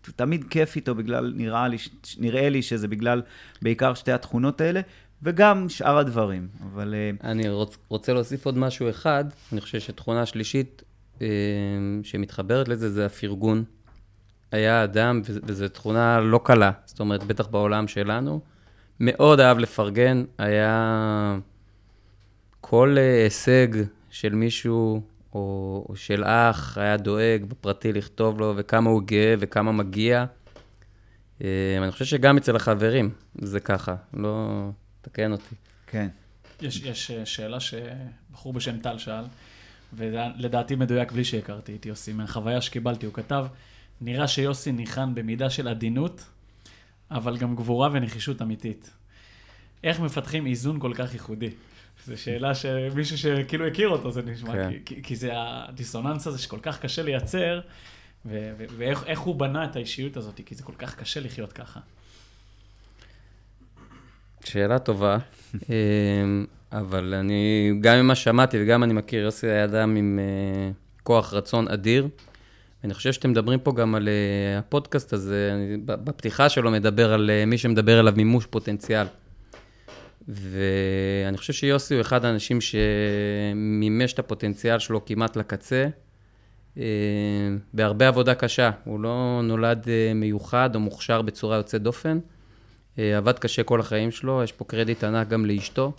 ותמיד 0.07 0.45
כיף 0.49 0.75
איתו 0.75 0.95
בגלל, 0.95 1.33
נראה 1.35 1.67
לי, 1.67 1.77
נראה 2.17 2.49
לי 2.49 2.61
שזה 2.61 2.87
בגלל 2.87 3.21
בעיקר 3.61 3.93
שתי 3.93 4.11
התכונות 4.11 4.61
האלה. 4.61 4.81
וגם 5.23 5.69
שאר 5.69 5.97
הדברים, 5.97 6.47
אבל... 6.63 6.95
אה, 6.95 7.29
אני 7.31 7.49
רוצ, 7.49 7.77
רוצה 7.87 8.13
להוסיף 8.13 8.45
עוד 8.45 8.57
משהו 8.57 8.89
אחד. 8.89 9.25
אני 9.51 9.61
חושב 9.61 9.79
שתכונה 9.79 10.25
שלישית 10.25 10.83
אה, 11.21 11.27
שמתחברת 12.03 12.67
לזה 12.67 12.89
זה 12.89 13.05
הפרגון. 13.05 13.63
היה 14.51 14.83
אדם, 14.83 15.21
וזו 15.25 15.67
תכונה 15.67 16.19
לא 16.19 16.39
קלה, 16.43 16.71
זאת 16.85 16.99
אומרת, 16.99 17.23
בטח 17.23 17.47
בעולם 17.47 17.87
שלנו, 17.87 18.41
מאוד 18.99 19.39
אהב 19.39 19.57
לפרגן, 19.59 20.23
היה 20.37 21.37
כל 22.69 22.95
אה, 22.97 23.23
הישג 23.23 23.67
של 24.09 24.35
מישהו 24.35 25.01
או, 25.33 25.85
או 25.89 25.95
של 25.95 26.23
אח, 26.23 26.77
היה 26.77 26.97
דואג 26.97 27.43
בפרטי 27.47 27.93
לכתוב 27.93 28.39
לו 28.39 28.53
וכמה 28.57 28.89
הוא 28.89 29.01
גאה 29.05 29.35
וכמה 29.39 29.71
מגיע. 29.71 30.25
אני 31.41 31.91
חושב 31.91 32.05
שגם 32.05 32.37
אצל 32.37 32.55
החברים 32.55 33.09
זה 33.41 33.59
ככה, 33.59 33.95
לא... 34.13 34.69
תקן 35.01 35.31
אותי. 35.31 35.55
כן. 35.87 36.07
יש, 36.61 36.81
יש 36.81 37.11
אה, 37.11 37.25
שאלה 37.25 37.57
שבחור 37.59 38.53
בשם 38.53 38.79
טל 38.79 38.97
שאל, 38.97 39.23
ולדעתי 39.93 40.75
מדויק 40.75 41.11
בלי 41.11 41.23
שהכרתי 41.23 41.75
את 41.75 41.85
יוסי, 41.85 42.13
מהחוויה 42.13 42.61
שקיבלתי, 42.61 43.05
הוא 43.05 43.13
כתב, 43.13 43.45
נראה 44.01 44.27
שיוסי 44.27 44.71
ניחן 44.71 45.15
במידה 45.15 45.49
של 45.49 45.67
עדינות, 45.67 46.23
אבל 47.11 47.37
גם 47.37 47.55
גבורה 47.55 47.89
ונחישות 47.91 48.41
אמיתית. 48.41 48.91
איך 49.83 49.99
מפתחים 49.99 50.45
איזון 50.45 50.79
כל 50.79 50.93
כך 50.95 51.13
ייחודי? 51.13 51.49
זו 52.05 52.21
שאלה 52.21 52.55
שמישהו 52.55 53.17
שכאילו 53.17 53.67
הכיר 53.67 53.89
אותו, 53.89 54.11
זה 54.11 54.21
נשמע, 54.21 54.53
כן. 54.53 54.71
כי, 54.85 55.03
כי 55.03 55.15
זה 55.15 55.29
הדיסוננס 55.35 56.27
הזה 56.27 56.37
שכל 56.39 56.59
כך 56.61 56.79
קשה 56.79 57.03
לייצר, 57.03 57.59
ואיך 58.25 59.19
הוא 59.19 59.35
בנה 59.35 59.65
את 59.65 59.75
האישיות 59.75 60.17
הזאת, 60.17 60.41
כי 60.45 60.55
זה 60.55 60.63
כל 60.63 60.73
כך 60.77 60.95
קשה 60.95 61.19
לחיות 61.19 61.53
ככה. 61.53 61.79
שאלה 64.43 64.79
טובה, 64.79 65.17
אמ, 65.55 66.45
אבל 66.71 67.13
אני, 67.13 67.71
גם 67.81 67.99
ממה 67.99 68.15
שמעתי 68.15 68.57
וגם 68.63 68.83
אני 68.83 68.93
מכיר, 68.93 69.23
יוסי 69.23 69.47
היה 69.47 69.63
אדם 69.63 69.95
עם 69.95 70.19
אה, 70.19 70.71
כוח 71.03 71.33
רצון 71.33 71.67
אדיר. 71.67 72.07
אני 72.83 72.93
חושב 72.93 73.13
שאתם 73.13 73.31
מדברים 73.31 73.59
פה 73.59 73.71
גם 73.71 73.95
על 73.95 74.07
uh, 74.07 74.59
הפודקאסט 74.59 75.13
הזה, 75.13 75.51
אני, 75.53 75.77
בפתיחה 75.85 76.49
שלו 76.49 76.71
מדבר 76.71 77.13
על 77.13 77.29
uh, 77.29 77.45
מי 77.45 77.57
שמדבר 77.57 77.99
עליו 77.99 78.13
מימוש 78.17 78.45
פוטנציאל. 78.45 79.05
ואני 80.29 81.37
חושב 81.37 81.53
שיוסי 81.53 81.93
הוא 81.93 82.01
אחד 82.01 82.25
האנשים 82.25 82.59
שמימש 82.61 84.13
את 84.13 84.19
הפוטנציאל 84.19 84.79
שלו 84.79 85.05
כמעט 85.05 85.35
לקצה, 85.35 85.87
uh, 86.75 86.79
בהרבה 87.73 88.07
עבודה 88.07 88.35
קשה. 88.35 88.71
הוא 88.83 88.99
לא 88.99 89.41
נולד 89.43 89.83
uh, 89.83 89.87
מיוחד 90.15 90.75
או 90.75 90.79
מוכשר 90.79 91.21
בצורה 91.21 91.57
יוצאת 91.57 91.81
דופן. 91.81 92.19
אה, 92.99 93.17
עבד 93.17 93.39
קשה 93.39 93.63
כל 93.63 93.79
החיים 93.79 94.11
שלו, 94.11 94.43
יש 94.43 94.51
פה 94.51 94.65
קרדיט 94.65 95.03
ענק 95.03 95.27
גם 95.27 95.45
לאשתו, 95.45 95.91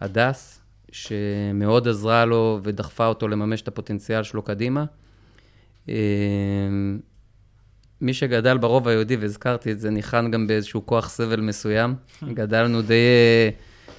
הדס, 0.00 0.60
שמאוד 0.92 1.88
עזרה 1.88 2.24
לו 2.24 2.60
ודחפה 2.62 3.06
אותו 3.06 3.28
לממש 3.28 3.62
את 3.62 3.68
הפוטנציאל 3.68 4.22
שלו 4.22 4.42
קדימה. 4.42 4.84
אה, 8.02 8.06
מי 8.06 8.14
שגדל 8.14 8.58
ברוב 8.58 8.88
היהודי, 8.88 9.16
והזכרתי 9.16 9.72
את 9.72 9.80
זה, 9.80 9.90
ניחן 9.90 10.30
גם 10.30 10.46
באיזשהו 10.46 10.86
כוח 10.86 11.08
סבל 11.08 11.40
מסוים. 11.40 11.94
גדלנו 12.34 12.82
די 12.82 12.94
אה, 12.94 13.50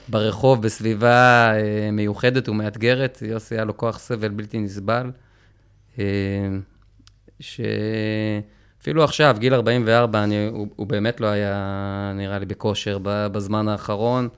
ברחוב, 0.10 0.62
בסביבה 0.62 1.52
מיוחדת 1.92 2.50
ומאתגרת. 2.50 3.24
יוסי 3.26 3.56
היה 3.56 3.66
לו 3.66 3.78
כוח 3.78 4.00
סבל 4.00 4.30
בלתי 4.30 4.60
נסבל. 4.60 5.12
ש... 7.40 7.62
אפילו 8.82 9.04
עכשיו, 9.04 9.36
גיל 9.40 9.54
44, 9.54 10.24
אני, 10.24 10.48
הוא, 10.48 10.68
הוא 10.76 10.88
באמת 10.88 11.22
לא 11.22 11.28
היה, 11.28 12.12
נראה 12.16 12.40
לי, 12.40 12.46
בכושר 12.46 12.98
בזמן 13.04 13.68
האחרון. 13.68 14.30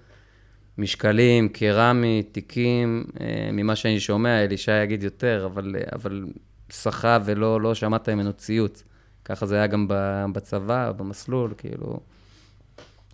משקלים, 0.78 1.50
קרמי, 1.50 2.24
תיקים, 2.32 3.04
אה, 3.22 3.50
ממה 3.52 3.76
שאני 3.76 4.00
שומע, 4.00 4.44
אלישע 4.44 4.84
יגיד 4.84 5.04
יותר, 5.04 5.44
אבל, 5.46 5.76
אבל 5.96 6.26
שחה 6.70 7.20
ולא 7.26 7.62
לא 7.62 7.76
שמעת 7.76 8.10
ממנו 8.10 8.34
ציוץ. 8.34 8.84
ככה 9.26 9.46
זה 9.46 9.56
היה 9.56 9.68
גם 9.68 9.88
בצבא, 10.34 10.92
במסלול, 10.92 11.54
כאילו. 11.58 12.00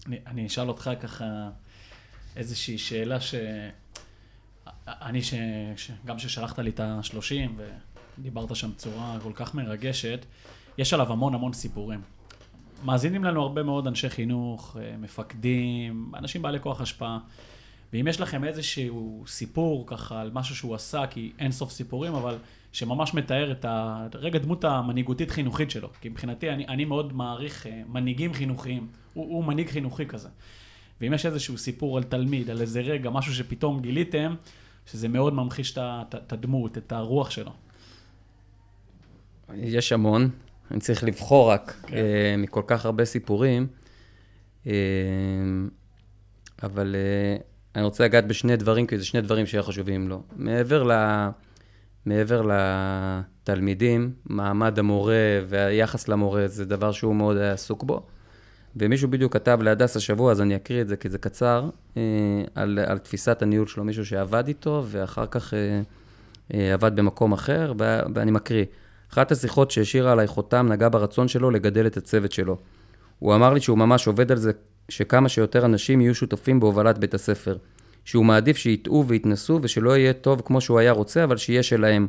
אני, 0.08 0.20
אני 0.28 0.48
אשאל 0.48 0.68
אותך 0.68 0.92
ככה 1.02 1.50
איזושהי 2.36 2.78
שאלה 2.78 3.22
ש... 3.22 3.36
אני, 4.88 5.24
ש... 5.24 5.34
ש... 5.76 5.92
גם 6.06 6.18
כששלחת 6.18 6.60
לי 6.60 6.70
את 6.70 6.80
ה-30 6.80 7.62
ודיברת 8.18 8.56
שם 8.56 8.72
בצורה 8.72 9.18
כל 9.24 9.32
כך 9.36 9.56
מרגשת, 9.56 10.26
יש 10.78 10.94
עליו 10.94 11.12
המון 11.12 11.34
המון 11.34 11.54
סיפורים. 11.54 12.02
מאזינים 12.84 13.24
לנו 13.24 13.42
הרבה 13.42 13.64
מאוד 13.64 13.88
אנשי 13.88 14.10
חינוך, 14.10 14.78
אה, 14.80 14.98
מפקדים, 14.98 16.12
אנשים 16.18 16.42
בעלי 16.42 16.60
כוח 16.60 16.82
השפעה. 16.82 17.20
ואם 17.94 18.08
יש 18.08 18.22
לכם 18.22 18.44
איזשהו 18.44 19.24
סיפור 19.28 19.84
ככה 19.88 20.22
על 20.22 20.32
משהו 20.34 20.56
שהוא 20.56 20.76
עשה, 20.76 21.08
כי 21.10 21.32
אין 21.40 21.52
סוף 21.52 21.72
סיפורים, 21.72 22.16
אבל 22.16 22.38
שממש 22.72 23.14
מתאר 23.14 23.52
את 23.66 24.16
הרגע 24.16 24.40
דמות 24.40 24.64
המנהיגותית 24.64 25.32
חינוכית 25.32 25.72
שלו. 25.72 25.90
כי 26.02 26.10
מבחינתי, 26.10 26.50
אני, 26.50 26.68
אני 26.68 26.86
מאוד 26.86 27.14
מעריך 27.14 27.68
אה, 27.68 27.82
מנהיגים 27.88 28.34
חינוכיים. 28.34 28.88
הוא, 29.14 29.26
הוא 29.36 29.46
מנהיג 29.46 29.70
חינוכי 29.70 30.06
כזה. 30.06 30.30
ואם 31.02 31.14
יש 31.14 31.26
איזשהו 31.26 31.58
סיפור 31.58 31.98
על 31.98 32.04
תלמיד, 32.04 32.50
על 32.50 32.62
איזה 32.62 32.82
רגע, 32.82 33.10
משהו 33.10 33.34
שפתאום 33.34 33.82
גיליתם, 33.82 34.36
שזה 34.86 35.08
מאוד 35.08 35.34
ממחיש 35.34 35.78
את 35.78 36.34
הדמות, 36.34 36.78
את 36.78 36.92
הרוח 36.92 37.30
שלו. 37.30 37.52
יש 39.56 39.92
המון. 39.92 40.30
אני 40.72 40.80
צריך 40.80 41.04
לבחור 41.04 41.52
רק 41.52 41.76
כן. 41.88 41.96
uh, 41.96 42.38
מכל 42.38 42.62
כך 42.68 42.86
הרבה 42.86 43.06
סיפורים. 43.06 43.68
Uh, 44.66 44.70
אבל 46.64 46.96
uh, 46.96 47.44
אני 47.76 47.84
רוצה 47.84 48.04
לגעת 48.04 48.28
בשני 48.28 48.56
דברים, 48.56 48.88
כי 48.88 48.98
זה 48.98 49.06
שני 49.06 49.22
דברים 49.22 49.46
שהיו 49.46 49.64
חשובים 49.64 50.10
לו. 50.10 50.24
מעבר, 50.36 50.84
ל, 50.84 50.92
מעבר 52.06 52.42
לתלמידים, 53.44 54.12
מעמד 54.26 54.80
המורה 54.80 55.40
והיחס 55.48 56.08
למורה 56.08 56.48
זה 56.48 56.66
דבר 56.66 56.92
שהוא 56.92 57.16
מאוד 57.16 57.38
היה 57.38 57.54
עסוק 57.54 57.84
בו. 57.84 58.06
ומישהו 58.76 59.10
בדיוק 59.10 59.34
כתב 59.34 59.60
להדס 59.62 59.96
השבוע, 59.98 60.32
אז 60.32 60.42
אני 60.42 60.56
אקריא 60.56 60.82
את 60.82 60.88
זה 60.88 60.96
כי 60.96 61.10
זה 61.10 61.18
קצר, 61.18 61.70
על, 62.56 62.80
על 62.86 62.98
תפיסת 62.98 63.42
הניהול 63.42 63.68
שלו, 63.68 63.84
מישהו 63.84 64.06
שעבד 64.06 64.48
איתו, 64.48 64.84
ואחר 64.88 65.26
כך 65.26 65.54
עבד 66.54 66.96
במקום 66.96 67.34
אחר, 67.34 67.74
ואני 68.16 68.32
מקריא. 68.32 68.66
אחת 69.14 69.32
השיחות 69.32 69.72
שהשאירה 69.72 70.12
עליי 70.12 70.28
חותם 70.28 70.68
נגע 70.70 70.90
ברצון 70.90 71.28
שלו 71.28 71.52
לגדל 71.52 71.88
את 71.88 71.98
הצוות 71.98 72.32
שלו. 72.32 72.58
הוא 73.20 73.36
אמר 73.36 73.54
לי 73.54 73.62
שהוא 73.62 73.78
ממש 73.78 74.08
עובד 74.08 74.32
על 74.32 74.38
זה 74.38 74.52
שכמה 74.90 75.30
שיותר 75.30 75.66
אנשים 75.66 76.02
יהיו 76.02 76.16
שותפים 76.16 76.60
בהובלת 76.60 76.98
בית 76.98 77.14
הספר. 77.14 77.58
שהוא 78.06 78.26
מעדיף 78.26 78.58
שיטעו 78.58 79.08
ויתנסו 79.08 79.60
ושלא 79.62 79.98
יהיה 79.98 80.14
טוב 80.14 80.42
כמו 80.46 80.62
שהוא 80.62 80.80
היה 80.80 80.92
רוצה, 80.92 81.24
אבל 81.24 81.38
שיהיה 81.38 81.64
שלהם. 81.64 82.08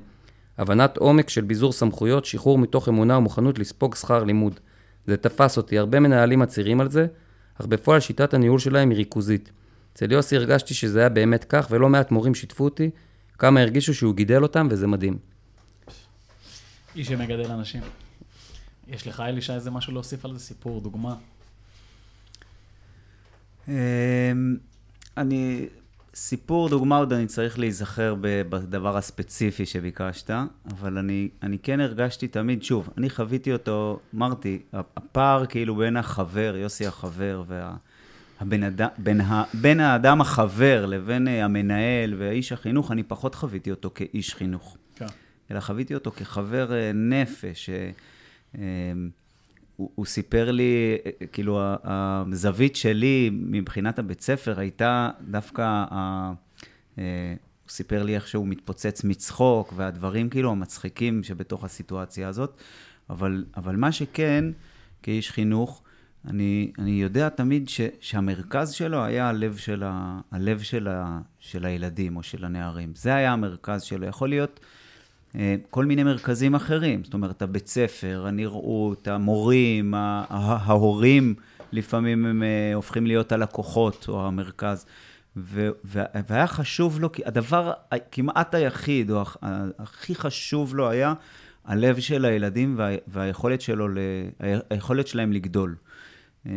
הבנת 0.58 0.96
עומק 0.96 1.28
של 1.28 1.40
ביזור 1.40 1.72
סמכויות, 1.72 2.24
שחרור 2.24 2.58
מתוך 2.58 2.88
אמונה 2.88 3.18
ומוכנות 3.18 3.58
לספוג 3.58 3.94
שכר 3.94 4.24
לימוד. 4.24 4.60
זה 5.06 5.16
תפס 5.16 5.56
אותי, 5.56 5.78
הרבה 5.78 6.00
מנהלים 6.00 6.38
מצהירים 6.38 6.80
על 6.80 6.90
זה, 6.90 7.06
אך 7.60 7.66
בפועל 7.66 8.00
שיטת 8.00 8.34
הניהול 8.34 8.58
שלהם 8.58 8.90
היא 8.90 8.96
ריכוזית. 8.96 9.50
אצל 9.92 10.12
יוסי 10.12 10.36
הרגשתי 10.36 10.74
שזה 10.74 11.00
היה 11.00 11.08
באמת 11.08 11.44
כך, 11.44 11.66
ולא 11.70 11.88
מעט 11.88 12.10
מורים 12.10 12.34
שיתפו 12.34 12.64
אותי, 12.64 12.90
כמה 13.38 13.60
הרגישו 13.60 13.94
שהוא 13.94 14.14
גידל 14.14 14.42
אותם, 14.42 14.68
וזה 14.70 14.86
מדהים. 14.86 15.18
איש 16.96 17.08
שמגדל 17.08 17.50
אנשים. 17.50 17.82
יש 18.88 19.06
לך, 19.06 19.20
אלישע, 19.20 19.54
איזה 19.54 19.70
משהו 19.70 19.92
להוסיף 19.92 20.24
על 20.24 20.32
זה? 20.32 20.38
סיפור, 20.38 20.80
דוגמה? 20.80 21.14
אמ, 23.68 23.72
אני, 25.16 25.66
סיפור, 26.14 26.68
דוגמה 26.68 26.96
עוד 26.96 27.12
אני 27.12 27.26
צריך 27.26 27.58
להיזכר 27.58 28.14
בדבר 28.20 28.96
הספציפי 28.96 29.66
שביקשת, 29.66 30.30
אבל 30.70 30.98
אני, 30.98 31.28
אני 31.42 31.58
כן 31.58 31.80
הרגשתי 31.80 32.28
תמיד, 32.28 32.62
שוב, 32.62 32.88
אני 32.98 33.10
חוויתי 33.10 33.52
אותו, 33.52 34.00
אמרתי, 34.14 34.58
הפער 34.72 35.46
כאילו 35.46 35.76
בין 35.76 35.96
החבר, 35.96 36.54
יוסי 36.56 36.86
החבר, 36.86 37.42
וה... 37.46 37.76
הבן 38.40 38.62
אדם, 38.62 38.88
בין, 38.98 39.20
ה, 39.20 39.44
בין 39.54 39.80
האדם 39.80 40.20
החבר 40.20 40.86
לבין 40.86 41.28
אה, 41.28 41.44
המנהל 41.44 42.14
ואיש 42.18 42.52
החינוך, 42.52 42.92
אני 42.92 43.02
פחות 43.02 43.34
חוויתי 43.34 43.70
אותו 43.70 43.90
כאיש 43.94 44.34
חינוך. 44.34 44.76
כן. 44.96 45.06
אלא 45.50 45.60
חוויתי 45.60 45.94
אותו 45.94 46.10
כחבר 46.10 46.72
אה, 46.72 46.90
נפש. 46.94 47.70
הוא, 49.76 49.90
הוא 49.94 50.06
סיפר 50.06 50.50
לי, 50.50 50.96
אה, 51.06 51.10
אה, 51.22 51.26
כאילו, 51.26 51.60
הזווית 51.84 52.76
שלי 52.76 53.30
מבחינת 53.32 53.98
הבית 53.98 54.20
ספר 54.20 54.60
הייתה 54.60 55.10
דווקא, 55.30 55.62
ה- 55.90 56.32
אה, 56.98 57.34
הוא 57.64 57.70
סיפר 57.70 58.02
לי 58.02 58.14
איך 58.14 58.28
שהוא 58.28 58.46
מתפוצץ 58.48 59.04
מצחוק, 59.04 59.72
והדברים 59.76 60.28
כאילו 60.28 60.50
המצחיקים 60.50 61.22
שבתוך 61.22 61.64
הסיטואציה 61.64 62.28
הזאת. 62.28 62.60
אבל, 63.10 63.44
אבל 63.56 63.76
מה 63.76 63.92
שכן, 63.92 64.44
כאיש 65.02 65.30
חינוך, 65.30 65.82
אני, 66.24 66.72
אני 66.78 67.02
יודע 67.02 67.28
תמיד 67.28 67.68
ש, 67.68 67.80
שהמרכז 68.00 68.70
שלו 68.70 69.04
היה 69.04 69.28
הלב, 69.28 69.56
של, 69.56 69.82
ה, 69.86 70.20
הלב 70.30 70.60
של, 70.60 70.88
ה, 70.88 71.20
של 71.38 71.64
הילדים 71.66 72.16
או 72.16 72.22
של 72.22 72.44
הנערים. 72.44 72.92
זה 72.94 73.14
היה 73.14 73.32
המרכז 73.32 73.82
שלו. 73.82 74.06
יכול 74.06 74.28
להיות 74.28 74.60
כל 75.70 75.84
מיני 75.84 76.02
מרכזים 76.04 76.54
אחרים. 76.54 77.04
זאת 77.04 77.14
אומרת, 77.14 77.42
הבית 77.42 77.66
ספר, 77.66 78.24
הנראות, 78.26 79.08
המורים, 79.08 79.94
ההורים, 80.30 81.34
לפעמים 81.72 82.26
הם 82.26 82.42
אה, 82.42 82.74
הופכים 82.74 83.06
להיות 83.06 83.32
הלקוחות 83.32 84.04
או 84.08 84.26
המרכז. 84.26 84.86
והיה 85.36 86.46
חשוב 86.46 87.00
לו, 87.00 87.12
כי 87.12 87.22
הדבר 87.24 87.72
כמעט 88.10 88.54
היחיד, 88.54 89.10
או 89.10 89.22
הכי 89.78 90.14
חשוב 90.14 90.74
לו 90.76 90.90
היה 90.90 91.14
הלב 91.64 92.00
של 92.00 92.24
הילדים 92.24 92.74
וה- 92.78 92.88
והיכולת 93.08 93.60
שלו, 93.60 93.88
ל- 93.88 93.98
היכולת 94.70 95.06
שלהם 95.06 95.32
לגדול. 95.32 95.74
אה, 96.46 96.52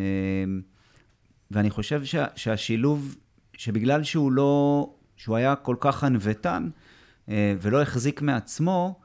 ואני 1.52 1.70
חושב 1.70 2.04
שה, 2.06 2.26
שהשילוב, 2.36 3.16
שבגלל 3.58 4.04
שהוא 4.04 4.32
לא, 4.32 4.90
שהוא 5.18 5.36
היה 5.36 5.56
כל 5.56 5.76
כך 5.80 6.04
ענוותן, 6.04 6.64
אה, 6.64 6.95
ולא 7.28 7.82
החזיק 7.82 8.22
מעצמו, 8.22 9.00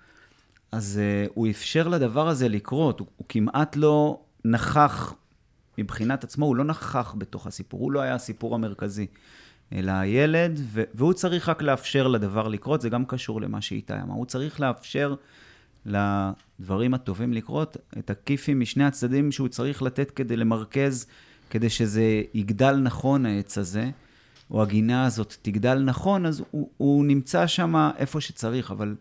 אז 0.72 1.00
אה, 1.02 1.26
הוא 1.34 1.48
אפשר 1.50 1.88
לדבר 1.88 2.28
הזה 2.28 2.48
לקרות. 2.48 3.00
הוא, 3.00 3.08
הוא 3.16 3.26
כמעט 3.28 3.76
לא 3.76 4.20
נכח 4.44 5.14
מבחינת 5.78 6.24
עצמו, 6.24 6.46
הוא 6.46 6.56
לא 6.56 6.64
נכח 6.64 7.14
בתוך 7.18 7.46
הסיפור, 7.46 7.80
הוא 7.80 7.92
לא 7.92 8.00
היה 8.00 8.14
הסיפור 8.14 8.54
המרכזי. 8.54 9.06
אלא 9.72 9.92
הילד, 9.92 10.60
ו- 10.62 10.82
והוא 10.94 11.12
צריך 11.12 11.48
רק 11.48 11.62
לאפשר 11.62 12.08
לדבר 12.08 12.48
לקרות, 12.48 12.80
זה 12.80 12.88
גם 12.88 13.04
קשור 13.04 13.40
למה 13.40 13.60
שאיתי 13.60 13.92
אמר. 13.92 14.14
הוא 14.14 14.26
צריך 14.26 14.60
לאפשר 14.60 15.14
לדברים 15.86 16.94
הטובים 16.94 17.32
לקרות, 17.32 17.76
את 17.98 18.10
הכיפים 18.10 18.60
משני 18.60 18.84
הצדדים 18.84 19.32
שהוא 19.32 19.48
צריך 19.48 19.82
לתת 19.82 20.10
כדי 20.10 20.36
למרכז, 20.36 21.06
כדי 21.50 21.70
שזה 21.70 22.22
יגדל 22.34 22.76
נכון, 22.76 23.26
העץ 23.26 23.58
הזה, 23.58 23.90
או 24.50 24.62
הגינה 24.62 25.06
הזאת 25.06 25.36
תגדל 25.42 25.78
נכון, 25.78 26.26
אז 26.26 26.42
הוא, 26.50 26.68
הוא 26.76 27.04
נמצא 27.04 27.46
שם 27.46 27.90
איפה 27.96 28.20
שצריך, 28.20 28.70
אבל 28.70 28.94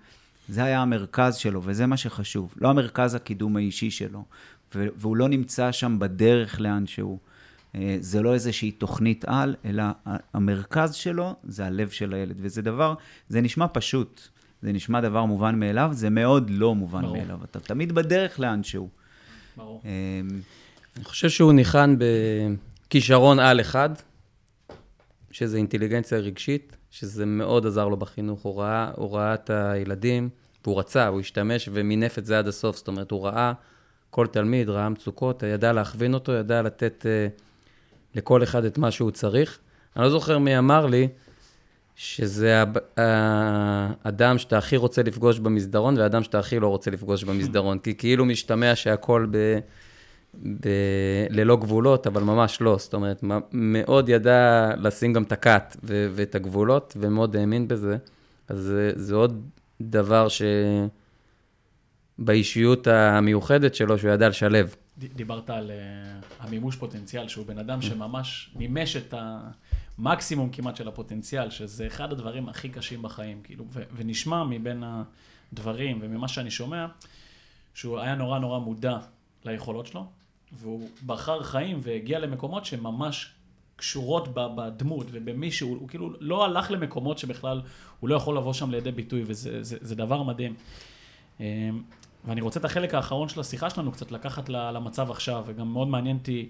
זה 0.49 0.63
היה 0.63 0.81
המרכז 0.81 1.35
שלו, 1.35 1.61
וזה 1.63 1.85
מה 1.85 1.97
שחשוב. 1.97 2.53
לא 2.61 2.69
המרכז 2.69 3.15
הקידום 3.15 3.55
האישי 3.55 3.91
שלו, 3.91 4.23
והוא 4.75 5.17
לא 5.17 5.29
נמצא 5.29 5.71
שם 5.71 5.99
בדרך 5.99 6.61
לאן 6.61 6.87
שהוא. 6.87 7.17
אה, 7.75 7.97
זה 7.99 8.21
לא 8.21 8.33
איזושהי 8.33 8.71
תוכנית 8.71 9.25
על, 9.27 9.55
אלא 9.65 9.83
המרכז 10.33 10.93
שלו 10.93 11.35
זה 11.43 11.65
הלב 11.65 11.89
של 11.89 12.13
הילד. 12.13 12.35
וזה 12.39 12.61
דבר, 12.61 12.93
זה 13.29 13.41
נשמע 13.41 13.65
פשוט, 13.73 14.27
זה 14.61 14.71
נשמע 14.71 15.01
דבר 15.01 15.25
מובן 15.25 15.59
מאליו, 15.59 15.89
זה 15.93 16.09
מאוד 16.09 16.49
לא 16.49 16.75
מובן 16.75 17.01
ברור. 17.01 17.17
מאליו. 17.17 17.39
אתה 17.43 17.59
תמיד 17.59 17.91
בדרך 17.91 18.39
לאן 18.39 18.63
שהוא. 18.63 18.89
ברור. 19.57 19.81
אה, 19.85 19.91
אני 20.97 21.03
חושב 21.03 21.29
שהוא 21.29 21.53
ניחן 21.53 21.95
בכישרון 22.87 23.39
על 23.39 23.61
אחד, 23.61 23.89
שזה 25.31 25.57
אינטליגנציה 25.57 26.17
רגשית, 26.17 26.77
שזה 26.91 27.25
מאוד 27.25 27.65
עזר 27.65 27.87
לו 27.87 27.97
בחינוך. 27.97 28.41
הוא 28.41 28.61
ראה, 28.61 28.91
הוא 28.95 29.15
ראה 29.15 29.33
את 29.33 29.49
הילדים, 29.49 30.29
והוא 30.63 30.79
רצה, 30.79 31.07
הוא 31.07 31.19
השתמש 31.19 31.69
ומינף 31.73 32.17
את 32.17 32.25
זה 32.25 32.39
עד 32.39 32.47
הסוף. 32.47 32.77
זאת 32.77 32.87
אומרת, 32.87 33.11
הוא 33.11 33.25
ראה 33.25 33.53
כל 34.09 34.27
תלמיד, 34.27 34.69
ראה 34.69 34.89
מצוקות, 34.89 35.43
ידע 35.43 35.73
להכווין 35.73 36.13
אותו, 36.13 36.31
ידע 36.31 36.61
לתת 36.61 37.05
uh, 37.05 37.41
לכל 38.15 38.43
אחד 38.43 38.65
את 38.65 38.77
מה 38.77 38.91
שהוא 38.91 39.11
צריך. 39.11 39.59
אני 39.95 40.03
לא 40.03 40.09
זוכר 40.09 40.37
מי 40.37 40.57
אמר 40.57 40.85
לי 40.85 41.07
שזה 41.95 42.61
הב- 42.61 42.77
האדם 44.05 44.37
שאתה 44.37 44.57
הכי 44.57 44.77
רוצה 44.77 45.03
לפגוש 45.03 45.39
במסדרון, 45.39 45.97
והאדם 45.97 46.23
שאתה 46.23 46.39
הכי 46.39 46.59
לא 46.59 46.67
רוצה 46.67 46.91
לפגוש 46.91 47.23
במסדרון. 47.23 47.79
כי 47.79 47.95
כאילו 47.95 48.25
משתמע 48.25 48.75
שהכל 48.75 49.27
ב... 49.31 49.59
ב... 50.35 50.67
ללא 51.29 51.55
גבולות, 51.55 52.07
אבל 52.07 52.23
ממש 52.23 52.61
לא. 52.61 52.77
זאת 52.77 52.93
אומרת, 52.93 53.23
מאוד 53.51 54.09
ידע 54.09 54.71
לשים 54.77 55.13
גם 55.13 55.23
את 55.23 55.31
הקאט 55.31 55.77
ו- 55.83 56.07
ואת 56.11 56.35
הגבולות, 56.35 56.93
ומאוד 56.99 57.35
האמין 57.35 57.67
בזה. 57.67 57.97
אז 58.47 58.59
זה, 58.59 58.91
זה 58.95 59.15
עוד 59.15 59.49
דבר 59.81 60.27
שבאישיות 62.19 62.87
המיוחדת 62.87 63.75
שלו, 63.75 63.97
שהוא 63.97 64.11
ידע 64.11 64.29
לשלב. 64.29 64.75
דיברת 64.97 65.49
על 65.49 65.71
uh, 65.71 65.73
המימוש 66.39 66.75
פוטנציאל, 66.75 67.27
שהוא 67.27 67.45
בן 67.45 67.57
אדם 67.57 67.81
שממש 67.81 68.49
מימש 68.55 68.95
את 68.95 69.13
המקסימום 69.97 70.49
כמעט 70.49 70.75
של 70.75 70.87
הפוטנציאל, 70.87 71.49
שזה 71.49 71.87
אחד 71.87 72.11
הדברים 72.11 72.49
הכי 72.49 72.69
קשים 72.69 73.01
בחיים, 73.01 73.41
כאילו, 73.43 73.65
ו- 73.69 73.83
ונשמע 73.95 74.43
מבין 74.43 74.83
הדברים 75.53 75.99
וממה 76.01 76.27
שאני 76.27 76.51
שומע, 76.51 76.85
שהוא 77.73 77.99
היה 77.99 78.15
נורא 78.15 78.39
נורא 78.39 78.59
מודע 78.59 78.97
ליכולות 79.51 79.87
שלו, 79.87 80.05
והוא 80.51 80.89
בחר 81.05 81.43
חיים 81.43 81.79
והגיע 81.83 82.19
למקומות 82.19 82.65
שממש 82.65 83.33
קשורות 83.75 84.27
בדמות 84.33 85.07
ובמישהו, 85.11 85.69
הוא 85.69 85.87
כאילו 85.87 86.09
לא 86.19 86.45
הלך 86.45 86.71
למקומות 86.71 87.17
שבכלל 87.17 87.61
הוא 87.99 88.09
לא 88.09 88.15
יכול 88.15 88.37
לבוא 88.37 88.53
שם 88.53 88.71
לידי 88.71 88.91
ביטוי, 88.91 89.23
וזה 89.25 89.63
זה, 89.63 89.77
זה 89.81 89.95
דבר 89.95 90.23
מדהים. 90.23 90.55
אמ, 91.39 91.45
ואני 92.25 92.41
רוצה 92.41 92.59
את 92.59 92.65
החלק 92.65 92.93
האחרון 92.93 93.29
של 93.29 93.39
השיחה 93.39 93.69
שלנו 93.69 93.91
קצת 93.91 94.11
לקחת 94.11 94.49
למצב 94.49 95.11
עכשיו, 95.11 95.43
וגם 95.47 95.73
מאוד 95.73 95.87
מעניין 95.87 96.17
אותי 96.17 96.49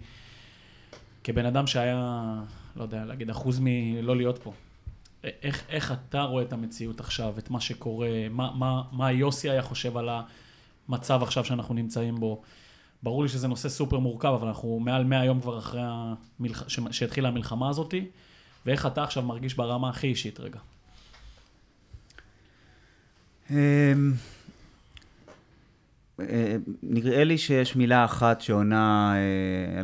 כבן 1.24 1.46
אדם 1.46 1.68
שהיה, 1.68 2.34
לא 2.76 2.84
יודע, 2.84 3.06
להגיד 3.06 3.30
אחוז 3.30 3.60
מלא 3.62 4.16
להיות 4.16 4.38
פה. 4.38 4.54
איך, 5.24 5.64
איך 5.70 5.92
אתה 5.92 6.22
רואה 6.22 6.44
את 6.44 6.54
המציאות 6.54 7.00
עכשיו, 7.00 7.34
את 7.38 7.50
מה 7.50 7.60
שקורה, 7.60 8.10
מה, 8.30 8.52
מה, 8.56 8.82
מה 8.92 9.12
יוסי 9.12 9.50
היה 9.50 9.62
חושב 9.62 9.98
על 9.98 10.10
המצב 10.90 11.24
עכשיו 11.24 11.46
שאנחנו 11.46 11.76
נמצאים 11.76 12.16
בו? 12.16 12.42
ברור 13.04 13.24
לי 13.24 13.30
שזה 13.30 13.48
נושא 13.48 13.70
סופר 13.70 14.00
מורכב, 14.00 14.28
אבל 14.28 14.48
אנחנו 14.48 14.80
מעל 14.80 15.04
100 15.04 15.26
יום 15.26 15.42
כבר 15.42 15.58
אחרי 15.58 15.82
המלח... 15.84 16.68
שהתחילה 16.92 17.28
המלחמה 17.28 17.70
הזאתי, 17.70 18.06
ואיך 18.66 18.86
אתה 18.86 19.04
עכשיו 19.04 19.24
מרגיש 19.24 19.54
ברמה 19.54 19.90
הכי 19.90 20.08
אישית 20.08 20.40
רגע? 20.40 20.60
אמ, 23.52 24.14
אה, 26.20 26.56
נראה 26.84 27.24
לי 27.24 27.38
שיש 27.38 27.76
מילה 27.76 28.06
אחת 28.06 28.42
שעונה, 28.42 29.14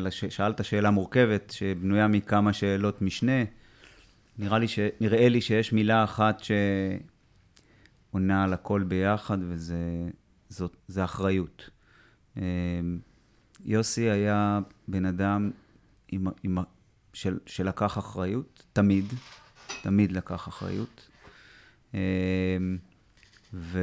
אה, 0.05 0.11
שאלת 0.11 0.65
שאלה 0.65 0.91
מורכבת, 0.91 1.53
שבנויה 1.57 2.07
מכמה 2.07 2.53
שאלות 2.53 3.01
משנה. 3.01 3.43
נראה 4.37 4.59
לי, 4.59 4.67
ש... 4.67 4.79
נראה 4.99 5.29
לי 5.29 5.41
שיש 5.41 5.73
מילה 5.73 6.03
אחת 6.03 6.41
שעונה 8.11 8.43
על 8.43 8.53
הכל 8.53 8.83
ביחד, 8.83 9.37
וזה 9.41 10.09
זאת, 10.49 10.75
זה 10.87 11.03
אחריות. 11.03 11.69
אמ, 12.37 12.41
יוסי 13.65 14.09
היה 14.09 14.59
בן 14.87 15.05
אדם 15.05 15.51
עם, 16.11 16.27
עם, 16.43 16.57
של, 17.13 17.39
שלקח 17.45 17.97
אחריות, 17.97 18.63
תמיד, 18.73 19.05
תמיד 19.81 20.11
לקח 20.11 20.47
אחריות. 20.47 21.09
אמ, 21.93 21.99
ו, 23.53 23.79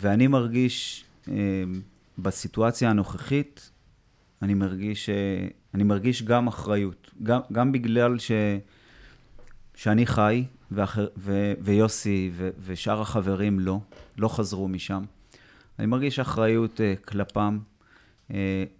ואני 0.00 0.26
מרגיש, 0.26 1.04
אמ, 1.28 1.34
בסיטואציה 2.18 2.90
הנוכחית, 2.90 3.70
אני 4.42 4.54
מרגיש, 4.54 5.08
אה, 5.08 5.46
אני 5.74 5.84
מרגיש 5.84 6.22
גם 6.22 6.46
אחריות. 6.46 7.10
גם, 7.22 7.40
גם 7.52 7.72
בגלל 7.72 8.16
שאני 9.74 10.06
חי, 10.06 10.44
ואחר, 10.70 11.06
ו, 11.16 11.52
ויוסי 11.60 12.30
ו, 12.34 12.50
ושאר 12.64 13.00
החברים 13.00 13.60
לא, 13.60 13.78
לא 14.18 14.28
חזרו 14.28 14.68
משם. 14.68 15.04
אני 15.78 15.86
מרגיש 15.86 16.18
אחריות 16.18 16.80
uh, 16.80 17.04
כלפם. 17.04 17.58
Uh, 18.30 18.34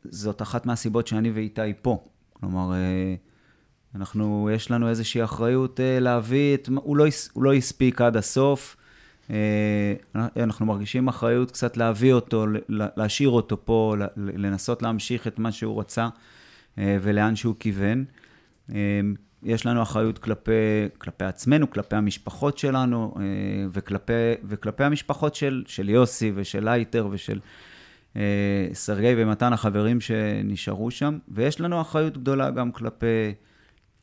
זאת 0.04 0.42
אחת 0.42 0.66
מהסיבות 0.66 1.06
שאני 1.06 1.30
ואיתי 1.30 1.72
פה. 1.82 2.04
כלומר, 2.32 2.72
uh, 2.72 3.96
אנחנו, 3.98 4.50
יש 4.54 4.70
לנו 4.70 4.88
איזושהי 4.88 5.24
אחריות 5.24 5.80
uh, 5.80 6.00
להביא 6.00 6.54
את... 6.54 6.68
הוא 6.74 6.96
לא, 6.96 7.04
הוא 7.32 7.44
לא 7.44 7.54
הספיק 7.54 8.00
עד 8.00 8.16
הסוף. 8.16 8.76
Uh, 9.28 9.32
אנחנו 10.14 10.66
מרגישים 10.66 11.08
אחריות 11.08 11.50
קצת 11.50 11.76
להביא 11.76 12.12
אותו, 12.12 12.46
להשאיר 12.68 13.30
אותו 13.30 13.64
פה, 13.64 13.94
לנסות 14.16 14.82
להמשיך 14.82 15.26
את 15.26 15.38
מה 15.38 15.52
שהוא 15.52 15.80
רצה 15.80 16.08
uh, 16.74 16.78
ולאן 17.02 17.36
שהוא 17.36 17.54
כיוון. 17.58 18.04
אה, 18.70 18.74
יש 19.44 19.66
לנו 19.66 19.82
אחריות 19.82 20.18
כלפי, 20.18 20.52
כלפי 20.98 21.24
עצמנו, 21.24 21.70
כלפי 21.70 21.96
המשפחות 21.96 22.58
שלנו, 22.58 23.14
אה, 23.16 23.22
וכלפי, 23.72 24.12
וכלפי 24.44 24.84
המשפחות 24.84 25.34
של, 25.34 25.62
של 25.66 25.88
יוסי 25.88 26.32
ושל 26.34 26.64
לייטר 26.64 27.08
ושל 27.10 27.40
אה, 28.16 28.68
סרגי 28.72 29.14
ומתן, 29.16 29.52
החברים 29.52 30.00
שנשארו 30.00 30.90
שם, 30.90 31.18
ויש 31.28 31.60
לנו 31.60 31.80
אחריות 31.80 32.18
גדולה 32.18 32.50
גם 32.50 32.72
כלפי 32.72 33.34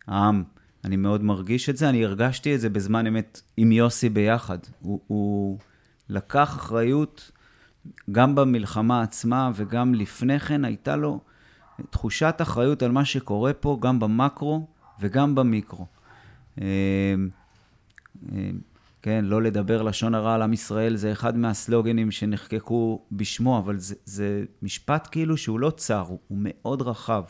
העם. 0.08 0.44
אני 0.86 0.96
מאוד 0.96 1.24
מרגיש 1.24 1.70
את 1.70 1.78
זה, 1.78 1.90
אני 1.90 2.06
הרגשתי 2.06 2.56
את 2.56 2.60
זה 2.60 2.70
בזמן 2.70 3.08
אמת 3.08 3.42
עם 3.58 3.72
יוסי 3.72 4.10
ביחד. 4.10 4.58
הוא, 4.80 5.00
הוא 5.08 5.60
לקח 6.10 6.56
אחריות 6.56 7.32
גם 8.12 8.36
במלחמה 8.36 9.02
עצמה 9.02 9.52
וגם 9.56 9.96
לפני 9.96 10.40
כן, 10.40 10.66
הייתה 10.66 10.96
לו 10.96 11.20
תחושת 11.90 12.36
אחריות 12.42 12.84
על 12.84 12.92
מה 12.92 13.06
שקורה 13.06 13.54
פה, 13.54 13.78
גם 13.82 14.00
במקרו. 14.00 14.68
וגם 15.02 15.36
במיקרו. 15.36 15.86
אמ, 16.62 16.66
אמ, 18.32 18.60
כן, 19.02 19.26
לא 19.26 19.42
לדבר 19.42 19.82
לשון 19.82 20.16
הרע 20.16 20.36
על 20.36 20.42
עם 20.42 20.54
ישראל, 20.54 20.96
זה 20.96 21.12
אחד 21.12 21.38
מהסלוגנים 21.38 22.12
שנחקקו 22.12 23.02
בשמו, 23.12 23.58
אבל 23.58 23.80
זה, 23.80 23.96
זה 24.06 24.44
משפט 24.62 25.08
כאילו 25.12 25.38
שהוא 25.38 25.60
לא 25.60 25.70
צר, 25.70 26.06
הוא, 26.08 26.20
מאוד 26.42 26.82
רחב, 26.82 27.24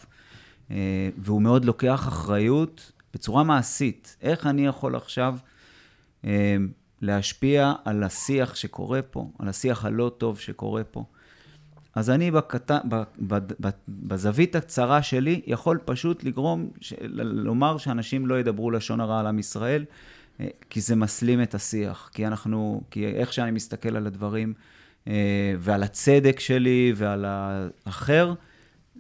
אה, 0.72 1.10
והוא 1.18 1.42
מאוד 1.42 1.66
לוקח 1.66 2.08
אחריות 2.08 2.92
בצורה 3.14 3.44
מעשית. 3.44 4.18
איך 4.22 4.48
אני 4.48 4.66
יכול 4.66 4.96
עכשיו 4.96 5.38
להשפיע 7.02 7.74
על 7.86 8.04
השיח 8.04 8.56
שקורה 8.56 9.02
פה, 9.02 9.30
על 9.40 9.50
השיח 9.50 9.86
הלא 9.86 10.12
טוב 10.18 10.40
שקורה 10.40 10.84
פה? 10.84 11.06
אז 11.96 12.10
אני 12.10 12.32
בקט... 12.32 12.72
ב... 12.72 13.04
ב... 13.28 13.38
ב... 13.38 13.70
בזווית 13.90 14.56
הקצרה 14.56 15.02
שלי 15.02 15.42
יכול 15.48 15.80
פשוט 15.86 16.24
לגרום, 16.24 16.70
ש... 16.82 16.94
לומר 17.22 17.78
שאנשים 17.78 18.28
לא 18.28 18.40
ידברו 18.40 18.72
לשון 18.72 19.02
הרע 19.02 19.20
על 19.20 19.28
עם 19.28 19.40
ישראל, 19.40 19.86
אה, 20.40 20.48
כי 20.70 20.82
זה 20.82 20.96
מסלים 20.96 21.42
את 21.42 21.56
השיח. 21.56 22.10
כי 22.14 22.28
אנחנו, 22.28 22.82
כי 22.92 23.08
איך 23.08 23.34
שאני 23.34 23.52
מסתכל 23.52 23.96
על 23.96 24.08
הדברים 24.08 24.54
אה, 25.08 25.54
ועל 25.60 25.84
הצדק 25.84 26.40
שלי 26.40 26.94
ועל 26.96 27.26
האחר, 27.28 28.34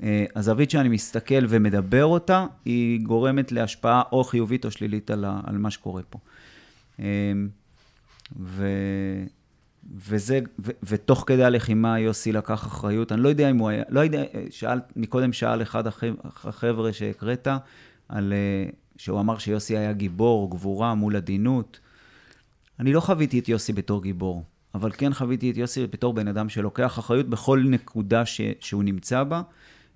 אה, 0.03 0.25
הזווית 0.35 0.71
שאני 0.71 0.89
מסתכל 0.89 1.45
ומדבר 1.49 2.05
אותה, 2.05 2.45
היא 2.65 3.01
גורמת 3.01 3.51
להשפעה 3.51 4.01
או 4.11 4.23
חיובית 4.23 4.65
או 4.65 4.71
שלילית 4.71 5.11
על, 5.11 5.25
ה... 5.25 5.39
על 5.43 5.57
מה 5.57 5.71
שקורה 5.71 6.01
פה. 6.09 6.19
ו... 8.39 8.67
וזה, 9.95 10.39
ו, 10.59 10.71
ותוך 10.83 11.23
כדי 11.27 11.43
הלחימה 11.43 11.99
יוסי 11.99 12.31
לקח 12.31 12.67
אחריות. 12.67 13.11
אני 13.11 13.21
לא 13.21 13.29
יודע 13.29 13.49
אם 13.49 13.57
הוא 13.57 13.69
היה, 13.69 13.83
לא 13.89 13.99
יודע, 13.99 14.23
שאל, 14.49 14.79
מקודם 14.95 15.33
שאל 15.33 15.61
אחד 15.61 15.83
החבר'ה 16.23 16.93
שהקראת, 16.93 17.47
על, 18.09 18.33
אה, 18.33 18.69
שהוא 18.97 19.19
אמר 19.19 19.37
שיוסי 19.37 19.77
היה 19.77 19.93
גיבור, 19.93 20.51
גבורה 20.51 20.95
מול 20.95 21.15
עדינות. 21.15 21.79
אני 22.79 22.93
לא 22.93 22.99
חוויתי 22.99 23.39
את 23.39 23.49
יוסי 23.49 23.73
בתור 23.73 24.03
גיבור, 24.03 24.43
אבל 24.75 24.91
כן 24.91 25.13
חוויתי 25.13 25.51
את 25.51 25.57
יוסי 25.57 25.87
בתור 25.87 26.13
בן 26.13 26.27
אדם 26.27 26.49
שלוקח 26.49 26.99
אחריות 26.99 27.29
בכל 27.29 27.63
נקודה 27.65 28.25
ש, 28.25 28.41
שהוא 28.59 28.83
נמצא 28.83 29.23
בה, 29.23 29.41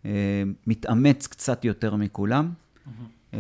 אה, 0.06 0.44
מתאמץ 0.68 1.28
קצת 1.28 1.66
יותר 1.66 1.96
מכולם, 1.96 2.52
mm-hmm. 2.52 3.36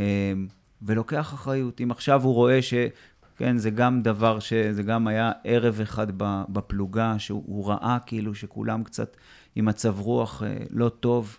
ולוקח 0.81 1.33
אחריות. 1.33 1.81
אם 1.81 1.91
עכשיו 1.91 2.23
הוא 2.23 2.33
רואה 2.33 2.61
ש... 2.61 2.73
כן, 3.37 3.57
זה 3.57 3.69
גם 3.69 4.01
דבר 4.01 4.39
ש... 4.39 4.53
זה 4.53 4.83
גם 4.83 5.07
היה 5.07 5.31
ערב 5.43 5.81
אחד 5.81 6.07
בפלוגה, 6.49 7.19
שהוא 7.19 7.67
ראה 7.67 7.97
כאילו 8.05 8.35
שכולם 8.35 8.83
קצת 8.83 9.17
עם 9.55 9.65
מצב 9.65 9.99
רוח 9.99 10.43
אה, 10.43 10.57
לא 10.69 10.89
טוב, 10.89 11.37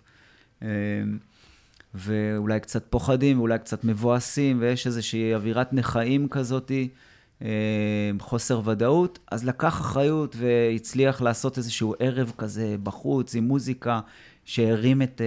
אה, 0.63 0.67
ואולי 1.93 2.59
קצת 2.59 2.83
פוחדים, 2.89 3.39
ואולי 3.39 3.59
קצת 3.59 3.83
מבואסים, 3.83 4.57
ויש 4.61 4.87
איזושהי 4.87 5.35
אווירת 5.35 5.73
נכאים 5.73 6.27
כזאתי, 6.27 6.89
אה, 7.41 8.11
חוסר 8.19 8.61
ודאות, 8.65 9.19
אז 9.31 9.45
לקח 9.45 9.81
אחריות 9.81 10.35
והצליח 10.39 11.21
לעשות 11.21 11.57
איזשהו 11.57 11.93
ערב 11.99 12.31
כזה 12.37 12.75
בחוץ, 12.83 13.35
עם 13.35 13.43
מוזיקה, 13.43 13.99
שהרים 14.45 15.01
את, 15.01 15.21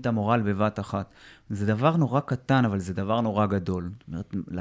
את 0.00 0.06
המורל 0.06 0.40
בבת 0.40 0.80
אחת. 0.80 1.10
זה 1.50 1.66
דבר 1.66 1.96
נורא 1.96 2.20
קטן, 2.20 2.64
אבל 2.64 2.78
זה 2.78 2.94
דבר 2.94 3.20
נורא 3.20 3.46
גדול. 3.46 3.90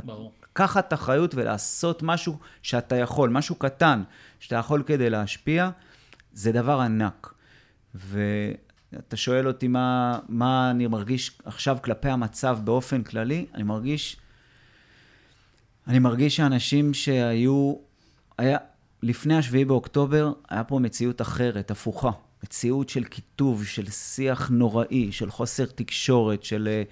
ברור. 0.06 0.32
לקחת 0.56 0.94
אחריות 0.94 1.36
ולעשות 1.36 2.04
משהו 2.04 2.38
שאתה 2.62 2.96
יכול, 2.96 3.30
משהו 3.30 3.56
קטן 3.56 4.04
שאתה 4.40 4.56
יכול 4.56 4.84
כדי 4.86 5.10
להשפיע, 5.10 5.70
זה 6.34 6.52
דבר 6.52 6.80
ענק. 6.80 7.34
ואתה 7.96 9.18
שואל 9.18 9.48
אותי 9.48 9.68
מה, 9.68 10.20
מה 10.30 10.72
אני 10.72 10.88
מרגיש 10.88 11.38
עכשיו 11.46 11.78
כלפי 11.84 12.10
המצב 12.10 12.60
באופן 12.64 13.04
כללי, 13.04 13.46
אני 13.54 13.64
מרגיש, 13.64 14.18
אני 15.88 16.00
מרגיש 16.00 16.36
שאנשים 16.36 16.94
שהיו, 16.94 17.76
היה, 18.38 18.58
לפני 19.04 19.38
השביעי 19.38 19.66
באוקטובר, 19.66 20.34
היה 20.50 20.64
פה 20.64 20.80
מציאות 20.80 21.22
אחרת, 21.22 21.72
הפוכה. 21.72 22.12
מציאות 22.44 22.90
של 22.90 23.04
קיטוב, 23.04 23.66
של 23.66 23.90
שיח 23.90 24.50
נוראי, 24.50 25.12
של 25.12 25.32
חוסר 25.32 25.66
תקשורת, 25.66 26.44
של 26.44 26.70
uh, 26.88 26.92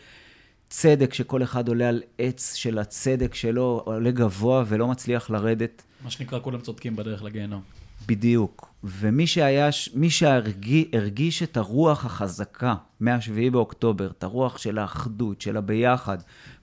צדק, 0.75 1.13
שכל 1.13 1.43
אחד 1.43 1.67
עולה 1.67 1.89
על 1.89 2.01
עץ 2.17 2.53
של 2.53 2.79
הצדק 2.79 3.35
שלו, 3.35 3.81
עולה 3.85 4.11
גבוה 4.11 4.63
ולא 4.67 4.87
מצליח 4.87 5.29
לרדת. 5.29 5.83
מה 6.03 6.09
שנקרא, 6.09 6.39
כולם 6.39 6.61
צודקים 6.61 6.95
בדרך 6.95 7.23
לגיהנום. 7.23 7.61
בדיוק. 8.07 8.73
ומי 8.83 9.27
שהיה, 9.27 9.69
מי 9.93 10.09
שהרגיש 10.09 11.43
את 11.43 11.57
הרוח 11.57 12.05
החזקה 12.05 12.75
מ-7 13.01 13.51
באוקטובר, 13.51 14.11
את 14.17 14.23
הרוח 14.23 14.57
של 14.57 14.77
האחדות, 14.77 15.41
של 15.41 15.57
הביחד, 15.57 16.17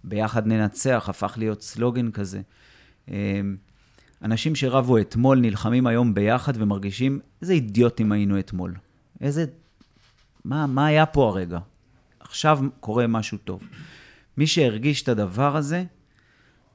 ביחד 0.05 0.47
ננצח, 0.47 1.07
הפך 1.09 1.35
להיות 1.37 1.63
סלוגן 1.63 2.11
כזה. 2.11 2.41
אמ, 3.09 3.15
אנשים 4.23 4.55
שרבו 4.55 4.99
אתמול 4.99 5.39
נלחמים 5.39 5.87
היום 5.87 6.15
ביחד 6.15 6.53
ומרגישים, 6.57 7.21
איזה 7.43 7.53
אידיוטים 7.53 8.13
היינו 8.13 8.39
אתמול. 8.39 8.75
איזה... 9.21 9.45
מה, 10.45 10.67
מה 10.67 10.87
היה 10.87 11.07
פה 11.07 11.29
הרגע? 11.29 11.59
עכשיו 12.21 12.59
קורה 12.81 13.07
משהו 13.07 13.39
טוב. 13.39 13.61
מי 14.37 14.47
שהרגיש 14.47 15.03
את 15.03 15.09
הדבר 15.09 15.57
הזה, 15.57 15.85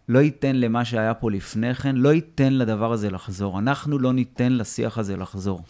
לא 0.09 0.19
ייתן 0.19 0.55
למה 0.55 0.85
שהיה 0.85 1.13
פה 1.13 1.31
לפני 1.31 1.75
כן, 1.75 1.95
לא 1.95 2.13
ייתן 2.13 2.53
לדבר 2.53 2.91
הזה 2.91 3.09
לחזור. 3.09 3.59
אנחנו 3.59 3.99
לא 3.99 4.13
ניתן 4.13 4.53
לשיח 4.53 4.97
הזה 4.97 5.17
לחזור. 5.17 5.63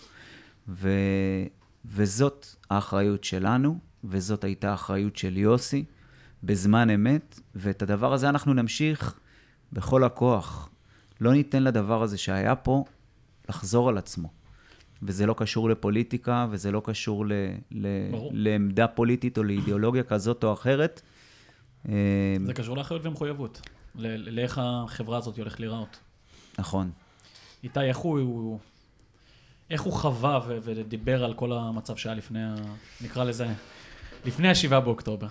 ו... 0.67 0.89
וזאת 1.85 2.47
האחריות 2.69 3.23
שלנו, 3.23 3.79
וזאת 4.03 4.43
הייתה 4.43 4.71
האחריות 4.71 5.15
של 5.15 5.37
יוסי 5.37 5.85
בזמן 6.43 6.89
אמת, 6.89 7.39
ואת 7.55 7.81
הדבר 7.81 8.13
הזה 8.13 8.29
אנחנו 8.29 8.53
נמשיך 8.53 9.19
בכל 9.73 10.03
הכוח. 10.03 10.69
לא 11.21 11.33
ניתן 11.33 11.63
לדבר 11.63 12.03
הזה 12.03 12.17
שהיה 12.17 12.55
פה 12.55 12.83
לחזור 13.49 13.89
על 13.89 13.97
עצמו. 13.97 14.29
וזה 15.03 15.25
לא 15.25 15.35
קשור 15.37 15.69
לפוליטיקה, 15.69 16.47
וזה 16.51 16.71
לא 16.71 16.81
קשור 16.85 17.25
ל, 17.25 17.33
ל, 17.71 17.87
לעמדה 18.31 18.87
פוליטית 18.87 19.37
או 19.37 19.43
לאידיאולוגיה 19.43 20.03
כזאת 20.03 20.43
או 20.43 20.53
אחרת. 20.53 21.01
זה 21.85 21.91
אה, 22.47 22.53
קשור 22.53 22.77
לאחריות 22.77 23.05
ומחויבות, 23.05 23.61
לאיך 23.95 24.61
החברה 24.63 25.17
הזאת 25.17 25.37
הולכת 25.37 25.59
להיראות. 25.59 25.97
נכון. 26.59 26.91
איתי, 27.63 27.79
איך 27.79 27.97
הוא, 27.97 28.59
איך 29.69 29.81
הוא 29.81 29.93
חווה 29.93 30.39
ו- 30.47 30.57
ודיבר 30.63 31.23
על 31.23 31.33
כל 31.33 31.53
המצב 31.53 31.95
שהיה 31.95 32.15
לפני, 32.15 32.43
ה... 32.43 32.55
נקרא 33.01 33.23
לזה, 33.23 33.47
לפני 34.25 34.49
ה-7 34.49 34.79
באוקטובר? 34.79 35.27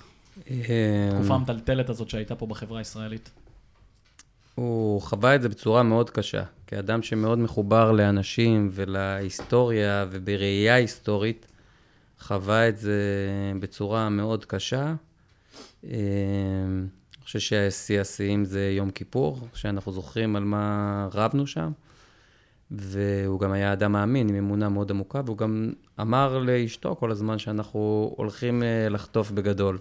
אה, 0.50 1.08
תקופה 1.14 1.34
המטלטלת 1.34 1.88
הזאת 1.88 2.10
שהייתה 2.10 2.34
פה 2.34 2.46
בחברה 2.46 2.78
הישראלית. 2.78 3.30
הוא 4.54 5.02
חווה 5.02 5.34
את 5.34 5.42
זה 5.42 5.48
בצורה 5.48 5.82
מאוד 5.82 6.10
קשה, 6.10 6.42
כאדם 6.66 7.02
שמאוד 7.02 7.38
מחובר 7.38 7.92
לאנשים 7.92 8.70
ולהיסטוריה 8.72 10.06
ובראייה 10.10 10.74
היסטורית, 10.74 11.46
חווה 12.20 12.68
את 12.68 12.78
זה 12.78 13.00
בצורה 13.60 14.08
מאוד 14.08 14.44
קשה. 14.44 14.94
אה, 15.90 15.96
אני 17.18 17.24
חושב 17.24 17.38
שהשיא 17.38 18.00
השיאים 18.00 18.44
זה 18.44 18.70
יום 18.76 18.90
כיפור, 18.90 19.48
שאנחנו 19.54 19.92
זוכרים 19.92 20.36
על 20.36 20.44
מה 20.44 21.08
רבנו 21.12 21.46
שם. 21.46 21.72
והוא 22.70 23.40
גם 23.40 23.52
היה 23.52 23.72
אדם 23.72 23.92
מאמין, 23.92 24.28
עם 24.28 24.34
אמונה 24.34 24.68
מאוד 24.68 24.90
עמוקה, 24.90 25.20
והוא 25.24 25.36
גם 25.36 25.72
אמר 26.00 26.38
לאשתו 26.38 26.96
כל 26.96 27.10
הזמן 27.10 27.38
שאנחנו 27.38 28.14
הולכים 28.16 28.62
אה, 28.62 28.88
לחטוף 28.88 29.30
בגדול. 29.30 29.78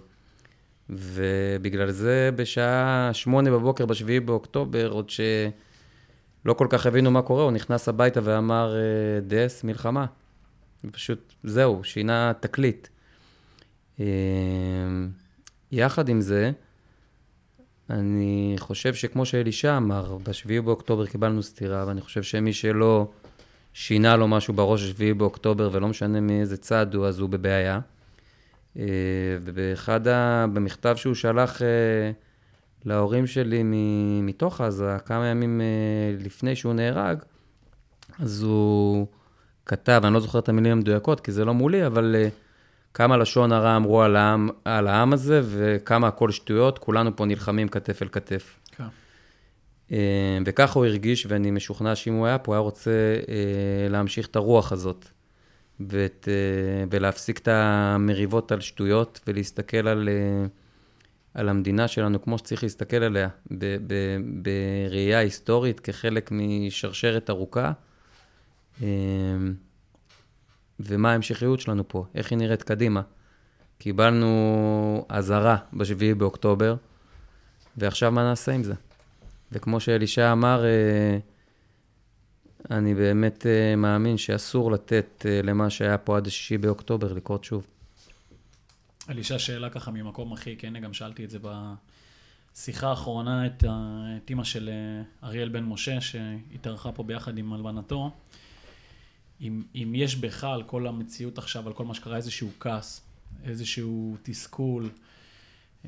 ובגלל 0.90 1.90
זה 1.90 2.30
בשעה 2.36 3.10
שמונה 3.12 3.50
בבוקר, 3.50 3.86
בשביעי 3.86 4.20
באוקטובר, 4.20 4.90
עוד 4.90 5.10
שלא 5.10 6.52
כל 6.54 6.66
כך 6.70 6.86
הבינו 6.86 7.10
מה 7.10 7.22
קורה, 7.22 7.42
הוא 7.42 7.52
נכנס 7.52 7.88
הביתה 7.88 8.20
ואמר, 8.22 8.76
אה, 8.76 9.20
דס, 9.20 9.64
מלחמה. 9.64 10.06
פשוט, 10.92 11.32
זהו, 11.44 11.84
שינה 11.84 12.32
תקליט. 12.40 12.88
יחד 15.74 16.08
עם 16.08 16.20
זה, 16.20 16.50
אני 17.90 18.54
חושב 18.58 18.94
שכמו 18.94 19.26
שאלישע 19.26 19.76
אמר, 19.76 20.18
בשביעי 20.22 20.60
באוקטובר 20.60 21.06
קיבלנו 21.06 21.42
סטירה, 21.42 21.84
ואני 21.86 22.00
חושב 22.00 22.22
שמי 22.22 22.52
שלא 22.52 23.08
שינה 23.72 24.16
לו 24.16 24.28
משהו 24.28 24.54
בראש 24.54 24.82
השביעי 24.82 25.14
באוקטובר, 25.14 25.70
ולא 25.72 25.88
משנה 25.88 26.20
מאיזה 26.20 26.56
צד 26.56 26.94
הוא, 26.94 27.06
אז 27.06 27.20
הוא 27.20 27.28
בבעיה. 27.28 27.80
אה, 28.78 28.84
ובאחד 29.42 30.08
ה... 30.08 30.46
במכתב 30.52 30.96
שהוא 30.96 31.14
שלח 31.14 31.62
אה, 31.62 32.10
להורים 32.84 33.26
שלי 33.26 33.62
מתוך 34.22 34.60
עזה, 34.60 34.96
כמה 35.06 35.26
ימים 35.26 35.60
אה, 35.60 36.24
לפני 36.24 36.56
שהוא 36.56 36.74
נהרג, 36.74 37.18
אז 38.18 38.42
הוא 38.42 39.06
כתב, 39.66 40.00
אני 40.04 40.14
לא 40.14 40.20
זוכר 40.20 40.38
את 40.38 40.48
המילים 40.48 40.72
המדויקות, 40.72 41.20
כי 41.20 41.32
זה 41.32 41.44
לא 41.44 41.54
מולי, 41.54 41.86
אבל 41.86 42.16
כמה 42.94 43.16
לשון 43.16 43.52
הרע 43.52 43.76
אמרו 43.76 44.02
על 44.02 44.16
העם, 44.16 44.48
על 44.64 44.86
העם 44.88 45.12
הזה, 45.12 45.40
וכמה 45.44 46.08
הכל 46.08 46.30
שטויות, 46.30 46.78
כולנו 46.78 47.16
פה 47.16 47.24
נלחמים 47.24 47.68
כתף 47.68 48.02
אל 48.02 48.08
כתף. 48.12 48.60
כן. 48.76 48.84
וככה 50.46 50.78
הוא 50.78 50.86
הרגיש, 50.86 51.26
ואני 51.28 51.50
משוכנע 51.50 51.94
שאם 51.94 52.14
הוא 52.14 52.26
היה 52.26 52.38
פה, 52.38 52.52
הוא 52.52 52.54
היה 52.54 52.60
רוצה 52.60 52.90
להמשיך 53.90 54.26
את 54.26 54.36
הרוח 54.36 54.72
הזאת. 54.72 55.08
ואת, 55.80 56.28
אה, 56.30 56.84
ולהפסיק 56.90 57.38
את 57.38 57.48
המריבות 57.48 58.52
על 58.52 58.60
שטויות 58.60 59.20
ולהסתכל 59.26 59.88
על, 59.88 60.08
אה, 60.08 60.46
על 61.34 61.48
המדינה 61.48 61.88
שלנו 61.88 62.22
כמו 62.22 62.38
שצריך 62.38 62.62
להסתכל 62.62 62.96
עליה, 62.96 63.28
ב, 63.50 63.76
ב, 63.86 63.94
בראייה 64.42 65.18
היסטורית 65.18 65.80
כחלק 65.80 66.30
משרשרת 66.32 67.30
ארוכה. 67.30 67.72
אה, 70.80 70.86
ומה 70.86 71.12
ההמשכיות 71.12 71.60
שלנו 71.60 71.88
פה, 71.88 72.04
איך 72.14 72.30
היא 72.30 72.38
נראית 72.38 72.62
קדימה. 72.62 73.02
קיבלנו 73.78 75.06
אזהרה 75.08 75.56
ב-7 75.72 76.14
באוקטובר, 76.18 76.76
ועכשיו 77.76 78.12
מה 78.12 78.22
נעשה 78.22 78.52
עם 78.52 78.62
זה? 78.62 78.74
וכמו 79.52 79.80
שאלישע 79.80 80.32
אמר, 80.32 80.64
אני 82.70 82.94
באמת 82.94 83.42
uh, 83.42 83.76
מאמין 83.76 84.18
שאסור 84.18 84.72
לתת 84.72 85.06
uh, 85.26 85.46
למה 85.46 85.70
שהיה 85.70 85.98
פה 85.98 86.16
עד 86.16 86.26
השישי 86.26 86.58
באוקטובר 86.58 87.12
לקרות 87.12 87.44
שוב. 87.44 87.66
אלישע, 89.10 89.38
שאלה 89.38 89.70
ככה 89.70 89.90
ממקום 89.90 90.32
הכי 90.32 90.56
כן, 90.56 90.80
גם 90.80 90.92
שאלתי 90.92 91.24
את 91.24 91.30
זה 91.30 91.38
בשיחה 92.54 92.88
האחרונה 92.88 93.46
את, 93.46 93.64
את 94.16 94.30
אימא 94.30 94.44
של 94.44 94.70
אריאל 95.24 95.48
בן 95.48 95.64
משה, 95.64 96.00
שהתארחה 96.00 96.92
פה 96.92 97.02
ביחד 97.02 97.38
עם 97.38 97.52
הלבנתו. 97.52 98.10
אם, 99.44 99.62
אם 99.74 99.92
יש 99.94 100.16
בך 100.16 100.44
על 100.44 100.62
כל 100.62 100.86
המציאות 100.86 101.38
עכשיו, 101.38 101.66
על 101.66 101.72
כל 101.72 101.84
מה 101.84 101.94
שקרה, 101.94 102.16
איזשהו 102.16 102.50
כעס, 102.60 103.06
איזשהו 103.44 104.16
תסכול, 104.22 104.90
uh, 105.82 105.86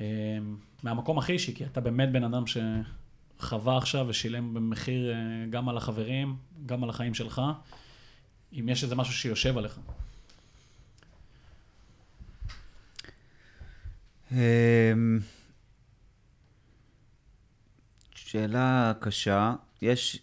מהמקום 0.83 1.19
הכי 1.19 1.33
אישי, 1.33 1.55
כי 1.55 1.65
אתה 1.65 1.81
באמת 1.81 2.13
בן 2.13 2.25
אדם 2.25 2.47
ש... 2.47 2.57
חווה 3.39 3.79
עכשיו 3.79 4.07
ושילם 4.09 4.55
במחיר 4.55 5.13
אה, 5.13 5.17
גם 5.51 5.69
על 5.69 5.77
החברים, 5.77 6.37
גם 6.67 6.85
על 6.85 6.91
החיים 6.91 7.15
שלך, 7.15 7.43
אם 8.53 8.69
יש 8.69 8.85
איזה 8.85 8.95
משהו 8.95 9.15
שיושב 9.15 9.59
עליך. 9.59 9.79
אמ, 14.33 14.39
שאלה 18.15 18.93
קשה. 19.01 19.55
יש, 19.83 20.23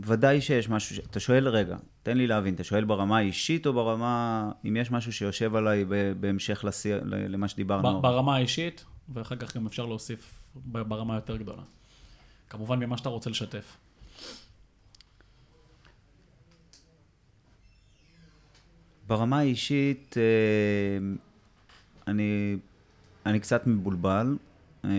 ודאי 0.00 0.40
שיש 0.40 0.68
משהו, 0.68 1.02
אתה 1.10 1.20
שואל 1.20 1.48
רגע, 1.48 1.76
תן 2.02 2.16
לי 2.16 2.26
להבין, 2.26 2.54
אתה 2.54 2.64
שואל 2.64 2.84
ברמה 2.84 3.18
האישית 3.18 3.66
או 3.66 3.72
ברמה, 3.72 4.50
אם 4.68 4.76
יש 4.76 4.90
משהו 4.90 5.12
שיושב 5.12 5.54
עליי 5.54 5.84
בהמשך 6.20 6.64
לסי, 6.64 6.92
למה 7.04 7.48
שדיברנו? 7.48 8.02
ברמה 8.02 8.36
האישית, 8.36 8.84
ואחר 9.08 9.36
כך 9.36 9.56
גם 9.56 9.66
אפשר 9.66 9.86
להוסיף 9.86 10.44
ברמה 10.64 11.14
יותר 11.14 11.36
גדולה. 11.36 11.62
כמובן 12.50 12.78
ממה 12.78 12.96
שאתה 12.96 13.08
רוצה 13.08 13.30
לשתף. 13.30 13.76
ברמה 19.06 19.38
האישית, 19.38 20.14
אה, 20.16 20.22
אני, 22.06 22.56
אני 23.26 23.40
קצת 23.40 23.66
מבולבל. 23.66 24.36
אה, 24.84 24.90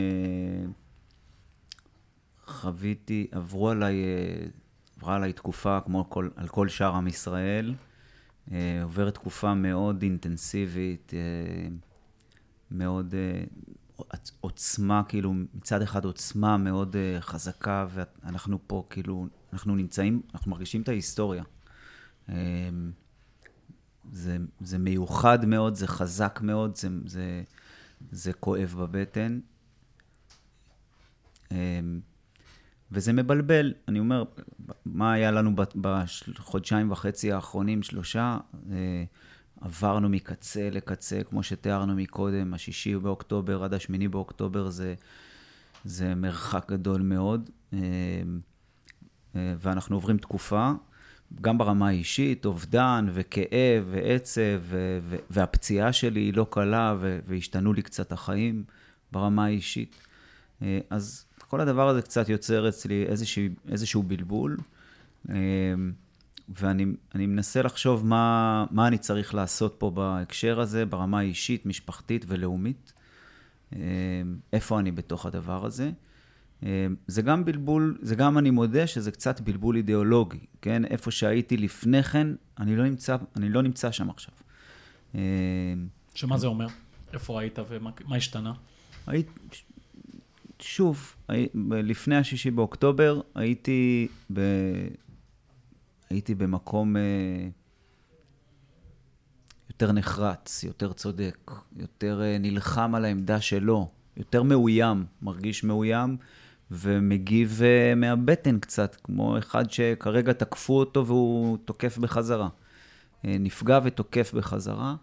חוויתי, 2.45 3.27
עברו 3.31 3.69
עליי, 3.69 4.03
אה, 4.03 4.45
עברה 5.03 5.15
עליי 5.15 5.33
תקופה, 5.33 5.79
כמו 5.85 6.09
כל, 6.09 6.29
על 6.35 6.47
כל 6.47 6.69
שאר 6.69 6.95
עם 6.95 7.07
ישראל. 7.07 7.75
עוברת 8.83 9.13
תקופה 9.13 9.53
מאוד 9.53 10.01
אינטנסיבית, 10.01 11.13
מאוד 12.71 13.15
עוצמה, 14.41 15.01
כאילו, 15.07 15.33
מצד 15.33 15.81
אחד 15.81 16.05
עוצמה 16.05 16.57
מאוד 16.57 16.95
uh, 16.95 17.21
חזקה, 17.21 17.87
ואנחנו 17.93 18.59
פה, 18.67 18.85
כאילו, 18.89 19.27
אנחנו 19.53 19.75
נמצאים, 19.75 20.21
אנחנו 20.33 20.51
מרגישים 20.51 20.81
את 20.81 20.89
ההיסטוריה. 20.89 21.43
Um, 22.27 22.31
זה, 24.11 24.37
זה 24.61 24.77
מיוחד 24.77 25.45
מאוד, 25.45 25.75
זה 25.75 25.87
חזק 25.87 26.39
מאוד, 26.43 26.75
זה, 26.75 26.89
זה, 27.05 27.43
זה 28.11 28.33
כואב 28.33 28.75
בבטן. 28.77 29.39
Um, 31.49 31.53
וזה 32.93 33.13
מבלבל. 33.13 33.73
אני 33.87 33.99
אומר, 33.99 34.23
מה 34.85 35.13
היה 35.13 35.31
לנו 35.31 35.55
בחודשיים 36.33 36.91
וחצי 36.91 37.31
האחרונים, 37.31 37.83
שלושה? 37.83 38.37
Uh, 38.53 38.69
עברנו 39.63 40.09
מקצה 40.09 40.69
לקצה, 40.71 41.23
כמו 41.29 41.43
שתיארנו 41.43 41.95
מקודם, 41.95 42.53
השישי 42.53 42.95
באוקטובר 42.95 43.63
עד 43.63 43.73
השמיני 43.73 44.07
באוקטובר 44.07 44.69
זה, 44.69 44.93
זה 45.85 46.15
מרחק 46.15 46.71
גדול 46.71 47.01
מאוד, 47.01 47.49
אה, 47.73 47.79
אה, 49.35 49.53
ואנחנו 49.59 49.95
עוברים 49.95 50.17
תקופה, 50.17 50.71
גם 51.41 51.57
ברמה 51.57 51.87
האישית, 51.87 52.45
אובדן 52.45 53.07
וכאב 53.13 53.83
ועצב, 53.91 54.61
והפציעה 55.29 55.93
שלי 55.93 56.19
היא 56.19 56.33
לא 56.33 56.47
קלה, 56.49 56.95
והשתנו 57.27 57.73
לי 57.73 57.81
קצת 57.81 58.11
החיים 58.11 58.63
ברמה 59.11 59.45
האישית. 59.45 59.95
אה, 60.61 60.79
אז 60.89 61.25
כל 61.53 61.61
הדבר 61.61 61.89
הזה 61.89 62.01
קצת 62.01 62.29
יוצר 62.29 62.69
אצלי 62.69 63.05
איזשהו, 63.05 63.43
איזשהו 63.69 64.03
בלבול. 64.03 64.57
ואני 66.49 66.85
מנסה 67.13 67.61
לחשוב 67.61 68.05
מה, 68.05 68.65
מה 68.71 68.87
אני 68.87 68.97
צריך 68.97 69.33
לעשות 69.33 69.75
פה 69.77 69.89
בהקשר 69.91 70.59
הזה, 70.59 70.85
ברמה 70.85 71.19
האישית, 71.19 71.65
משפחתית 71.65 72.25
ולאומית. 72.27 72.93
אה, 73.75 73.79
איפה 74.53 74.79
אני 74.79 74.91
בתוך 74.91 75.25
הדבר 75.25 75.65
הזה. 75.65 75.91
אה, 76.63 76.87
זה 77.07 77.21
גם 77.21 77.45
בלבול, 77.45 77.97
זה 78.01 78.15
גם, 78.15 78.37
אני 78.37 78.49
מודה 78.49 78.87
שזה 78.87 79.11
קצת 79.11 79.41
בלבול 79.41 79.75
אידיאולוגי, 79.75 80.45
כן? 80.61 80.85
איפה 80.85 81.11
שהייתי 81.11 81.57
לפני 81.57 82.03
כן, 82.03 82.27
אני 82.59 82.75
לא 82.75 82.83
נמצא, 82.83 83.17
אני 83.35 83.49
לא 83.49 83.61
נמצא 83.61 83.91
שם 83.91 84.09
עכשיו. 84.09 84.33
אה, 85.15 85.21
שמה 86.15 86.37
זה 86.37 86.47
אומר? 86.47 86.67
איפה 87.13 87.41
היית 87.41 87.59
ומה 87.69 88.15
השתנה? 88.15 88.53
היית, 89.07 89.27
שוב, 90.65 91.15
לפני 91.69 92.15
השישי 92.15 92.51
באוקטובר 92.51 93.21
הייתי 93.35 94.07
ב... 94.33 94.39
הייתי 96.09 96.35
במקום 96.35 96.97
אה, 96.97 97.01
יותר 99.69 99.91
נחרץ, 99.91 100.63
יותר 100.63 100.93
צודק, 100.93 101.51
יותר 101.77 102.21
אה, 102.21 102.37
נלחם 102.39 102.95
על 102.95 103.05
העמדה 103.05 103.41
שלו, 103.41 103.89
יותר 104.17 104.43
מאוים, 104.43 105.05
מרגיש 105.21 105.63
מאוים, 105.63 106.17
ומגיב 106.71 107.59
אה, 107.63 107.95
מהבטן 107.95 108.59
קצת, 108.59 108.95
כמו 109.03 109.37
אחד 109.37 109.71
שכרגע 109.71 110.33
תקפו 110.33 110.79
אותו 110.79 111.07
והוא 111.07 111.57
תוקף 111.65 111.97
בחזרה. 111.97 112.49
נפגע 113.23 113.79
ותוקף 113.83 114.33
בחזרה. 114.33 114.95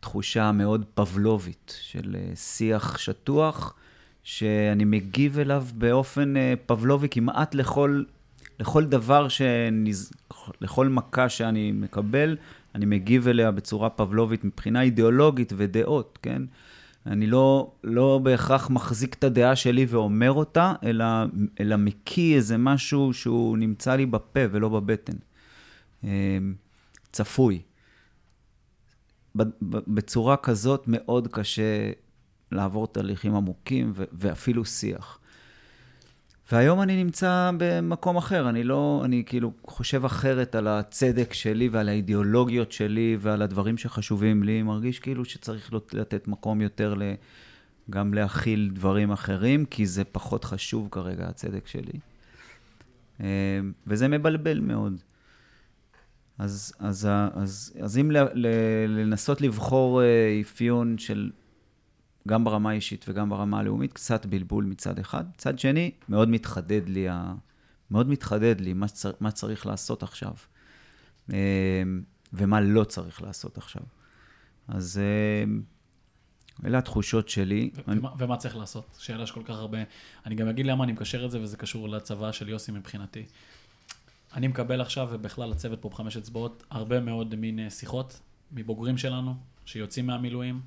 תחושה 0.00 0.52
מאוד 0.52 0.84
פבלובית 0.94 1.78
של 1.80 2.16
שיח 2.34 2.98
שטוח, 2.98 3.74
שאני 4.22 4.84
מגיב 4.84 5.38
אליו 5.38 5.64
באופן 5.74 6.34
פבלובי 6.66 7.08
כמעט 7.08 7.54
לכל 7.54 8.02
לכל 8.60 8.84
דבר, 8.84 9.28
שנז... 9.28 10.12
לכל 10.60 10.88
מכה 10.88 11.28
שאני 11.28 11.72
מקבל, 11.72 12.36
אני 12.74 12.86
מגיב 12.86 13.28
אליה 13.28 13.50
בצורה 13.50 13.90
פבלובית 13.90 14.44
מבחינה 14.44 14.82
אידיאולוגית 14.82 15.52
ודעות, 15.56 16.18
כן? 16.22 16.42
אני 17.06 17.26
לא, 17.26 17.72
לא 17.84 18.20
בהכרח 18.22 18.70
מחזיק 18.70 19.14
את 19.14 19.24
הדעה 19.24 19.56
שלי 19.56 19.86
ואומר 19.88 20.32
אותה, 20.32 20.74
אלא, 20.84 21.04
אלא 21.60 21.76
מקיא 21.76 22.36
איזה 22.36 22.58
משהו 22.58 23.14
שהוא 23.14 23.58
נמצא 23.58 23.96
לי 23.96 24.06
בפה 24.06 24.40
ולא 24.50 24.68
בבטן. 24.68 25.16
אמ, 26.04 26.08
צפוי. 27.12 27.60
בצורה 29.64 30.36
כזאת 30.36 30.84
מאוד 30.86 31.28
קשה 31.28 31.90
לעבור 32.52 32.86
תהליכים 32.86 33.34
עמוקים 33.34 33.92
ואפילו 33.96 34.64
שיח. 34.64 35.18
והיום 36.52 36.82
אני 36.82 37.04
נמצא 37.04 37.50
במקום 37.58 38.16
אחר, 38.16 38.48
אני 38.48 38.64
לא, 38.64 39.02
אני 39.04 39.22
כאילו 39.26 39.52
חושב 39.66 40.04
אחרת 40.04 40.54
על 40.54 40.68
הצדק 40.68 41.32
שלי 41.32 41.68
ועל 41.68 41.88
האידיאולוגיות 41.88 42.72
שלי 42.72 43.16
ועל 43.20 43.42
הדברים 43.42 43.78
שחשובים 43.78 44.42
לי, 44.42 44.62
מרגיש 44.62 44.98
כאילו 44.98 45.24
שצריך 45.24 45.72
לתת 45.92 46.28
מקום 46.28 46.60
יותר 46.60 46.94
ל... 46.94 47.02
גם 47.90 48.14
להכיל 48.14 48.70
דברים 48.74 49.10
אחרים, 49.10 49.64
כי 49.64 49.86
זה 49.86 50.04
פחות 50.04 50.44
חשוב 50.44 50.88
כרגע, 50.90 51.28
הצדק 51.28 51.66
שלי. 51.66 52.00
אה, 53.20 53.26
וזה 53.86 54.08
מבלבל 54.08 54.60
מאוד. 54.60 55.00
אז, 56.40 56.72
אז, 56.78 57.08
אז, 57.34 57.72
אז 57.82 57.98
אם 57.98 58.10
לנסות 58.88 59.40
לבחור 59.40 60.02
אה, 60.02 60.40
אפיון 60.40 60.98
של 60.98 61.30
גם 62.28 62.44
ברמה 62.44 62.70
האישית 62.70 63.04
וגם 63.08 63.30
ברמה 63.30 63.58
הלאומית, 63.58 63.92
קצת 63.92 64.26
בלבול 64.26 64.64
מצד 64.64 64.98
אחד. 64.98 65.24
מצד 65.34 65.58
שני, 65.58 65.90
מאוד 66.08 66.28
מתחדד 66.28 66.88
לי, 66.88 67.08
ה... 67.08 67.34
מאוד 67.90 68.08
מתחדד 68.08 68.60
לי 68.60 68.72
מה, 68.72 68.88
צר... 68.88 69.10
מה 69.20 69.30
צריך 69.30 69.66
לעשות 69.66 70.02
עכשיו, 70.02 70.32
אה, 71.32 71.82
ומה 72.32 72.60
לא 72.60 72.84
צריך 72.84 73.22
לעשות 73.22 73.58
עכשיו. 73.58 73.82
אז 74.68 75.00
אלה 76.64 76.78
התחושות 76.78 77.28
שלי. 77.28 77.70
ו- 77.74 77.90
אני... 77.90 77.98
ומה, 77.98 78.10
ומה 78.18 78.36
צריך 78.36 78.56
לעשות? 78.56 78.96
שאלה 78.98 79.26
שכל 79.26 79.42
כך 79.44 79.54
הרבה... 79.54 79.78
אני 80.26 80.34
גם 80.34 80.48
אגיד 80.48 80.66
למה 80.66 80.84
אני 80.84 80.92
מקשר 80.92 81.24
את 81.24 81.30
זה, 81.30 81.40
וזה 81.40 81.56
קשור 81.56 81.88
לצבא 81.88 82.32
של 82.32 82.48
יוסי 82.48 82.72
מבחינתי. 82.72 83.24
אני 84.34 84.48
מקבל 84.48 84.80
עכשיו, 84.80 85.08
ובכלל 85.10 85.52
הצוות 85.52 85.82
פה 85.82 85.88
בחמש 85.88 86.16
אצבעות, 86.16 86.62
הרבה 86.70 87.00
מאוד 87.00 87.34
מין 87.34 87.58
אה, 87.58 87.70
שיחות 87.70 88.20
מבוגרים 88.52 88.98
שלנו, 88.98 89.34
שיוצאים 89.64 90.06
מהמילואים, 90.06 90.60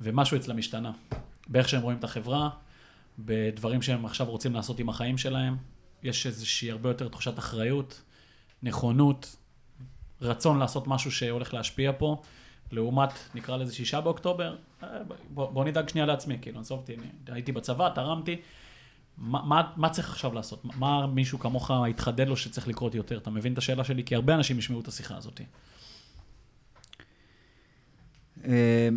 ומשהו 0.00 0.36
אצלם 0.36 0.58
השתנה. 0.58 0.92
באיך 1.48 1.68
שהם 1.68 1.82
רואים 1.82 1.98
את 1.98 2.04
החברה, 2.04 2.50
בדברים 3.18 3.82
שהם 3.82 4.04
עכשיו 4.04 4.26
רוצים 4.26 4.54
לעשות 4.54 4.78
עם 4.78 4.88
החיים 4.88 5.18
שלהם. 5.18 5.56
יש 6.02 6.26
איזושהי 6.26 6.70
הרבה 6.70 6.90
יותר 6.90 7.08
תחושת 7.08 7.38
אחריות, 7.38 8.02
נכונות, 8.62 9.36
רצון 10.20 10.58
לעשות 10.58 10.86
משהו 10.86 11.12
שהולך 11.12 11.54
להשפיע 11.54 11.92
פה. 11.98 12.22
לעומת, 12.72 13.10
נקרא 13.34 13.56
לזה 13.56 13.74
שישה 13.74 14.00
באוקטובר, 14.00 14.56
אה, 14.82 14.88
בוא, 15.30 15.50
בוא 15.50 15.64
נדאג 15.64 15.88
שנייה 15.88 16.06
לעצמי, 16.06 16.38
כאילו, 16.42 16.60
עזוב 16.60 16.78
אותי, 16.78 16.96
הייתי 17.26 17.52
בצבא, 17.52 17.88
תרמתי, 17.94 18.40
מה, 19.18 19.42
מה, 19.44 19.72
מה 19.76 19.90
צריך 19.90 20.10
עכשיו 20.10 20.34
לעשות? 20.34 20.64
מה 20.64 21.06
מישהו 21.06 21.38
כמוך 21.38 21.70
התחדד 21.70 22.28
לו 22.28 22.36
שצריך 22.36 22.68
לקרות 22.68 22.94
יותר? 22.94 23.18
אתה 23.18 23.30
מבין 23.30 23.52
את 23.52 23.58
השאלה 23.58 23.84
שלי? 23.84 24.04
כי 24.04 24.14
הרבה 24.14 24.34
אנשים 24.34 24.58
ישמעו 24.58 24.80
את 24.80 24.88
השיחה 24.88 25.16
הזאת. 25.16 25.40
אה, 28.44 28.88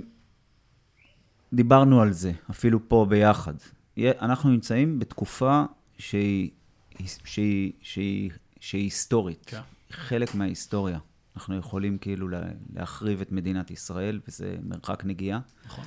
דיברנו 1.54 2.02
על 2.02 2.12
זה, 2.12 2.32
אפילו 2.50 2.90
פה 2.90 3.06
ביחד. 3.10 3.54
אנחנו 3.98 4.50
נמצאים 4.50 5.00
בתקופה 5.00 5.64
שהיא, 5.98 6.50
שהיא, 7.26 7.72
שהיא, 7.82 8.32
שהיא 8.60 8.84
היסטורית, 8.84 9.44
כן. 9.46 9.62
חלק 9.92 10.36
מההיסטוריה. 10.36 11.00
אנחנו 11.36 11.58
יכולים 11.58 11.98
כאילו 11.98 12.28
להחריב 12.74 13.22
את 13.22 13.32
מדינת 13.32 13.72
ישראל, 13.72 14.20
וזה 14.28 14.56
מרחק 14.64 15.06
נגיעה. 15.06 15.40
נכון. 15.66 15.86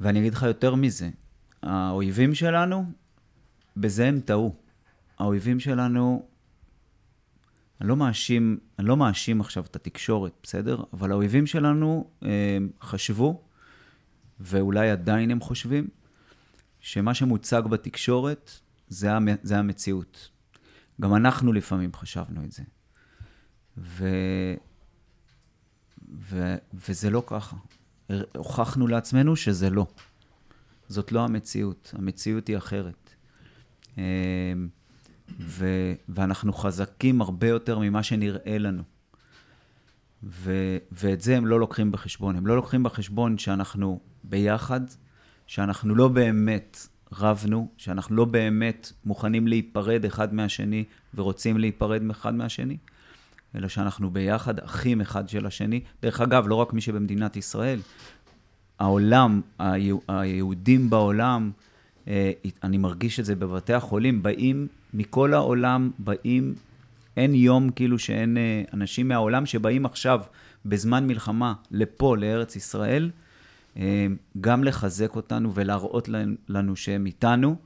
ואני 0.00 0.20
אגיד 0.20 0.34
לך 0.34 0.42
יותר 0.42 0.74
מזה, 0.74 1.10
האויבים 1.62 2.34
שלנו, 2.34 2.92
בזה 3.76 4.08
הם 4.08 4.20
טעו. 4.20 4.54
האויבים 5.18 5.60
שלנו, 5.60 6.26
אני 7.80 7.88
לא 7.88 7.96
מאשים, 7.96 8.58
אני 8.78 8.86
לא 8.86 8.96
מאשים 8.96 9.40
עכשיו 9.40 9.64
את 9.64 9.76
התקשורת, 9.76 10.32
בסדר? 10.42 10.82
אבל 10.92 11.12
האויבים 11.12 11.46
שלנו 11.46 12.10
אה, 12.22 12.58
חשבו, 12.82 13.42
ואולי 14.40 14.90
עדיין 14.90 15.30
הם 15.30 15.40
חושבים, 15.40 15.88
שמה 16.80 17.14
שמוצג 17.14 17.62
בתקשורת 17.70 18.60
זה, 18.88 19.10
זה 19.42 19.58
המציאות. 19.58 20.30
גם 21.00 21.14
אנחנו 21.14 21.52
לפעמים 21.52 21.90
חשבנו 21.94 22.44
את 22.44 22.52
זה. 22.52 22.62
ו... 23.78 24.08
ו... 26.18 26.54
וזה 26.74 27.10
לא 27.10 27.22
ככה. 27.26 27.56
הוכחנו 28.36 28.86
לעצמנו 28.86 29.36
שזה 29.36 29.70
לא. 29.70 29.86
זאת 30.90 31.12
לא 31.12 31.24
המציאות, 31.24 31.94
המציאות 31.98 32.48
היא 32.48 32.56
אחרת. 32.56 33.14
אמ, 33.98 34.02
ו... 35.40 35.66
ואנחנו 36.08 36.52
חזקים 36.52 37.20
הרבה 37.20 37.48
יותר 37.48 37.78
ממה 37.78 38.02
שנראה 38.02 38.58
לנו. 38.58 38.82
ו... 40.24 40.52
ואת 40.92 41.20
זה 41.20 41.36
הם 41.36 41.46
לא 41.46 41.60
לוקחים 41.60 41.92
בחשבון. 41.92 42.36
הם 42.36 42.46
לא 42.46 42.56
לוקחים 42.56 42.82
בחשבון 42.82 43.38
שאנחנו 43.38 44.00
ביחד, 44.24 44.80
שאנחנו 45.46 45.94
לא 45.94 46.08
באמת 46.08 46.86
רבנו, 47.12 47.68
שאנחנו 47.76 48.16
לא 48.16 48.24
באמת 48.24 48.92
מוכנים 49.04 49.48
להיפרד 49.48 50.04
אחד 50.04 50.34
מהשני 50.34 50.84
ורוצים 51.14 51.58
להיפרד 51.58 52.02
אחד 52.10 52.34
מהשני, 52.34 52.76
אלא 53.54 53.68
שאנחנו 53.68 54.10
ביחד 54.10 54.58
אחים 54.58 55.00
אחד 55.00 55.28
של 55.28 55.46
השני. 55.46 55.80
דרך 56.02 56.20
אגב, 56.20 56.48
לא 56.48 56.54
רק 56.54 56.72
מי 56.72 56.80
שבמדינת 56.80 57.36
ישראל, 57.36 57.80
העולם, 58.80 59.40
היהודים 60.08 60.90
בעולם, 60.90 61.50
אה, 62.08 62.32
אני 62.62 62.78
מרגיש 62.78 63.20
את 63.20 63.24
זה 63.24 63.34
בבתי 63.34 63.74
החולים, 63.74 64.22
באים 64.22 64.66
מכל 64.94 65.34
העולם, 65.34 65.90
באים, 65.98 66.54
אין 67.16 67.34
יום 67.34 67.70
כאילו 67.70 67.98
שאין 67.98 68.36
אה, 68.36 68.62
אנשים 68.72 69.08
מהעולם 69.08 69.46
שבאים 69.46 69.86
עכשיו, 69.86 70.20
בזמן 70.66 71.06
מלחמה, 71.06 71.54
לפה, 71.70 72.16
לארץ 72.16 72.56
ישראל, 72.56 73.10
אה, 73.76 74.06
גם 74.40 74.64
לחזק 74.64 75.16
אותנו 75.16 75.54
ולהראות 75.54 76.08
לנו 76.48 76.76
שהם 76.76 77.06
איתנו. 77.06 77.56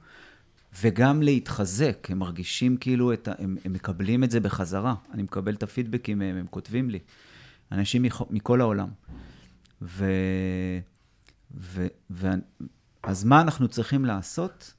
וגם 0.83 1.23
להתחזק, 1.23 2.07
הם 2.11 2.19
מרגישים 2.19 2.77
כאילו, 2.77 3.13
את 3.13 3.29
ה... 3.29 3.33
הם, 3.39 3.57
הם 3.65 3.73
מקבלים 3.73 4.25
את 4.25 4.31
זה 4.31 4.41
בחזרה. 4.41 4.95
אני 5.13 5.23
מקבל 5.23 5.55
את 5.55 5.63
הפידבקים 5.63 6.19
מהם, 6.19 6.37
הם 6.37 6.47
כותבים 6.51 6.91
לי. 6.91 6.99
אנשים 7.73 8.03
מכ... 8.03 8.23
מכל 8.31 8.61
העולם. 8.61 8.89
ו... 9.83 10.05
ו... 11.57 11.87
ו... 12.11 12.29
אז 13.03 13.25
מה 13.25 13.41
אנחנו 13.41 13.69
צריכים 13.69 14.05
לעשות? 14.05 14.75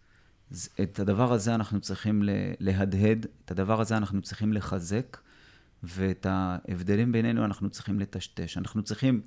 את 0.82 1.00
הדבר 1.00 1.34
הזה 1.34 1.56
אנחנו 1.56 1.82
צריכים 1.82 2.22
להדהד, 2.60 3.26
את 3.46 3.52
הדבר 3.52 3.82
הזה 3.82 3.98
אנחנו 3.98 4.22
צריכים 4.22 4.54
לחזק, 4.54 5.18
ואת 5.84 6.26
ההבדלים 6.30 7.12
בינינו 7.12 7.46
אנחנו 7.46 7.70
צריכים 7.70 8.00
לטשטש. 8.00 8.58
אנחנו 8.58 8.84
צריכים 8.84 9.22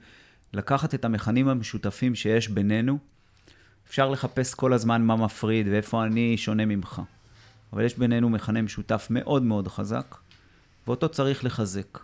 לקחת 0.53 0.95
את 0.95 1.05
המכנים 1.05 1.49
המשותפים 1.49 2.15
שיש 2.15 2.49
בינינו, 2.49 2.99
אפשר 3.89 4.11
לחפש 4.11 4.55
כל 4.55 4.73
הזמן 4.73 5.03
מה 5.03 5.17
מפריד 5.17 5.69
ואיפה 5.69 6.05
אני 6.05 6.37
שונה 6.37 6.67
ממך. 6.67 7.03
אבל 7.73 7.85
יש 7.85 7.99
בינינו 7.99 8.31
מכנה 8.31 8.63
משותף 8.63 9.07
מאוד 9.11 9.43
מאוד 9.43 9.69
חזק, 9.69 10.17
ואותו 10.87 11.09
צריך 11.09 11.45
לחזק. 11.45 11.99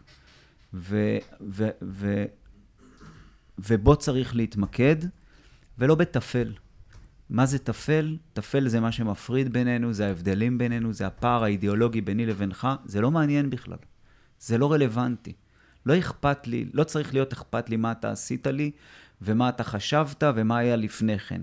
ו, 0.74 1.18
ו, 1.49 1.68
ו, 1.82 2.24
ובו 3.59 3.97
צריך 3.97 4.36
להתמקד, 4.36 4.97
ולא 5.78 5.94
בטפל. 5.94 6.52
מה 7.30 7.46
זה 7.46 7.58
טפל? 7.58 8.16
טפל 8.32 8.68
זה 8.68 8.80
מה 8.80 8.92
שמפריד 8.92 9.52
בינינו, 9.52 9.92
זה 9.92 10.06
ההבדלים 10.06 10.58
בינינו, 10.58 10.92
זה 10.92 11.06
הפער 11.06 11.44
האידיאולוגי 11.44 12.00
ביני 12.00 12.26
לבינך, 12.26 12.68
זה 12.84 13.00
לא 13.00 13.10
מעניין 13.10 13.50
בכלל. 13.50 13.78
זה 14.40 14.58
לא 14.58 14.72
רלוונטי. 14.72 15.32
לא 15.86 15.98
אכפת 15.98 16.46
לי, 16.46 16.70
לא 16.72 16.84
צריך 16.84 17.14
להיות 17.14 17.32
אכפת 17.32 17.70
לי 17.70 17.76
מה 17.76 17.92
אתה 17.92 18.10
עשית 18.10 18.46
לי, 18.46 18.70
ומה 19.22 19.48
אתה 19.48 19.64
חשבת, 19.64 20.22
ומה 20.36 20.58
היה 20.58 20.76
לפני 20.76 21.18
כן. 21.18 21.42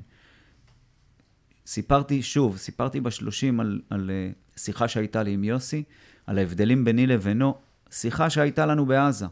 סיפרתי, 1.66 2.24
שוב, 2.24 2.58
סיפרתי 2.58 3.02
בשלושים 3.02 3.60
על, 3.60 3.82
על 3.90 4.12
אה, 4.12 4.32
שיחה 4.56 4.88
שהייתה 4.88 5.24
לי 5.24 5.32
עם 5.32 5.44
יוסי, 5.44 5.84
על 6.28 6.38
ההבדלים 6.38 6.86
ביני 6.86 7.08
לבינו, 7.08 7.56
שיחה 7.92 8.30
שהייתה 8.30 8.66
לנו 8.66 8.86
בעזה. 8.86 9.26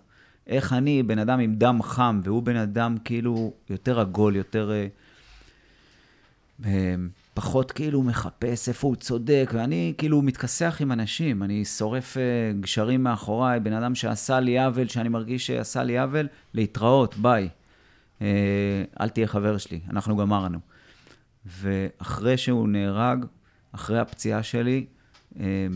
איך 0.50 0.74
אני, 0.74 1.04
בן 1.04 1.20
אדם 1.20 1.40
עם 1.40 1.56
דם 1.56 1.82
חם, 1.84 2.22
והוא 2.24 2.44
בן 2.44 2.56
אדם 2.56 2.98
כאילו 3.06 3.54
יותר 3.70 4.00
עגול, 4.00 4.36
יותר... 4.36 4.72
אה, 4.72 4.88
אה, 6.66 6.96
פחות 7.34 7.72
כאילו 7.72 8.04
מחפש 8.04 8.70
איפה 8.70 8.88
הוא 8.88 8.96
צודק, 8.96 9.52
ואני 9.54 9.94
כאילו 9.98 10.22
מתכסח 10.22 10.78
עם 10.80 10.92
אנשים, 10.92 11.44
אני 11.44 11.66
שורף 11.66 12.18
גשרים 12.60 13.04
מאחוריי, 13.04 13.60
בן 13.60 13.74
אדם 13.74 13.96
שעשה 13.96 14.40
לי 14.40 14.60
עוול, 14.60 14.88
שאני 14.88 15.10
מרגיש 15.10 15.48
שעשה 15.48 15.84
לי 15.84 16.00
עוול, 16.00 16.28
להתראות, 16.54 17.16
ביי. 17.18 17.50
אל 19.02 19.10
תהיה 19.14 19.28
חבר 19.28 19.58
שלי, 19.58 19.80
אנחנו 19.90 20.18
גמרנו. 20.18 20.60
ואחרי 21.46 22.38
שהוא 22.38 22.70
נהרג, 22.70 23.26
אחרי 23.72 24.00
הפציעה 24.00 24.44
שלי, 24.44 24.86
אה, 25.40 25.68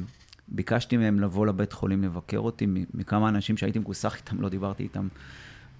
ביקשתי 0.47 0.97
מהם 0.97 1.19
לבוא 1.19 1.47
לבית 1.47 1.73
חולים 1.73 2.03
לבקר 2.03 2.37
אותי, 2.37 2.67
מכמה 2.93 3.29
אנשים 3.29 3.57
שהייתי 3.57 3.79
מכוסח 3.79 4.15
איתם, 4.15 4.41
לא 4.41 4.49
דיברתי 4.49 4.83
איתם 4.83 5.07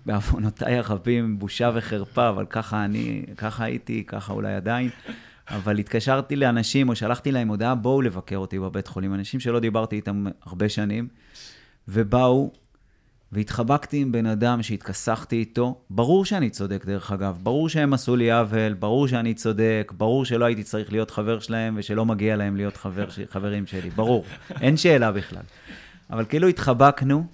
בעוונותיי 0.05 0.77
הרבים, 0.77 1.39
בושה 1.39 1.71
וחרפה, 1.75 2.29
אבל 2.29 2.45
ככה 2.45 2.85
אני, 2.85 3.25
ככה 3.37 3.63
הייתי, 3.63 4.03
ככה 4.07 4.33
אולי 4.33 4.53
עדיין. 4.53 4.89
אבל 5.49 5.79
התקשרתי 5.79 6.35
לאנשים, 6.35 6.89
או 6.89 6.95
שלחתי 6.95 7.31
להם 7.31 7.47
הודעה, 7.47 7.75
בואו 7.75 8.01
לבקר 8.01 8.37
אותי 8.37 8.59
בבית 8.59 8.87
חולים. 8.87 9.13
אנשים 9.13 9.39
שלא 9.39 9.59
דיברתי 9.59 9.95
איתם 9.95 10.25
הרבה 10.45 10.69
שנים, 10.69 11.07
ובאו, 11.87 12.51
והתחבקתי 13.33 13.97
עם 13.97 14.11
בן 14.11 14.25
אדם 14.25 14.63
שהתכסחתי 14.63 15.35
איתו. 15.35 15.81
ברור 15.89 16.25
שאני 16.25 16.49
צודק, 16.49 16.85
דרך 16.85 17.11
אגב. 17.11 17.39
ברור 17.43 17.69
שהם 17.69 17.93
עשו 17.93 18.15
לי 18.15 18.31
עוול, 18.31 18.73
ברור 18.73 19.07
שאני 19.07 19.33
צודק, 19.33 19.93
ברור 19.97 20.25
שלא 20.25 20.45
הייתי 20.45 20.63
צריך 20.63 20.91
להיות 20.91 21.11
חבר 21.11 21.39
שלהם 21.39 21.75
ושלא 21.77 22.05
מגיע 22.05 22.35
להם 22.35 22.55
להיות 22.55 22.77
חבר, 22.77 23.07
חברים 23.29 23.67
שלי. 23.67 23.89
ברור, 23.89 24.25
אין 24.61 24.77
שאלה 24.77 25.11
בכלל. 25.11 25.43
אבל 26.09 26.25
כאילו 26.25 26.47
התחבקנו, 26.47 27.25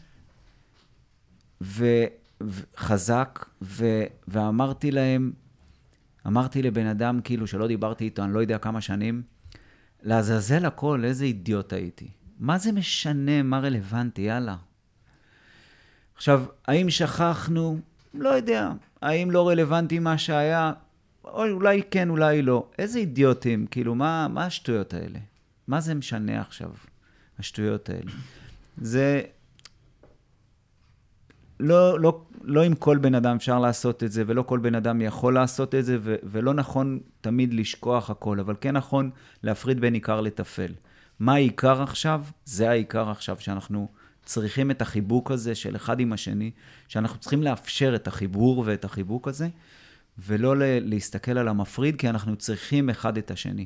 וחזק, 1.61 3.45
ו, 3.61 3.85
ואמרתי 4.27 4.91
להם, 4.91 5.31
אמרתי 6.27 6.61
לבן 6.61 6.85
אדם, 6.85 7.19
כאילו, 7.23 7.47
שלא 7.47 7.67
דיברתי 7.67 8.03
איתו, 8.03 8.23
אני 8.23 8.33
לא 8.33 8.39
יודע 8.39 8.57
כמה 8.57 8.81
שנים, 8.81 9.21
לעזאזל 10.03 10.65
הכל, 10.65 11.01
איזה 11.05 11.25
אידיוט 11.25 11.73
הייתי. 11.73 12.07
מה 12.39 12.57
זה 12.57 12.71
משנה, 12.71 13.43
מה 13.43 13.59
רלוונטי, 13.59 14.21
יאללה. 14.21 14.55
עכשיו, 16.19 16.43
האם 16.67 16.89
שכחנו? 16.89 17.79
לא 18.13 18.29
יודע. 18.29 18.71
האם 19.01 19.31
לא 19.31 19.49
רלוונטי 19.49 19.99
מה 19.99 20.17
שהיה? 20.17 20.73
או 21.23 21.49
אולי 21.49 21.81
כן, 21.91 22.09
אולי 22.09 22.41
לא. 22.41 22.69
איזה 22.79 22.99
אידיוטים, 22.99 23.65
כאילו, 23.71 23.95
מה, 23.95 24.27
מה 24.27 24.45
השטויות 24.45 24.93
האלה? 24.93 25.19
מה 25.67 25.81
זה 25.81 25.95
משנה 25.95 26.41
עכשיו, 26.41 26.69
השטויות 27.39 27.89
האלה? 27.89 28.11
זה... 28.77 29.21
לא, 31.59 31.99
לא, 31.99 32.21
לא 32.41 32.63
עם 32.63 32.75
כל 32.75 32.97
בן 32.97 33.15
אדם 33.15 33.35
אפשר 33.35 33.59
לעשות 33.59 34.03
את 34.03 34.11
זה, 34.11 34.23
ולא 34.27 34.41
כל 34.41 34.59
בן 34.59 34.75
אדם 34.75 35.01
יכול 35.01 35.33
לעשות 35.33 35.75
את 35.75 35.85
זה, 35.85 35.97
ו- 36.01 36.15
ולא 36.23 36.53
נכון 36.53 36.99
תמיד 37.21 37.53
לשכוח 37.53 38.09
הכל, 38.09 38.39
אבל 38.39 38.55
כן 38.61 38.77
נכון 38.77 39.09
להפריד 39.43 39.81
בין 39.81 39.93
עיקר 39.93 40.21
לטפל. 40.21 40.71
מה 41.19 41.33
העיקר 41.33 41.81
עכשיו? 41.81 42.23
זה 42.45 42.69
העיקר 42.69 43.09
עכשיו, 43.09 43.35
שאנחנו 43.39 43.87
צריכים 44.29 44.71
את 44.71 44.81
החיבוק 44.81 45.31
הזה 45.31 45.55
של 45.55 45.75
אחד 45.75 45.99
עם 45.99 46.13
השני, 46.13 46.51
שאנחנו 46.87 47.19
צריכים 47.19 47.43
לאפשר 47.43 47.95
את 47.95 48.07
החיבור 48.07 48.63
ואת 48.65 48.85
החיבוק 48.85 49.27
הזה, 49.27 49.47
ולא 50.17 50.53
להסתכל 50.57 51.37
על 51.37 51.47
המפריד, 51.47 51.95
כי 51.95 52.09
אנחנו 52.09 52.35
צריכים 52.35 52.89
אחד 52.89 53.17
את 53.17 53.31
השני. 53.31 53.65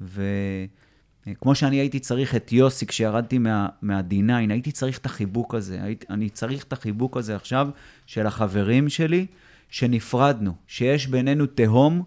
וכמו 0.00 1.54
שאני 1.54 1.76
הייתי 1.76 2.00
צריך 2.00 2.34
את 2.34 2.52
יוסי 2.52 2.86
כשירדתי 2.86 3.38
מה, 3.38 3.68
מה-D9, 3.82 4.32
הייתי 4.50 4.72
צריך 4.72 4.98
את 4.98 5.06
החיבוק 5.06 5.54
הזה. 5.54 5.82
הייתי, 5.82 6.06
אני 6.10 6.30
צריך 6.30 6.64
את 6.64 6.72
החיבוק 6.72 7.16
הזה 7.16 7.36
עכשיו 7.36 7.68
של 8.06 8.26
החברים 8.26 8.88
שלי, 8.88 9.26
שנפרדנו, 9.68 10.54
שיש 10.66 11.06
בינינו 11.06 11.46
תהום, 11.46 12.02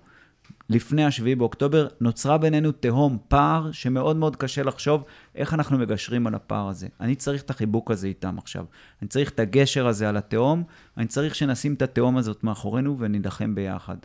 לפני 0.70 1.05
השביעי 1.05 1.36
באוקטובר, 1.36 1.88
נוצרה 2.01 2.38
בינינו 2.38 2.72
תהום, 2.72 3.18
פער 3.28 3.72
שמאוד 3.72 4.15
מאוד 4.15 4.36
קשה 4.36 4.63
לחשוב 4.63 5.03
איך 5.36 5.53
אנחנו 5.53 5.78
מגשרים 5.78 6.28
על 6.28 6.36
הפער 6.36 6.68
הזה. 6.68 6.88
אני 7.01 7.15
צריך 7.15 7.43
את 7.43 7.49
החיבוק 7.49 7.91
הזה 7.91 8.07
איתם 8.07 8.38
עכשיו. 8.38 8.65
אני 9.01 9.07
צריך 9.07 9.30
את 9.30 9.39
הגשר 9.39 9.88
הזה 9.88 10.09
על 10.09 10.18
התהום, 10.18 10.63
אני 10.97 11.07
צריך 11.07 11.36
שנשים 11.36 11.74
את 11.74 11.82
התהום 11.82 12.18
הזאת 12.18 12.43
מאחורינו 12.43 12.99
ונילחם 12.99 13.55
ביחד. 13.55 13.97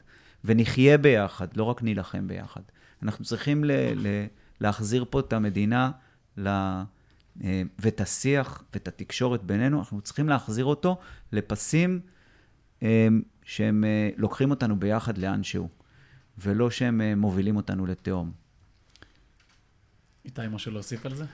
ונחיה 0.44 0.98
ביחד, 0.98 1.46
לא 1.56 1.64
רק 1.64 1.82
נילחם 1.82 2.28
ביחד. 2.28 2.60
אנחנו 3.02 3.24
צריכים 3.24 3.64
ל- 3.64 3.72
ל- 3.96 4.26
להחזיר 4.60 5.04
פה 5.10 5.20
את 5.20 5.32
המדינה 5.32 5.90
ל... 6.36 6.48
אה, 7.44 7.62
ואת 7.78 8.00
השיח 8.00 8.64
ואת 8.74 8.88
התקשורת 8.88 9.42
בינינו, 9.42 9.78
אנחנו 9.78 10.00
צריכים 10.00 10.28
להחזיר 10.28 10.64
אותו 10.64 10.98
לפסים 11.32 12.00
אה, 12.82 13.08
שהם 13.44 13.84
אה, 13.84 14.10
לוקחים 14.16 14.50
אותנו 14.50 14.80
ביחד 14.80 15.18
לאן 15.18 15.42
שהוא. 15.42 15.68
ולא 16.38 16.70
שהם 16.70 17.00
אה, 17.00 17.14
מובילים 17.14 17.56
אותנו 17.56 17.86
לתהום. 17.86 18.32
איתי, 20.24 20.40
משהו 20.50 20.72
להוסיף 20.72 21.06
על 21.06 21.14
זה? 21.14 21.24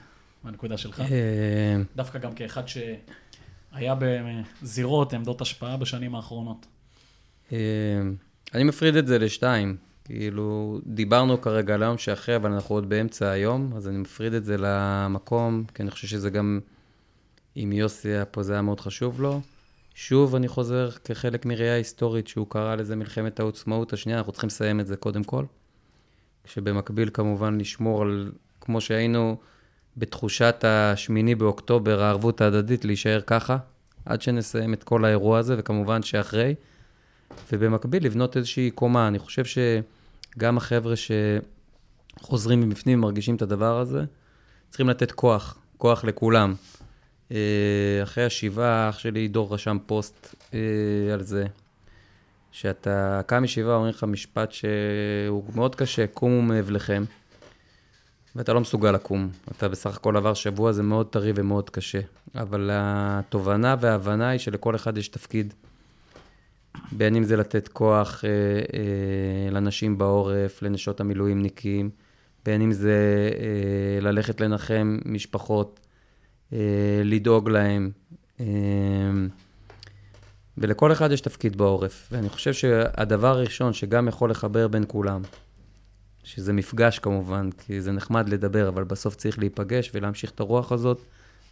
מהנקודה 0.44 0.78
שלך? 0.78 1.00
אה, 1.00 1.76
דווקא 1.96 2.18
גם 2.18 2.34
כאחד 2.34 2.62
שהיה 2.68 3.94
בזירות, 3.98 5.12
עמדות 5.12 5.40
השפעה 5.40 5.76
בשנים 5.76 6.14
האחרונות. 6.14 6.66
אה, 7.52 7.58
אני 8.54 8.64
מפריד 8.64 8.96
את 8.96 9.06
זה 9.06 9.18
לשתיים. 9.18 9.76
כאילו, 10.04 10.80
דיברנו 10.86 11.40
כרגע 11.40 11.74
על 11.74 11.82
היום 11.82 11.98
שאחרי, 11.98 12.36
אבל 12.36 12.52
אנחנו 12.52 12.74
עוד 12.74 12.88
באמצע 12.88 13.30
היום, 13.30 13.72
אז 13.76 13.88
אני 13.88 13.98
מפריד 13.98 14.32
את 14.32 14.44
זה 14.44 14.56
למקום, 14.58 15.64
כי 15.74 15.82
אני 15.82 15.90
חושב 15.90 16.06
שזה 16.06 16.30
גם, 16.30 16.60
אם 17.56 17.72
יוסי 17.72 18.08
היה 18.08 18.24
פה, 18.24 18.42
זה 18.42 18.52
היה 18.52 18.62
מאוד 18.62 18.80
חשוב 18.80 19.20
לו. 19.20 19.40
שוב, 20.00 20.34
אני 20.34 20.48
חוזר 20.48 20.90
כחלק 21.04 21.46
מראייה 21.46 21.74
היסטורית 21.74 22.28
שהוא 22.28 22.46
קרא 22.48 22.74
לזה 22.74 22.96
מלחמת 22.96 23.40
העוצמאות 23.40 23.92
השנייה, 23.92 24.18
אנחנו 24.18 24.32
צריכים 24.32 24.48
לסיים 24.48 24.80
את 24.80 24.86
זה 24.86 24.96
קודם 24.96 25.24
כל. 25.24 25.44
כשבמקביל 26.44 27.10
כמובן 27.14 27.58
לשמור 27.58 28.02
על, 28.02 28.32
כמו 28.60 28.80
שהיינו 28.80 29.36
בתחושת 29.96 30.64
השמיני 30.66 31.34
באוקטובר, 31.34 32.02
הערבות 32.02 32.40
ההדדית, 32.40 32.84
להישאר 32.84 33.20
ככה, 33.26 33.56
עד 34.04 34.22
שנסיים 34.22 34.74
את 34.74 34.84
כל 34.84 35.04
האירוע 35.04 35.38
הזה, 35.38 35.54
וכמובן 35.58 36.02
שאחרי. 36.02 36.54
ובמקביל 37.52 38.04
לבנות 38.04 38.36
איזושהי 38.36 38.70
קומה. 38.70 39.08
אני 39.08 39.18
חושב 39.18 39.42
שגם 39.44 40.56
החבר'ה 40.56 40.94
שחוזרים 42.20 42.60
מבפנים 42.60 42.98
ומרגישים 42.98 43.36
את 43.36 43.42
הדבר 43.42 43.78
הזה, 43.78 44.04
צריכים 44.68 44.88
לתת 44.88 45.12
כוח, 45.12 45.58
כוח 45.78 46.04
לכולם. 46.04 46.54
אה, 47.32 48.00
אחרי 48.02 48.24
השבעה, 48.24 48.88
אח 48.88 48.98
שלי 48.98 49.28
דור 49.28 49.54
רשם 49.54 49.78
פוסט 49.86 50.34
אה, 50.54 50.58
על 51.12 51.22
זה, 51.22 51.46
שאתה 52.52 53.20
קם 53.26 53.42
משבעה, 53.42 53.74
אומרים 53.74 53.94
לך 53.94 54.04
משפט 54.04 54.52
שהוא 54.52 55.44
מאוד 55.54 55.74
קשה, 55.74 56.06
קומו 56.06 56.42
מאבלכם, 56.42 57.04
ואתה 58.36 58.52
לא 58.52 58.60
מסוגל 58.60 58.92
לקום. 58.92 59.28
אתה 59.56 59.68
בסך 59.68 59.96
הכל 59.96 60.16
עבר 60.16 60.34
שבוע, 60.34 60.72
זה 60.72 60.82
מאוד 60.82 61.06
טרי 61.06 61.32
ומאוד 61.34 61.70
קשה. 61.70 62.00
אבל 62.34 62.70
התובנה 62.72 63.76
וההבנה 63.80 64.28
היא 64.28 64.38
שלכל 64.38 64.76
אחד 64.76 64.98
יש 64.98 65.08
תפקיד. 65.08 65.54
בין 66.92 67.16
אם 67.16 67.24
זה 67.24 67.36
לתת 67.36 67.68
כוח 67.68 68.24
אה, 68.24 68.30
אה, 68.30 69.50
לנשים 69.50 69.98
בעורף, 69.98 70.62
לנשות 70.62 71.00
המילואימניקים, 71.00 71.90
בין 72.44 72.62
אם 72.62 72.72
זה 72.72 73.30
אה, 73.40 74.00
ללכת 74.00 74.40
לנחם 74.40 74.98
משפחות, 75.04 75.80
לדאוג 77.04 77.48
להם. 77.48 77.90
אה, 78.40 78.46
ולכל 80.58 80.92
אחד 80.92 81.12
יש 81.12 81.20
תפקיד 81.20 81.56
בעורף. 81.56 82.08
ואני 82.12 82.28
חושב 82.28 82.52
שהדבר 82.52 83.28
הראשון 83.28 83.72
שגם 83.72 84.08
יכול 84.08 84.30
לחבר 84.30 84.68
בין 84.68 84.84
כולם, 84.88 85.22
שזה 86.24 86.52
מפגש 86.52 86.98
כמובן, 86.98 87.50
כי 87.50 87.80
זה 87.80 87.92
נחמד 87.92 88.28
לדבר, 88.28 88.68
אבל 88.68 88.84
בסוף 88.84 89.16
צריך 89.16 89.38
להיפגש 89.38 89.90
ולהמשיך 89.94 90.30
את 90.30 90.40
הרוח 90.40 90.72
הזאת, 90.72 91.02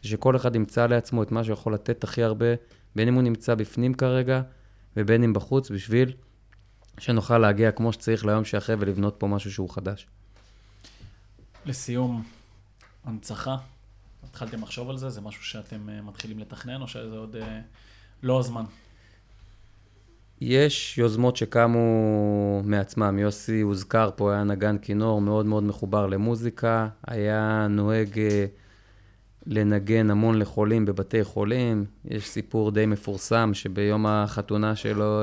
שכל 0.02 0.36
אחד 0.36 0.56
ימצא 0.56 0.86
לעצמו 0.86 1.22
את 1.22 1.32
מה 1.32 1.44
שיכול 1.44 1.74
לתת 1.74 2.04
הכי 2.04 2.22
הרבה, 2.22 2.46
בין 2.96 3.08
אם 3.08 3.14
הוא 3.14 3.22
נמצא 3.22 3.54
בפנים 3.54 3.94
כרגע, 3.94 4.42
ובין 4.96 5.22
אם 5.22 5.32
בחוץ, 5.32 5.70
בשביל 5.70 6.12
שנוכל 6.98 7.38
להגיע 7.38 7.72
כמו 7.72 7.92
שצריך 7.92 8.24
ליום 8.24 8.44
שאחרי 8.44 8.76
ולבנות 8.78 9.14
פה 9.18 9.26
משהו 9.26 9.52
שהוא 9.52 9.70
חדש. 9.70 10.06
לסיום, 11.66 12.22
הנצחה, 13.04 13.56
התחלתם 14.30 14.62
לחשוב 14.62 14.90
על 14.90 14.96
זה? 14.96 15.10
זה 15.10 15.20
משהו 15.20 15.44
שאתם 15.44 15.88
uh, 15.88 16.02
מתחילים 16.02 16.38
לתכנן, 16.38 16.82
או 16.82 16.88
שזה 16.88 17.16
עוד 17.16 17.36
uh, 17.36 17.38
לא 18.22 18.38
הזמן? 18.38 18.64
יש 20.40 20.98
יוזמות 20.98 21.36
שקמו 21.36 22.62
מעצמם. 22.64 23.18
יוסי 23.18 23.60
הוזכר 23.60 24.10
פה, 24.16 24.32
היה 24.32 24.44
נגן 24.44 24.78
כינור 24.78 25.20
מאוד 25.20 25.46
מאוד 25.46 25.62
מחובר 25.62 26.06
למוזיקה, 26.06 26.88
היה 27.06 27.66
נוהג 27.70 28.14
uh, 28.14 28.18
לנגן 29.46 30.10
המון 30.10 30.38
לחולים 30.38 30.84
בבתי 30.84 31.24
חולים. 31.24 31.84
יש 32.04 32.28
סיפור 32.28 32.70
די 32.70 32.86
מפורסם 32.86 33.50
שביום 33.54 34.06
החתונה 34.06 34.76
שלו 34.76 35.22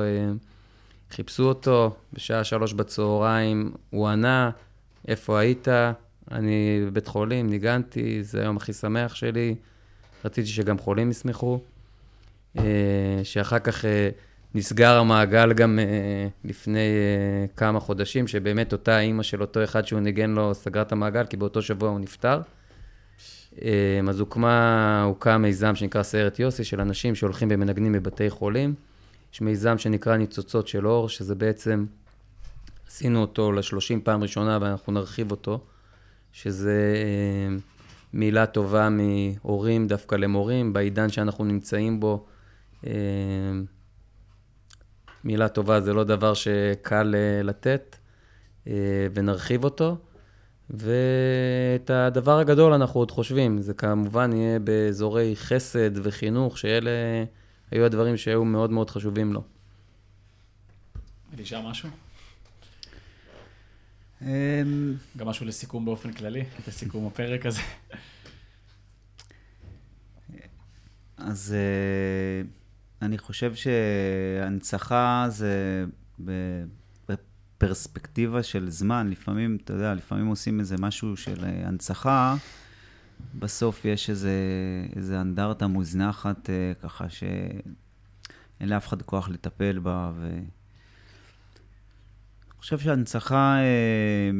חיפשו 1.10 1.42
אותו, 1.42 1.96
בשעה 2.12 2.44
שלוש 2.44 2.72
בצהריים 2.72 3.72
הוא 3.90 4.08
ענה, 4.08 4.50
איפה 5.08 5.38
היית? 5.38 5.68
אני 6.30 6.84
בבית 6.86 7.06
חולים, 7.06 7.50
ניגנתי, 7.50 8.22
זה 8.22 8.40
היום 8.40 8.56
הכי 8.56 8.72
שמח 8.72 9.14
שלי. 9.14 9.54
רציתי 10.24 10.48
שגם 10.48 10.78
חולים 10.78 11.10
ישמחו. 11.10 11.60
אה, 12.58 13.20
שאחר 13.22 13.58
כך 13.58 13.84
אה, 13.84 14.08
נסגר 14.54 14.98
המעגל 14.98 15.52
גם 15.52 15.78
אה, 15.78 16.28
לפני 16.44 16.88
כמה 17.56 17.80
חודשים, 17.80 18.26
שבאמת 18.26 18.72
אותה 18.72 19.00
אימא 19.00 19.22
של 19.22 19.40
אותו 19.40 19.64
אחד 19.64 19.86
שהוא 19.86 20.00
ניגן 20.00 20.30
לו 20.30 20.54
סגרה 20.54 20.82
את 20.82 20.92
המעגל, 20.92 21.26
כי 21.26 21.36
באותו 21.36 21.62
שבוע 21.62 21.88
הוא 21.88 22.00
נפטר. 22.00 22.40
אז 24.08 24.20
הוקמה, 24.20 25.02
הוקם 25.02 25.42
מיזם 25.42 25.74
שנקרא 25.74 26.02
סיירת 26.02 26.38
יוסי, 26.38 26.64
של 26.64 26.80
אנשים 26.80 27.14
שהולכים 27.14 27.48
ומנגנים 27.50 27.92
בבתי 27.92 28.30
חולים. 28.30 28.74
יש 29.34 29.40
מיזם 29.40 29.78
שנקרא 29.78 30.16
ניצוצות 30.16 30.68
של 30.68 30.86
אור, 30.86 31.08
שזה 31.08 31.34
בעצם, 31.34 31.86
עשינו 32.88 33.20
אותו 33.20 33.52
לשלושים 33.52 34.00
פעם 34.00 34.22
ראשונה 34.22 34.58
ואנחנו 34.60 34.92
נרחיב 34.92 35.30
אותו. 35.30 35.60
שזה 36.34 36.94
אה, 36.96 37.56
מילה 38.12 38.46
טובה 38.46 38.88
מהורים 38.90 39.86
דווקא 39.86 40.14
למורים, 40.14 40.72
בעידן 40.72 41.08
שאנחנו 41.08 41.44
נמצאים 41.44 42.00
בו. 42.00 42.26
אה, 42.86 42.92
מילה 45.24 45.48
טובה 45.48 45.80
זה 45.80 45.92
לא 45.92 46.04
דבר 46.04 46.34
שקל 46.34 47.14
אה, 47.14 47.42
לתת, 47.42 47.96
ונרחיב 49.14 49.64
אותו. 49.64 49.96
ואת 50.70 51.90
הדבר 51.90 52.38
הגדול 52.38 52.72
אנחנו 52.72 53.00
עוד 53.00 53.10
חושבים, 53.10 53.62
זה 53.62 53.74
כמובן 53.74 54.32
יהיה 54.32 54.58
באזורי 54.58 55.36
חסד 55.36 55.90
וחינוך, 56.06 56.58
שאלה 56.58 56.90
היו 57.70 57.84
הדברים 57.84 58.16
שהיו 58.16 58.44
מאוד 58.44 58.70
מאוד 58.70 58.90
חשובים 58.90 59.32
לו. 59.32 59.42
אלישע 61.34 61.60
משהו? 61.60 61.88
אמ, 64.22 64.94
גם 65.16 65.28
משהו 65.28 65.46
לסיכום 65.46 65.84
באופן 65.84 66.12
כללי, 66.12 66.44
לסיכום 66.68 67.06
הפרק 67.06 67.46
הזה. 67.46 67.60
אז 71.16 71.54
אה, 71.54 72.48
אני 73.02 73.18
חושב 73.18 73.52
שהנצחה 73.54 75.26
זה 75.28 75.84
בפרספקטיבה 77.58 78.42
של 78.42 78.70
זמן. 78.70 79.10
לפעמים, 79.10 79.58
אתה 79.64 79.72
יודע, 79.72 79.94
לפעמים 79.94 80.26
עושים 80.26 80.60
איזה 80.60 80.76
משהו 80.78 81.16
של 81.16 81.44
אה, 81.44 81.68
הנצחה, 81.68 82.36
בסוף 83.38 83.84
יש 83.84 84.10
איזה, 84.10 84.32
איזה 84.96 85.20
אנדרטה 85.20 85.66
מוזנחת, 85.66 86.50
אה, 86.50 86.72
ככה 86.82 87.08
שאין 87.08 88.68
לאף 88.68 88.88
אחד 88.88 89.02
כוח 89.02 89.28
לטפל 89.28 89.78
בה. 89.78 90.12
ו... 90.16 90.38
חושב 92.64 92.78
שהנצחה, 92.78 93.56
אה, 93.56 94.30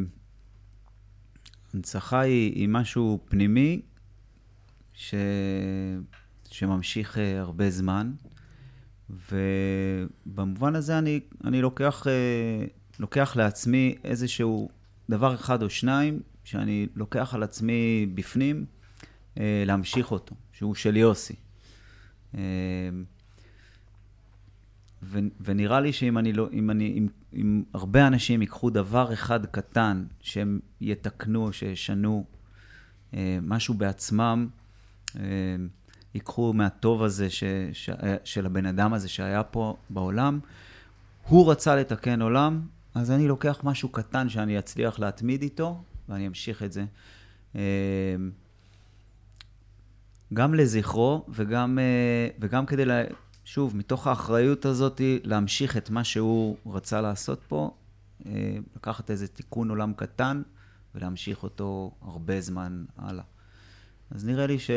הנצחה 1.75 2.21
היא, 2.21 2.55
היא 2.55 2.69
משהו 2.69 3.19
פנימי, 3.29 3.81
ש... 4.95 5.15
שממשיך 6.51 7.19
אה, 7.19 7.41
הרבה 7.41 7.71
זמן, 7.71 8.13
ובמובן 9.11 10.75
הזה 10.75 10.99
אני, 10.99 11.21
אני 11.45 11.63
לוקח, 11.63 12.07
אה, 12.07 12.67
לוקח 12.99 13.37
לעצמי 13.37 13.95
איזשהו 14.05 14.69
דבר 15.11 15.35
אחד 15.35 15.63
או 15.63 15.71
שניים, 15.71 16.21
שאני 16.45 16.87
לוקח 16.95 17.35
על 17.35 17.43
עצמי 17.43 18.07
בפנים, 18.15 18.65
להמשיך 19.67 20.11
אותו, 20.11 20.35
שהוא 20.53 20.75
של 20.75 20.97
יוסי. 20.97 21.35
אה, 25.05 25.09
ו, 25.11 25.19
ונראה 25.41 25.81
לי 25.81 25.93
שאם 25.93 26.19
אני 26.19 26.33
לא, 26.33 26.49
אם 26.53 26.71
אני, 26.71 26.95
אם, 26.99 27.09
אם 27.35 27.63
הרבה 27.75 28.07
אנשים 28.07 28.41
ייקחו 28.41 28.71
דבר 28.71 29.13
אחד 29.13 29.47
קטן, 29.47 30.05
שהם 30.21 30.61
יתקנו, 30.81 31.53
שישנו 31.53 32.25
אה, 33.15 33.39
משהו 33.43 33.75
בעצמם, 33.75 34.49
אה, 35.17 35.23
ייקחו 36.15 36.53
מהטוב 36.53 37.03
הזה 37.03 37.31
ש, 37.31 37.45
ש, 37.73 37.91
של 38.25 38.47
הבן 38.47 38.67
אדם 38.67 38.95
הזה 38.95 39.09
שהיה 39.09 39.43
פה 39.43 39.77
בעולם, 39.91 40.41
הוא 41.29 41.51
רצה 41.51 41.77
לתקן 41.77 42.23
עולם, 42.23 42.61
אז 42.95 43.11
אני 43.11 43.29
לוקח 43.29 43.61
משהו 43.65 43.89
קטן 43.89 44.29
שאני 44.29 44.59
אצליח 44.59 44.99
להתמיד 44.99 45.43
איתו, 45.43 45.83
ואני 46.09 46.27
אמשיך 46.27 46.63
את 46.63 46.73
זה. 46.73 46.85
אה, 47.57 48.17
גם 50.35 50.55
לזכרו 50.55 51.25
וגם, 51.29 51.79
אה, 51.79 52.29
וגם 52.41 52.67
כדי, 52.67 52.85
לה, 52.85 53.03
שוב, 53.45 53.77
מתוך 53.77 54.07
האחריות 54.07 54.65
הזאת, 54.65 55.01
להמשיך 55.25 55.77
את 55.77 55.91
מה 55.91 56.05
שהוא 56.05 56.57
רצה 56.67 57.01
לעשות 57.01 57.41
פה, 57.49 57.75
אה, 58.27 58.57
לקחת 58.77 59.11
איזה 59.11 59.29
תיקון 59.29 59.71
עולם 59.71 59.93
קטן 59.97 60.43
ולהמשיך 60.95 61.43
אותו 61.43 61.95
הרבה 62.03 62.41
זמן 62.41 62.85
הלאה. 62.97 63.25
אז 64.11 64.25
נראה 64.25 64.47
לי 64.47 64.59
ש... 64.59 64.71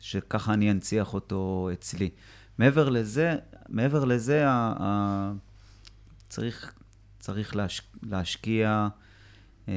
שככה 0.00 0.54
אני 0.54 0.70
אנציח 0.70 1.14
אותו 1.14 1.70
אצלי. 1.72 2.10
מעבר 2.58 2.88
לזה, 2.88 3.36
מעבר 3.68 4.04
לזה, 4.04 4.48
ה... 4.48 4.74
ה... 4.80 5.32
צריך, 6.28 6.72
צריך 7.18 7.56
להש... 7.56 7.82
להשקיע, 8.02 8.88
אה, 9.68 9.74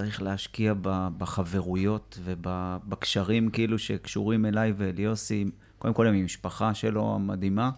צריך 0.00 0.22
להשקיע 0.22 0.74
בחברויות 1.18 2.18
ובקשרים 2.24 3.50
כאילו 3.50 3.78
שקשורים 3.78 4.46
אליי 4.46 4.72
ואל 4.76 4.98
יוסי, 4.98 5.50
קודם 5.78 5.94
כל 5.94 6.06
עם 6.06 6.14
המשפחה 6.14 6.74
שלו 6.74 7.14
המדהימה, 7.14 7.70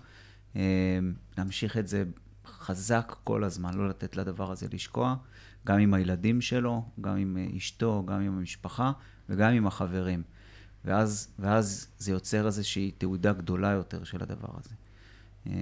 אה, 0.56 0.62
להמשיך 1.38 1.76
את 1.76 1.88
זה 1.88 2.04
חזק 2.46 3.16
כל 3.24 3.44
הזמן, 3.44 3.74
לא 3.74 3.88
לתת 3.88 4.16
לדבר 4.16 4.52
הזה 4.52 4.66
לשקוע, 4.72 5.14
גם 5.66 5.78
עם 5.78 5.94
הילדים 5.94 6.40
שלו, 6.40 6.84
גם 7.00 7.16
עם 7.16 7.36
אשתו, 7.56 8.04
גם 8.06 8.20
עם 8.20 8.38
המשפחה 8.38 8.92
וגם 9.28 9.52
עם 9.52 9.66
החברים. 9.66 10.22
ואז, 10.84 11.28
ואז 11.38 11.88
זה 11.98 12.12
יוצר 12.12 12.46
איזושהי 12.46 12.90
תעודה 12.98 13.32
גדולה 13.32 13.70
יותר 13.70 14.04
של 14.04 14.22
הדבר 14.22 14.50
הזה. 14.58 14.74
אה, 15.46 15.52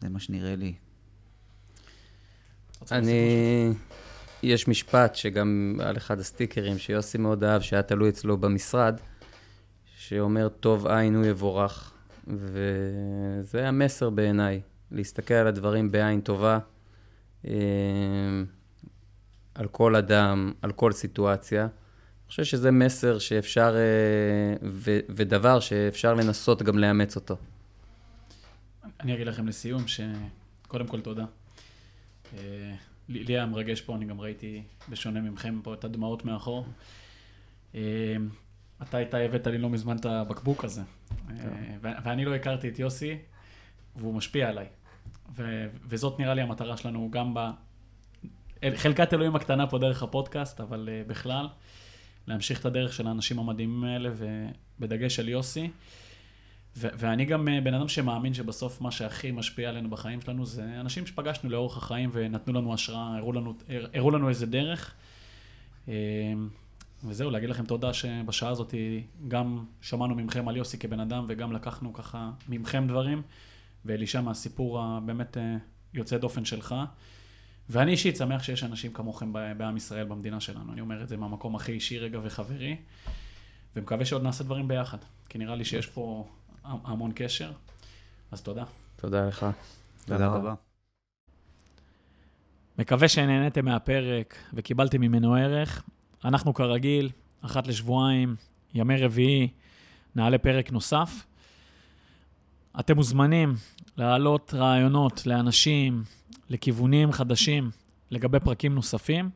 זה 0.00 0.08
מה 0.08 0.20
שנראה 0.20 0.56
לי. 0.56 0.74
אני... 2.92 3.72
יש 4.42 4.68
משפט 4.68 5.14
שגם 5.14 5.76
על 5.82 5.96
אחד 5.96 6.18
הסטיקרים 6.18 6.78
שיוסי 6.78 7.18
מאוד 7.18 7.44
אהב, 7.44 7.62
שהיה 7.62 7.82
תלוי 7.82 8.08
אצלו 8.08 8.36
במשרד, 8.36 9.00
שאומר, 9.96 10.48
טוב 10.48 10.86
עין 10.86 11.14
הוא 11.14 11.24
יבורך. 11.26 11.92
וזה 12.26 13.68
המסר 13.68 14.10
בעיניי, 14.10 14.60
להסתכל 14.90 15.34
על 15.34 15.46
הדברים 15.46 15.90
בעין 15.92 16.20
טובה, 16.20 16.58
אה, 17.46 17.52
על 19.54 19.68
כל 19.68 19.96
אדם, 19.96 20.52
על 20.62 20.72
כל 20.72 20.92
סיטואציה. 20.92 21.62
אני 21.62 22.28
חושב 22.28 22.44
שזה 22.44 22.70
מסר 22.70 23.18
שאפשר, 23.18 23.74
אה, 23.76 24.68
ו- 24.70 25.00
ודבר 25.08 25.60
שאפשר 25.60 26.14
לנסות 26.14 26.62
גם 26.62 26.78
לאמץ 26.78 27.16
אותו. 27.16 27.36
אני 29.00 29.14
אגיד 29.14 29.26
לכם 29.26 29.48
לסיום, 29.48 29.84
שקודם 29.86 30.86
כל 30.86 31.00
תודה. 31.00 31.24
אה, 33.10 33.22
לי 33.24 33.32
היה 33.32 33.46
מרגש 33.46 33.80
פה, 33.80 33.96
אני 33.96 34.04
גם 34.04 34.20
ראיתי, 34.20 34.62
בשונה 34.88 35.20
ממכם, 35.20 35.60
פה 35.62 35.74
את 35.74 35.84
הדמעות 35.84 36.24
מאחור. 36.24 36.66
אה, 37.74 37.80
אתה 38.82 38.98
איתי 38.98 39.16
הבאת 39.16 39.46
לי 39.46 39.58
לא 39.58 39.70
מזמן 39.70 39.96
את 39.96 40.06
הבקבוק 40.06 40.64
הזה. 40.64 40.82
אה, 41.30 41.36
ו- 41.82 41.88
ואני 42.02 42.24
לא 42.24 42.34
הכרתי 42.34 42.68
את 42.68 42.78
יוסי, 42.78 43.18
והוא 43.96 44.14
משפיע 44.14 44.48
עליי. 44.48 44.66
וזאת 45.88 46.20
נראה 46.20 46.34
לי 46.34 46.42
המטרה 46.42 46.76
שלנו 46.76 47.10
גם 47.10 47.34
ב... 47.34 47.50
חלקת 48.76 49.14
אלוהים 49.14 49.36
הקטנה 49.36 49.66
פה 49.66 49.78
דרך 49.78 50.02
הפודקאסט, 50.02 50.60
אבל 50.60 50.88
uh, 50.88 51.08
בכלל, 51.08 51.48
להמשיך 52.26 52.60
את 52.60 52.64
הדרך 52.64 52.92
של 52.92 53.06
האנשים 53.06 53.38
המדהימים 53.38 53.84
האלה, 53.84 54.10
ובדגש 54.16 55.20
על 55.20 55.28
יוסי. 55.28 55.70
ואני 56.76 57.24
גם 57.24 57.48
uh, 57.48 57.64
בן 57.64 57.74
אדם 57.74 57.88
שמאמין 57.88 58.34
שבסוף 58.34 58.80
מה 58.80 58.90
שהכי 58.90 59.30
משפיע 59.30 59.68
עלינו 59.68 59.90
בחיים 59.90 60.20
שלנו 60.20 60.46
זה 60.46 60.80
אנשים 60.80 61.06
שפגשנו 61.06 61.50
לאורך 61.50 61.76
החיים 61.76 62.10
ונתנו 62.12 62.52
לנו 62.52 62.74
השראה, 62.74 63.16
הראו 63.16 63.32
לנו, 63.32 63.54
הר- 63.68 63.86
הראו 63.94 64.10
לנו 64.10 64.28
איזה 64.28 64.46
דרך. 64.46 64.94
אה, 65.88 65.94
וזהו, 67.04 67.30
להגיד 67.30 67.50
לכם 67.50 67.64
תודה 67.66 67.92
שבשעה 67.92 68.50
הזאת 68.50 68.74
גם 69.28 69.64
שמענו 69.80 70.14
ממכם 70.14 70.48
על 70.48 70.56
יוסי 70.56 70.78
כבן 70.78 71.00
אדם 71.00 71.24
וגם 71.28 71.52
לקחנו 71.52 71.92
ככה 71.92 72.30
ממכם 72.48 72.86
דברים, 72.88 73.22
ואלישע 73.84 74.20
מהסיפור 74.20 74.80
הבאמת 74.82 75.36
אה, 75.36 75.56
יוצא 75.94 76.18
דופן 76.18 76.44
שלך. 76.44 76.74
ואני 77.68 77.90
אישית 77.90 78.16
שמח 78.16 78.42
שיש 78.42 78.64
אנשים 78.64 78.92
כמוכם 78.92 79.32
בעם 79.32 79.76
ישראל, 79.76 80.04
במדינה 80.04 80.40
שלנו. 80.40 80.72
אני 80.72 80.80
אומר 80.80 81.02
את 81.02 81.08
זה 81.08 81.16
מהמקום 81.16 81.56
הכי 81.56 81.72
אישי 81.72 81.98
רגע 81.98 82.18
וחברי, 82.22 82.76
ומקווה 83.76 84.04
שעוד 84.04 84.22
נעשה 84.22 84.44
דברים 84.44 84.68
ביחד, 84.68 84.98
כי 85.28 85.38
נראה 85.38 85.54
לי 85.54 85.64
שיש 85.64 85.86
פה 85.86 86.28
המון 86.84 87.12
קשר. 87.14 87.52
אז 88.30 88.42
תודה. 88.42 88.64
תודה 88.96 89.26
לך. 89.26 89.46
תודה 90.06 90.26
רבה. 90.26 90.54
מקווה 92.78 93.08
שנהניתם 93.08 93.64
מהפרק 93.64 94.34
וקיבלתם 94.52 95.00
ממנו 95.00 95.34
ערך. 95.34 95.82
אנחנו 96.24 96.54
כרגיל, 96.54 97.10
אחת 97.40 97.66
לשבועיים, 97.66 98.36
ימי 98.74 98.96
רביעי, 98.96 99.48
נעלה 100.14 100.38
פרק 100.38 100.72
נוסף. 100.72 101.26
אתם 102.80 102.96
מוזמנים 102.96 103.54
להעלות 103.96 104.54
רעיונות 104.54 105.26
לאנשים, 105.26 106.02
לכיוונים 106.50 107.12
חדשים 107.12 107.70
לגבי 108.10 108.40
פרקים 108.40 108.74
נוספים, 108.74 109.30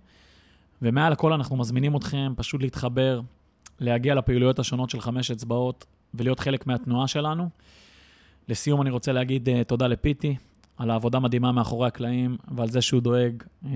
ומעל 0.82 1.12
הכל 1.12 1.32
אנחנו 1.32 1.56
מזמינים 1.56 1.96
אתכם 1.96 2.32
פשוט 2.36 2.62
להתחבר, 2.62 3.20
להגיע 3.80 4.14
לפעילויות 4.14 4.58
השונות 4.58 4.90
של 4.90 5.00
חמש 5.00 5.30
אצבעות 5.30 5.86
ולהיות 6.14 6.40
חלק 6.40 6.66
מהתנועה 6.66 7.08
שלנו. 7.08 7.48
לסיום 8.48 8.82
אני 8.82 8.90
רוצה 8.90 9.12
להגיד 9.12 9.48
uh, 9.48 9.52
תודה 9.66 9.86
לפיטי 9.86 10.36
על 10.76 10.90
העבודה 10.90 11.18
מדהימה 11.18 11.52
מאחורי 11.52 11.86
הקלעים 11.86 12.36
ועל 12.56 12.68
זה 12.68 12.82
שהוא 12.82 13.00
דואג 13.00 13.42
um, 13.64 13.68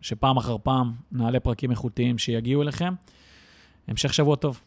שפעם 0.00 0.36
אחר 0.36 0.56
פעם 0.62 0.92
נעלה 1.12 1.40
פרקים 1.40 1.70
איכותיים 1.70 2.18
שיגיעו 2.18 2.62
אליכם. 2.62 2.94
המשך 3.88 4.14
שבוע 4.14 4.36
טוב. 4.36 4.60